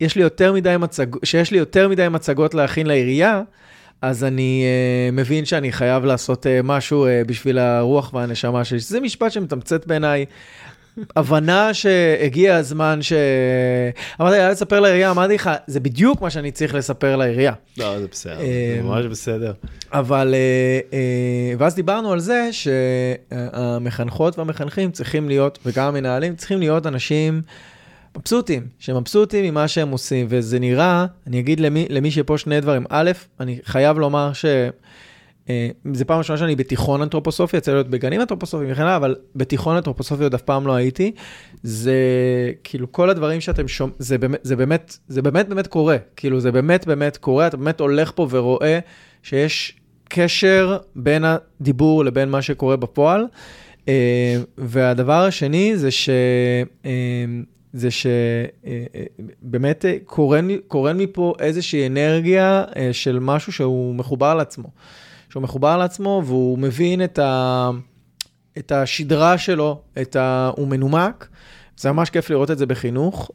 יש 0.02 0.16
לי 0.16 0.22
יותר 0.22 0.54
מדי 0.54 0.76
מצג... 0.80 1.06
שיש 1.24 1.52
לי 1.52 1.58
יותר 1.58 1.89
מדי 1.89 2.08
מצגות 2.10 2.54
להכין 2.54 2.88
לעירייה, 2.88 3.41
אז 4.02 4.24
אני 4.24 4.66
uh, 4.66 5.16
מבין 5.16 5.45
שאני 5.45 5.72
חייב 5.72 6.06
לעשות 6.06 6.45
uh, 6.45 6.50
משהו 6.64 7.06
uh, 7.06 7.28
בשביל 7.28 7.60
הרוח 7.60 8.14
והנשמה 8.14 8.64
שלי. 8.64 8.80
זה 8.80 9.00
משפט 9.00 9.32
שמתמצת 9.32 9.88
בעיניי. 9.88 10.26
הבנה 11.16 11.74
שהגיע 11.74 12.56
הזמן 12.56 13.00
ש... 13.02 13.14
אמרתי 14.22 14.39
אל 14.39 14.54
תספר 14.54 14.80
לעירייה, 14.80 15.12
אמרתי 15.12 15.36
לך, 15.36 15.50
זה 15.68 15.80
בדיוק 15.80 16.22
מה 16.22 16.30
שאני 16.30 16.52
צריך 16.52 16.76
לספר 16.76 17.16
לעירייה. 17.16 17.54
לא, 17.78 18.00
זה 18.00 18.08
בסדר, 18.12 18.39
אה, 18.39 18.74
זה 18.78 18.82
ממש 18.84 19.06
בסדר. 19.06 19.54
אבל, 19.93 20.36
ואז 21.58 21.76
דיברנו 21.76 22.12
על 22.12 22.20
זה 22.20 22.50
שהמחנכות 22.52 24.38
והמחנכים 24.38 24.91
צריכים 24.91 25.28
להיות, 25.28 25.60
וגם 25.66 25.88
המנהלים 25.88 26.36
צריכים 26.36 26.60
להיות 26.60 26.88
אנשים 26.88 27.41
מבסוטים, 28.18 28.68
שמבסוטים 28.80 29.45
ממה 29.45 29.68
שהם 29.68 29.89
עושים, 29.89 30.26
וזה 30.30 30.59
נראה, 30.59 31.05
אני 31.28 31.39
אגיד 31.39 31.59
למי, 31.59 31.86
למי 31.89 32.11
שפה 32.11 32.38
שני 32.38 32.61
דברים. 32.61 32.86
א', 32.89 33.11
אני 33.39 33.59
חייב 33.63 33.99
לומר 33.99 34.34
ש... 34.34 34.45
אה, 35.49 35.70
זה 35.93 36.05
פעם 36.05 36.18
ראשונה 36.18 36.39
שאני 36.39 36.55
בתיכון 36.55 37.01
אנתרופוסופי, 37.01 37.57
יצא 37.57 37.72
להיות 37.72 37.88
בגנים 37.88 38.22
אנתרופוסופיים 38.22 38.72
וכן 38.72 38.82
הלאה, 38.82 38.95
אבל 38.95 39.15
בתיכון 39.36 39.76
אנתרופוסופי 39.76 40.24
עוד 40.24 40.34
אף 40.34 40.41
פעם 40.41 40.68
לא 40.68 40.76
הייתי. 40.76 41.11
זה 41.63 41.95
כאילו 42.63 42.91
כל 42.91 43.09
הדברים 43.09 43.41
שאתם 43.41 43.68
שומעים, 43.68 43.95
זה 43.99 44.18
זה 44.41 44.55
באמת, 44.55 44.97
זה 45.07 45.22
באמת 45.22 45.49
באמת 45.49 45.68
קורה. 45.68 45.97
כאילו 46.15 46.39
זה 46.39 46.51
באמת 46.51 46.88
באמת 46.88 47.18
קורה, 47.18 47.47
אתה 47.47 47.57
באמת 47.57 47.80
הולך 47.80 48.11
פה 48.15 48.28
ורואה 48.30 48.80
שיש 49.24 49.76
קשר 50.09 50.78
בין 50.95 51.24
הדיבור 51.26 52.05
לבין 52.05 52.30
מה 52.30 52.41
שקורה 52.41 52.76
בפועל. 52.76 53.26
אה, 53.88 54.38
והדבר 54.57 55.24
השני 55.26 55.78
זה 55.78 55.91
ש... 55.91 56.09
אה, 56.86 56.91
זה 57.74 57.89
שבאמת 59.41 59.86
קורן, 60.05 60.47
קורן 60.68 60.97
מפה 60.97 61.34
איזושהי 61.39 61.88
אנרגיה 61.88 62.63
של 62.91 63.20
משהו 63.20 63.51
שהוא 63.51 63.95
מחובר 63.95 64.36
לעצמו. 64.36 64.70
שהוא 65.30 65.43
מחובר 65.43 65.78
לעצמו 65.78 66.22
והוא 66.26 66.59
מבין 66.59 67.03
את, 67.03 67.20
ה, 67.20 67.70
את 68.57 68.72
השדרה 68.72 69.38
שלו, 69.38 69.82
את 70.01 70.15
ה, 70.15 70.51
הוא 70.55 70.68
מנומק. 70.68 71.28
זה 71.78 71.91
ממש 71.91 72.09
כיף 72.09 72.30
לראות 72.30 72.51
את 72.51 72.57
זה 72.57 72.65
בחינוך. 72.65 73.32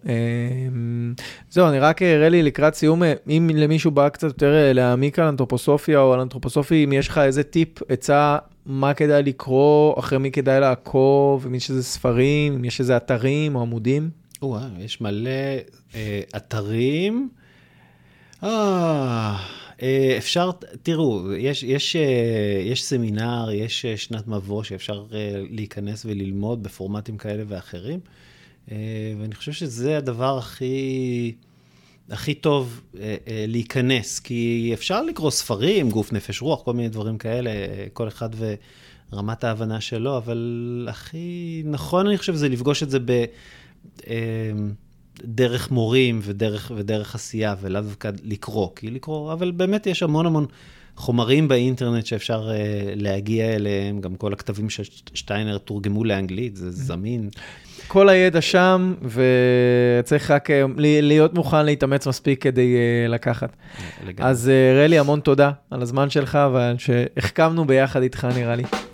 זהו, 1.50 1.68
אני 1.68 1.78
רק 1.78 2.02
אראה 2.02 2.28
לי 2.28 2.42
לקראת 2.42 2.74
סיום, 2.74 3.02
אם 3.28 3.50
למישהו 3.54 3.90
בא 3.90 4.08
קצת 4.08 4.26
יותר 4.26 4.72
להעמיק 4.74 5.18
על 5.18 5.26
אנתרופוסופיה 5.26 6.00
או 6.00 6.12
על 6.12 6.20
אנתרופוסופי, 6.20 6.84
אם 6.84 6.92
יש 6.92 7.08
לך 7.08 7.18
איזה 7.18 7.42
טיפ, 7.42 7.68
עצה, 7.88 8.38
מה 8.66 8.94
כדאי 8.94 9.22
לקרוא, 9.22 9.98
אחרי 9.98 10.18
מי 10.18 10.30
כדאי 10.30 10.60
לעקוב, 10.60 11.46
אם 11.46 11.54
יש 11.54 11.70
איזה 11.70 11.82
ספרים, 11.82 12.54
אם 12.54 12.64
יש 12.64 12.80
איזה 12.80 12.96
אתרים 12.96 13.56
או 13.56 13.60
עמודים. 13.60 14.21
וואו, 14.42 14.80
יש 14.80 15.00
מלא 15.00 15.30
אה, 15.94 16.20
אתרים. 16.36 17.28
אה... 18.42 19.36
אה, 19.82 20.14
אפשר, 20.18 20.50
תראו, 20.82 21.32
יש, 21.34 21.62
יש, 21.62 21.96
אה, 21.96 22.62
יש 22.64 22.84
סמינר, 22.84 23.48
יש 23.52 23.84
אה, 23.84 23.96
שנת 23.96 24.28
מבוא 24.28 24.62
שאפשר 24.62 25.04
להיכנס 25.50 26.06
וללמוד 26.06 26.62
בפורמטים 26.62 27.16
כאלה 27.16 27.42
ואחרים, 27.48 28.00
ואני 29.20 29.34
חושב 29.34 29.52
שזה 29.52 29.98
הדבר 29.98 30.38
הכי, 30.38 31.34
הכי 32.10 32.34
טוב 32.34 32.80
להיכנס, 33.48 34.20
כי 34.20 34.70
אפשר 34.74 35.02
לקרוא 35.02 35.30
ספרים, 35.30 35.90
גוף, 35.90 36.12
נפש, 36.12 36.42
רוח, 36.42 36.62
כל 36.62 36.72
מיני 36.72 36.88
דברים 36.88 37.18
כאלה, 37.18 37.50
כל 37.92 38.08
אחד 38.08 38.28
ורמת 39.12 39.44
ההבנה 39.44 39.80
שלו, 39.80 40.16
אבל 40.16 40.88
הכי 40.90 41.62
נכון, 41.64 42.06
אני 42.06 42.18
חושב, 42.18 42.34
זה 42.34 42.48
לפגוש 42.48 42.82
את 42.82 42.90
זה 42.90 42.98
ב... 43.04 43.24
דרך 45.24 45.70
מורים 45.70 46.20
ודרך, 46.22 46.72
ודרך 46.76 47.14
עשייה, 47.14 47.54
ולאו 47.60 47.82
דווקא 47.82 48.10
לקרוא, 48.24 48.68
כי 48.76 48.90
לקרוא, 48.90 49.32
אבל 49.32 49.50
באמת 49.50 49.86
יש 49.86 50.02
המון 50.02 50.26
המון 50.26 50.46
חומרים 50.96 51.48
באינטרנט 51.48 52.06
שאפשר 52.06 52.48
uh, 52.48 52.52
להגיע 52.96 53.54
אליהם, 53.54 54.00
גם 54.00 54.14
כל 54.14 54.32
הכתבים 54.32 54.70
של 54.70 54.82
שטיינר 55.14 55.58
תורגמו 55.58 56.04
לאנגלית, 56.04 56.56
זה 56.56 56.70
זמין. 56.70 57.28
כל 57.88 58.08
הידע 58.08 58.40
שם, 58.40 58.94
וצריך 59.98 60.30
רק 60.30 60.50
uh, 60.50 60.52
להיות 60.78 61.34
מוכן 61.34 61.66
להתאמץ 61.66 62.06
מספיק 62.06 62.42
כדי 62.42 62.76
לקחת. 63.08 63.56
לגמרי. 64.06 64.30
אז 64.30 64.50
רלי, 64.84 64.98
המון 64.98 65.20
תודה 65.20 65.50
על 65.70 65.82
הזמן 65.82 66.10
שלך 66.10 66.38
ועל 66.52 66.78
שהחכמנו 66.78 67.64
ביחד 67.64 68.02
איתך, 68.02 68.28
נראה 68.36 68.56
לי. 68.56 68.91